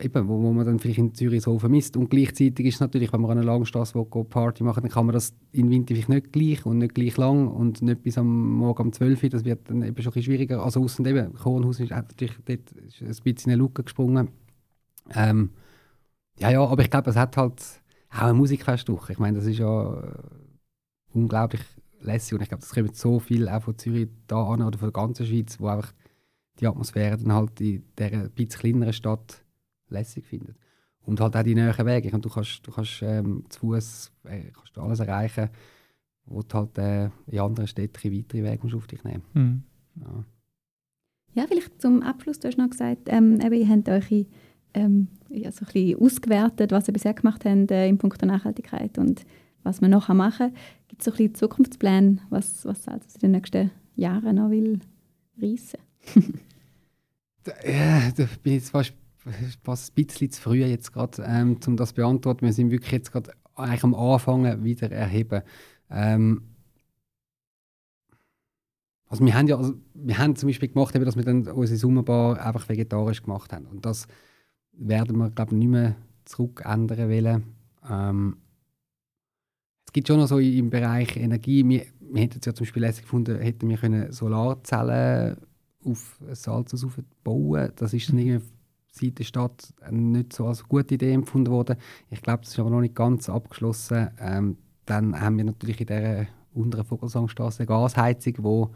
eben, 0.00 0.28
wo, 0.28 0.42
wo 0.42 0.52
man 0.52 0.66
dann 0.66 0.78
vielleicht 0.78 0.98
in 0.98 1.14
Zürich 1.14 1.42
so 1.42 1.58
vermisst. 1.58 1.96
Und 1.96 2.10
gleichzeitig 2.10 2.66
ist 2.66 2.74
es 2.74 2.80
natürlich, 2.80 3.12
wenn 3.12 3.20
man 3.20 3.32
an 3.32 3.38
einer 3.38 3.46
Langstrasse 3.46 3.94
will, 3.94 4.24
Party 4.24 4.62
machen 4.64 4.82
dann 4.82 4.90
kann 4.90 5.06
man 5.06 5.14
das 5.14 5.34
in 5.52 5.70
Winter 5.70 5.94
vielleicht 5.94 6.08
nicht 6.08 6.32
gleich 6.32 6.66
und 6.66 6.78
nicht 6.78 6.94
gleich 6.94 7.16
lang 7.16 7.48
und 7.48 7.82
nicht 7.82 8.02
bis 8.02 8.18
am 8.18 8.56
Morgen 8.56 8.82
um 8.82 8.92
12 8.92 9.22
Uhr. 9.22 9.30
Das 9.30 9.44
wird 9.44 9.68
dann 9.68 9.82
eben 9.82 9.96
schon 10.02 10.10
ein 10.10 10.14
bisschen 10.14 10.22
schwieriger. 10.22 10.62
Also 10.62 10.82
aussen 10.82 11.06
eben, 11.06 11.34
Kornhaus 11.34 11.80
ist 11.80 11.90
natürlich 11.90 12.36
dort 12.44 12.72
ist 12.72 13.02
ein 13.02 13.08
bisschen 13.08 13.24
in 13.24 13.52
eine 13.52 13.56
Lücke 13.56 13.82
gesprungen. 13.82 14.28
Ähm, 15.14 15.50
ja, 16.38 16.50
ja, 16.50 16.64
aber 16.64 16.82
ich 16.82 16.90
glaube, 16.90 17.10
es 17.10 17.16
hat 17.16 17.36
halt 17.36 17.60
auch 18.10 18.22
ein 18.22 18.36
Musikfest 18.36 18.88
durch. 18.88 19.10
Ich 19.10 19.18
meine, 19.18 19.38
das 19.38 19.46
ist 19.46 19.58
ja 19.58 20.00
äh, 20.00 20.12
unglaublich 21.12 21.62
lässig 22.00 22.34
und 22.34 22.42
ich 22.42 22.48
glaube, 22.48 22.60
das 22.60 22.72
kommt 22.72 22.96
so 22.96 23.18
viel 23.18 23.48
auch 23.48 23.62
von 23.62 23.76
Zürich 23.76 24.08
da 24.26 24.44
an 24.44 24.62
oder 24.62 24.78
von 24.78 24.86
der 24.86 24.92
ganzen 24.92 25.26
Schweiz, 25.26 25.58
wo 25.58 25.66
einfach 25.66 25.92
die 26.60 26.66
Atmosphäre 26.66 27.16
dann 27.16 27.32
halt 27.32 27.60
in 27.60 27.84
dieser 27.98 28.28
bisschen 28.28 28.60
kleineren 28.60 28.92
Stadt 28.92 29.44
lässig 29.88 30.26
findet. 30.26 30.56
Und 31.02 31.20
halt 31.20 31.36
auch 31.36 31.42
die 31.42 31.54
näheren 31.54 31.86
Wege. 31.86 32.10
Und 32.14 32.24
du 32.24 32.28
kannst, 32.28 32.66
du 32.66 32.70
kannst 32.70 33.02
ähm, 33.02 33.44
zu 33.48 33.60
Fuß 33.60 34.12
äh, 34.24 34.50
kannst 34.52 34.76
du 34.76 34.80
alles 34.80 35.00
erreichen, 35.00 35.48
wo 36.26 36.42
du 36.42 36.54
halt 36.54 36.76
äh, 36.78 37.10
in 37.26 37.40
anderen 37.40 37.66
Städten 37.66 38.12
weitere 38.12 38.42
Wege 38.44 38.58
musst 38.62 38.74
auf 38.74 38.86
dich 38.86 39.02
nehmen 39.04 39.22
Mhm. 39.34 39.62
ja. 40.00 40.24
Ja, 41.34 41.46
vielleicht 41.46 41.80
zum 41.80 42.02
Abschluss, 42.02 42.40
du 42.40 42.48
hast 42.48 42.58
noch 42.58 42.70
gesagt, 42.70 43.02
ähm, 43.06 43.40
eben, 43.40 43.52
ihr 43.52 43.68
habt 43.68 43.88
euch 43.88 44.26
ähm, 44.74 45.08
ja, 45.28 45.52
so 45.52 45.64
ein 45.64 45.72
bisschen 45.72 46.00
ausgewertet, 46.00 46.72
was 46.72 46.88
ihr 46.88 46.92
bisher 46.92 47.14
gemacht 47.14 47.44
habt 47.44 47.70
äh, 47.70 47.88
in 47.88 47.98
puncto 47.98 48.26
Nachhaltigkeit 48.26 48.98
und 48.98 49.24
was 49.62 49.80
man 49.80 49.90
noch 49.90 50.08
machen 50.08 50.52
kann. 50.52 50.54
Gibt 50.88 51.02
es 51.02 51.04
so 51.04 51.10
ein 51.12 51.16
bisschen 51.16 51.34
Zukunftspläne, 51.34 52.18
was, 52.30 52.64
was 52.64 52.84
Salzus 52.84 53.14
in 53.16 53.20
den 53.20 53.30
nächsten 53.32 53.70
Jahren 53.94 54.36
noch 54.36 54.50
will 54.50 54.80
reissen? 55.40 55.78
Da, 56.14 56.20
ja, 57.64 58.10
da 58.16 58.28
bin 58.42 58.54
ich 58.54 58.64
fast, 58.64 58.94
fast 59.62 59.92
ein 59.92 60.06
bisschen 60.06 60.30
zu 60.30 60.40
früh 60.40 60.64
jetzt 60.64 60.92
gerade, 60.92 61.22
ähm, 61.26 61.58
um 61.66 61.76
das 61.76 61.90
zu 61.90 61.94
beantworten. 61.96 62.46
Wir 62.46 62.52
sind 62.52 62.70
wirklich 62.70 62.92
jetzt 62.92 63.12
gerade 63.12 63.32
eigentlich 63.54 63.84
am 63.84 63.94
Anfangen 63.94 64.64
wieder 64.64 64.90
erheben. 64.90 65.42
Ähm, 65.90 66.42
also 69.06 69.24
wir 69.24 69.34
haben 69.34 69.46
ja, 69.46 69.56
also 69.56 69.74
wir 69.94 70.18
haben 70.18 70.36
zum 70.36 70.48
Beispiel 70.48 70.68
gemacht, 70.68 70.94
dass 70.94 71.16
wir 71.16 71.24
dann 71.24 71.46
unsere 71.48 71.78
Sommerbar 71.78 72.40
einfach 72.44 72.68
vegetarisch 72.68 73.22
gemacht 73.22 73.52
haben. 73.52 73.66
Und 73.66 73.86
das 73.86 74.06
werden 74.72 75.16
wir, 75.16 75.30
glaube 75.30 75.52
ich, 75.52 75.58
nicht 75.58 75.68
mehr 75.68 75.96
zurück 76.24 76.62
ändern 76.64 77.10
wollen. 77.10 77.42
Ähm, 77.88 78.36
es 79.86 79.92
gibt 79.92 80.06
schon 80.06 80.18
noch 80.18 80.28
so 80.28 80.38
im 80.38 80.68
Bereich 80.68 81.16
Energie, 81.16 81.66
wir, 81.66 81.86
wir 82.00 82.22
hätten 82.22 82.38
es 82.40 82.46
ja 82.46 82.54
zum 82.54 82.64
Beispiel 82.64 82.82
lässig 82.82 83.04
gefunden, 83.04 83.38
hätten 83.38 83.68
wir 83.68 83.78
können 83.78 84.12
Solarzellen 84.12 85.38
auf 85.84 86.20
Salzhaus 86.32 86.86
bauen. 87.22 87.72
Das 87.76 87.92
ist 87.94 88.08
dann 88.10 88.18
irgendwie 88.18 88.46
seit 88.90 89.18
der 89.18 89.24
Stadt 89.24 89.74
nicht 89.90 90.32
so 90.32 90.46
als 90.46 90.64
gute 90.68 90.94
Idee 90.94 91.12
empfunden 91.12 91.52
worden. 91.52 91.76
Ich 92.10 92.22
glaube, 92.22 92.40
das 92.42 92.52
ist 92.52 92.58
aber 92.58 92.70
noch 92.70 92.80
nicht 92.80 92.94
ganz 92.94 93.28
abgeschlossen. 93.28 94.10
Ähm, 94.20 94.58
dann 94.86 95.20
haben 95.20 95.36
wir 95.36 95.44
natürlich 95.44 95.80
in 95.80 95.86
dieser 95.86 96.26
unteren 96.52 96.84
Vogelsangstraße 96.84 97.60
eine 97.60 97.66
Gasheizung, 97.66 98.34
wo 98.38 98.70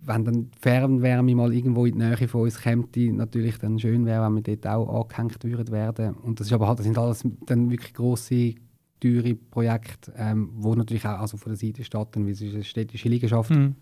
wenn 0.00 0.24
dann 0.24 0.50
die 0.50 0.58
Fernwärme 0.60 1.34
mal 1.34 1.52
irgendwo 1.52 1.84
in 1.84 1.98
die 1.98 2.04
Nähe 2.04 2.28
von 2.28 2.42
uns 2.42 2.60
käme, 2.60 2.86
natürlich 3.12 3.58
dann 3.58 3.78
schön 3.78 4.06
wäre, 4.06 4.24
wenn 4.24 4.34
wir 4.34 4.56
dort 4.56 4.66
auch 4.66 4.88
angehängt 5.00 5.42
würden 5.42 5.72
werden. 5.72 6.14
Und 6.14 6.38
das 6.38 6.46
ist 6.46 6.52
aber 6.52 6.68
halt, 6.68 6.78
das 6.78 6.84
sind 6.86 6.98
alles 6.98 7.24
dann 7.46 7.70
wirklich 7.70 7.94
grosse, 7.94 8.54
teure 9.00 9.34
Projekte, 9.34 10.12
ähm, 10.16 10.50
wo 10.54 10.74
natürlich 10.74 11.04
auch 11.06 11.20
also 11.20 11.36
von 11.36 11.50
der 11.50 11.58
Seite 11.58 11.84
statt, 11.84 12.08
weil 12.14 12.30
es 12.30 12.40
ist 12.40 12.54
eine 12.54 12.64
städtische 12.64 13.08
Liegenschaft. 13.08 13.50
Mhm. 13.50 13.74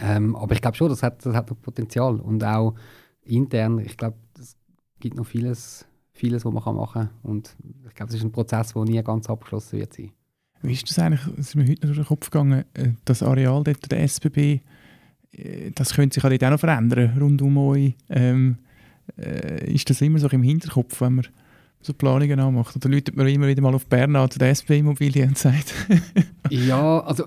Ähm, 0.00 0.36
aber 0.36 0.54
ich 0.54 0.62
glaube 0.62 0.76
schon, 0.76 0.88
das 0.88 1.02
hat, 1.02 1.24
das 1.24 1.34
hat 1.34 1.50
noch 1.50 1.60
Potenzial. 1.60 2.20
Und 2.20 2.42
auch 2.44 2.74
intern, 3.24 3.78
ich 3.78 3.96
glaube, 3.96 4.16
es 4.38 4.56
gibt 5.00 5.16
noch 5.16 5.26
vieles, 5.26 5.86
vieles, 6.12 6.44
was 6.44 6.52
man 6.52 6.62
kann 6.62 6.76
machen 6.76 7.08
kann. 7.08 7.10
Und 7.22 7.56
ich 7.88 7.94
glaube, 7.94 8.10
es 8.10 8.16
ist 8.16 8.24
ein 8.24 8.32
Prozess, 8.32 8.72
der 8.72 8.84
nie 8.84 9.02
ganz 9.02 9.28
abgeschlossen 9.28 9.78
wird 9.78 9.92
sein. 9.92 10.12
Wie 10.62 10.72
ist 10.72 10.88
das 10.88 10.98
eigentlich, 10.98 11.26
es 11.38 11.48
ist 11.48 11.56
mir 11.56 11.64
heute 11.64 11.86
noch 11.86 11.94
durch 11.94 11.96
den 11.98 12.06
Kopf 12.06 12.30
gegangen, 12.30 12.64
äh, 12.74 12.90
das 13.04 13.22
Areal 13.22 13.64
dort 13.64 13.90
der 13.90 14.02
SBB, 14.02 14.60
äh, 15.32 15.70
das 15.74 15.94
könnte 15.94 16.14
sich 16.14 16.22
halt 16.22 16.42
auch 16.44 16.50
noch 16.50 16.60
verändern, 16.60 17.18
rund 17.18 17.42
um 17.42 17.58
euch. 17.58 17.94
Ähm, 18.08 18.58
äh, 19.18 19.72
ist 19.72 19.90
das 19.90 20.00
immer 20.00 20.20
so 20.20 20.28
im 20.28 20.44
Hinterkopf, 20.44 21.00
wenn 21.00 21.16
man 21.16 21.26
so 21.80 21.92
Planungen 21.92 22.38
anmacht? 22.38 22.76
Oder 22.76 22.88
läutet 22.88 23.16
man 23.16 23.26
immer 23.26 23.48
wieder 23.48 23.60
mal 23.60 23.74
auf 23.74 23.86
Bern 23.86 24.14
an, 24.14 24.30
zu 24.30 24.38
der 24.38 24.50
SBB-Immobilie 24.50 25.26
und 25.26 25.36
sagt, 25.36 25.74
Ja, 26.48 27.00
also 27.00 27.26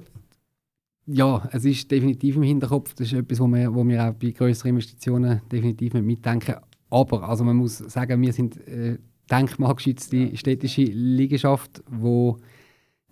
ja, 1.07 1.47
es 1.51 1.65
ist 1.65 1.89
definitiv 1.91 2.35
im 2.35 2.43
Hinterkopf. 2.43 2.93
Das 2.95 3.07
ist 3.07 3.13
etwas, 3.13 3.39
wo 3.39 3.47
wir, 3.47 3.73
wo 3.73 3.87
wir 3.87 4.03
auch 4.09 4.13
bei 4.13 4.31
größeren 4.31 4.69
Investitionen 4.69 5.41
definitiv 5.51 5.93
mit 5.93 6.03
mitdenken. 6.05 6.55
Aber 6.89 7.27
also 7.27 7.43
man 7.43 7.55
muss 7.57 7.77
sagen, 7.77 8.21
wir 8.21 8.33
sind 8.33 8.57
äh, 8.67 8.97
denkmalgeschützte 9.29 10.35
städtische 10.37 10.83
Liegenschaft, 10.83 11.83
wo 11.89 12.37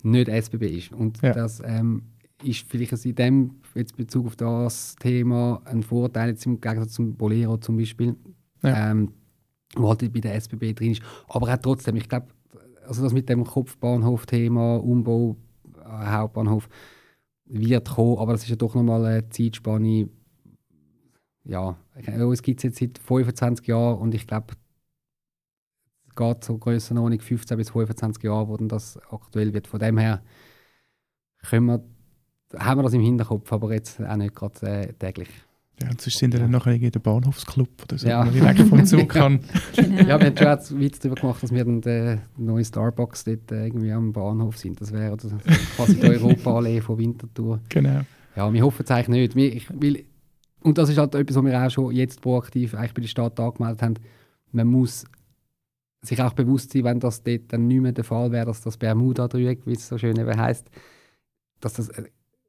nicht 0.02 0.28
SBB 0.28 0.62
ist. 0.78 0.92
Und 0.92 1.20
Ja. 1.22 1.32
das 1.32 1.62
ähm, 1.64 2.02
ist 2.42 2.66
vielleicht 2.68 2.92
in 3.04 3.14
dem 3.14 3.50
jetzt 3.74 3.96
Bezug 3.96 4.26
auf 4.26 4.36
das 4.36 4.96
Thema 4.96 5.60
ein 5.64 5.82
Vorteil 5.82 6.30
jetzt 6.30 6.46
im 6.46 6.60
Gegensatz 6.60 6.92
zum 6.92 7.16
Bolero 7.16 7.56
zum 7.56 7.76
Beispiel, 7.76 8.14
Ja. 8.62 8.90
ähm, 8.90 9.12
wo 9.76 9.88
halt 9.88 10.12
bei 10.12 10.20
der 10.20 10.34
SBB 10.34 10.72
drin 10.74 10.92
ist. 10.92 11.02
Aber 11.28 11.52
auch 11.52 11.56
trotzdem, 11.58 11.96
ich 11.96 12.08
glaube, 12.08 12.28
also 12.86 13.02
das 13.02 13.12
mit 13.12 13.28
dem 13.28 13.44
Kopfbahnhof-Thema, 13.44 14.76
Umbau, 14.76 15.36
äh, 15.84 15.88
Hauptbahnhof, 15.88 16.68
wird 17.46 17.88
kommen, 17.88 18.18
aber 18.18 18.32
das 18.32 18.42
ist 18.42 18.50
ja 18.50 18.56
doch 18.56 18.74
nochmal 18.74 19.04
eine 19.04 19.28
Zeitspanne. 19.28 20.08
Ja, 21.44 21.76
es 21.94 22.42
gibt 22.42 22.60
es 22.60 22.64
jetzt 22.64 22.78
seit 22.78 22.98
25 22.98 23.66
Jahren 23.66 23.98
und 23.98 24.14
ich 24.14 24.26
glaube, 24.26 24.54
es 26.08 26.14
geht 26.14 26.44
so 26.44 26.56
Grössenordnung 26.56 27.20
15 27.20 27.56
bis 27.56 27.70
25 27.70 28.22
Jahre, 28.22 28.48
wo 28.48 28.56
dann 28.56 28.68
das 28.68 28.98
aktuell 29.10 29.52
wird. 29.52 29.66
Von 29.66 29.80
dem 29.80 29.98
her 29.98 30.22
können 31.42 31.66
wir, 31.66 31.84
haben 32.58 32.78
wir 32.78 32.82
das 32.84 32.94
im 32.94 33.02
Hinterkopf, 33.02 33.52
aber 33.52 33.72
jetzt 33.74 34.00
auch 34.00 34.16
nicht 34.16 34.34
gerade 34.34 34.66
äh, 34.66 34.92
täglich. 34.94 35.28
Ja, 35.82 35.90
und 35.90 36.00
sonst 36.00 36.18
sind 36.18 36.32
wir 36.32 36.40
dann 36.40 36.50
nachher 36.52 36.72
irgendwie 36.72 36.90
der 36.90 37.00
Bahnhofsclub 37.00 37.68
oder 37.82 37.98
so, 37.98 38.06
Ja. 38.08 38.20
wo 38.20 38.24
man 38.26 38.34
direkt 38.34 38.60
vom 38.60 38.84
Zug 38.86 39.08
kann. 39.08 39.40
Genau. 39.74 40.02
Ja, 40.08 40.20
wir 40.20 40.26
haben 40.26 40.36
schon 40.36 40.46
jetzt 40.46 40.78
Witz 40.78 40.98
darüber 41.00 41.20
gemacht, 41.20 41.42
dass 41.42 41.52
wir 41.52 41.64
dann 41.64 41.80
der 41.80 42.22
neue 42.36 42.64
Starbucks 42.64 43.24
dort 43.24 43.50
äh, 43.50 43.66
irgendwie 43.66 43.90
am 43.92 44.12
Bahnhof 44.12 44.56
sind. 44.56 44.80
Das 44.80 44.92
wäre 44.92 45.16
das- 45.16 45.32
quasi 45.76 45.96
die 45.96 46.06
Europaallee 46.08 46.80
von 46.80 46.98
Winterthur. 46.98 47.60
Genau. 47.68 48.00
Ja, 48.36 48.52
wir 48.52 48.62
hoffen 48.62 48.82
es 48.84 48.90
eigentlich 48.90 49.08
nicht. 49.08 49.36
Wir, 49.36 49.52
ich, 49.54 49.68
will, 49.80 50.04
und 50.60 50.78
das 50.78 50.88
ist 50.88 50.98
halt 50.98 51.14
etwas, 51.14 51.36
was 51.36 51.44
wir 51.44 51.60
auch 51.60 51.70
schon 51.70 51.92
jetzt 51.92 52.20
proaktiv 52.22 52.74
eigentlich 52.74 52.94
bei 52.94 53.02
der 53.02 53.08
Stadt 53.08 53.38
angemeldet 53.40 53.82
haben. 53.82 53.94
Man 54.52 54.68
muss 54.68 55.04
sich 56.02 56.22
auch 56.22 56.34
bewusst 56.34 56.72
sein, 56.72 56.84
wenn 56.84 57.00
das 57.00 57.22
dort 57.22 57.52
dann 57.52 57.66
nicht 57.66 57.80
mehr 57.80 57.92
der 57.92 58.04
Fall 58.04 58.30
wäre, 58.30 58.46
dass 58.46 58.60
das 58.60 58.76
Bermuda-Dreieck, 58.76 59.66
wie 59.66 59.72
es 59.72 59.88
so 59.88 59.98
schön 59.98 60.18
eben 60.18 60.38
heisst, 60.38 60.68
dass 61.60 61.72
das, 61.74 61.88
äh, 61.88 62.04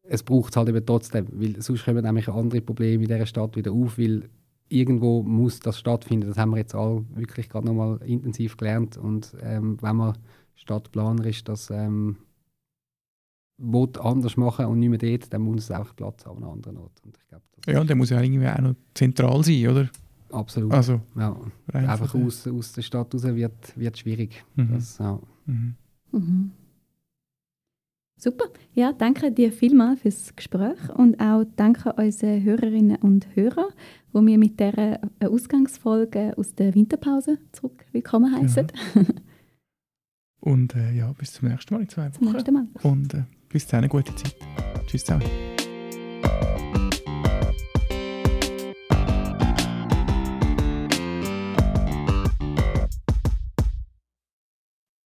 es 0.08 0.24
braucht 0.24 0.52
es 0.52 0.58
halt 0.58 0.70
eben 0.70 0.86
trotzdem, 0.86 1.28
weil 1.32 1.62
sonst 1.62 1.86
kommen 1.86 2.04
nämlich 2.04 2.28
andere 2.30 2.62
Probleme 2.62 3.04
in 3.04 3.10
dieser 3.10 3.26
Stadt 3.26 3.56
wieder 3.56 3.72
auf, 3.72 3.98
weil 3.98 4.30
irgendwo 4.70 5.24
muss 5.24 5.60
das 5.60 5.80
stattfinden. 5.80 6.28
Das 6.28 6.38
haben 6.38 6.52
wir 6.52 6.58
jetzt 6.58 6.76
alle 6.76 7.06
wirklich 7.14 7.50
gerade 7.50 7.68
nochmal 7.68 8.00
intensiv 8.04 8.58
gelernt 8.58 8.98
und 8.98 9.36
ähm, 9.42 9.78
wenn 9.82 9.96
man 9.96 10.18
Stadtplaner 10.56 11.26
ist, 11.26 11.48
das 11.48 11.70
ähm, 11.70 12.18
will 13.58 13.90
anders 14.00 14.38
machen 14.38 14.66
und 14.66 14.80
nicht 14.80 14.90
mehr 14.90 15.00
dort, 15.00 15.34
dann 15.34 15.42
muss 15.42 15.64
es 15.64 15.72
einfach 15.72 15.96
Platz 15.96 16.26
haben 16.26 16.38
an 16.38 16.44
einem 16.44 16.54
anderen 16.54 16.78
Ort. 16.78 17.02
Und 17.04 17.18
ich 17.18 17.28
glaube, 17.28 17.44
das 17.56 17.74
Ja, 17.74 17.82
und 17.82 17.88
der 17.88 17.96
muss 17.96 18.10
ja 18.10 18.22
irgendwie 18.22 18.48
auch 18.48 18.60
noch 18.60 18.76
zentral 18.94 19.44
sein, 19.44 19.68
oder? 19.68 19.90
absolut. 20.32 20.74
Also, 20.74 21.02
ja. 21.16 21.36
Einfach 21.72 22.14
aus, 22.16 22.48
aus 22.48 22.74
der 22.74 22.82
Stadt 22.82 23.14
raus 23.14 23.24
wird, 23.24 23.78
wird 23.78 23.98
schwierig. 23.98 24.44
Mhm. 24.56 24.70
Das, 24.74 24.98
ja. 24.98 25.20
Mhm. 25.46 25.76
Mhm. 26.12 26.52
Super. 28.18 28.46
Ja, 28.74 28.94
danke 28.94 29.32
dir 29.32 29.52
vielmals 29.52 30.02
fürs 30.02 30.36
Gespräch 30.36 30.78
und 30.96 31.20
auch 31.20 31.44
danke 31.58 31.94
unseren 31.94 32.44
Hörerinnen 32.44 32.98
und 32.98 33.28
Hörern, 33.36 33.74
wo 34.14 34.26
wir 34.26 34.38
mit 34.38 34.60
dieser 34.60 35.04
äh, 35.04 35.26
Ausgangsfolge 35.26 36.34
aus 36.38 36.56
der 36.56 36.74
Winterpause 36.74 37.38
zurück 37.52 37.86
willkommen 37.92 38.34
heißen. 38.36 38.68
Und 40.42 40.76
äh, 40.76 40.92
ja, 40.92 41.12
bis 41.14 41.34
zum 41.34 41.48
nächsten 41.50 41.74
Mal 41.74 41.82
in 41.82 41.90
zwei 41.90 42.08
Zum 42.10 42.28
Wochen. 42.28 42.34
nächsten 42.34 42.54
Mal. 42.54 42.68
Und 42.84 43.14
äh, 43.16 43.24
bis 43.50 43.66
dann 43.66 43.80
eine 43.80 43.90
gute 43.90 44.14
Zeit. 44.16 44.36
Tschüss 44.86 45.04
zusammen. 45.04 45.24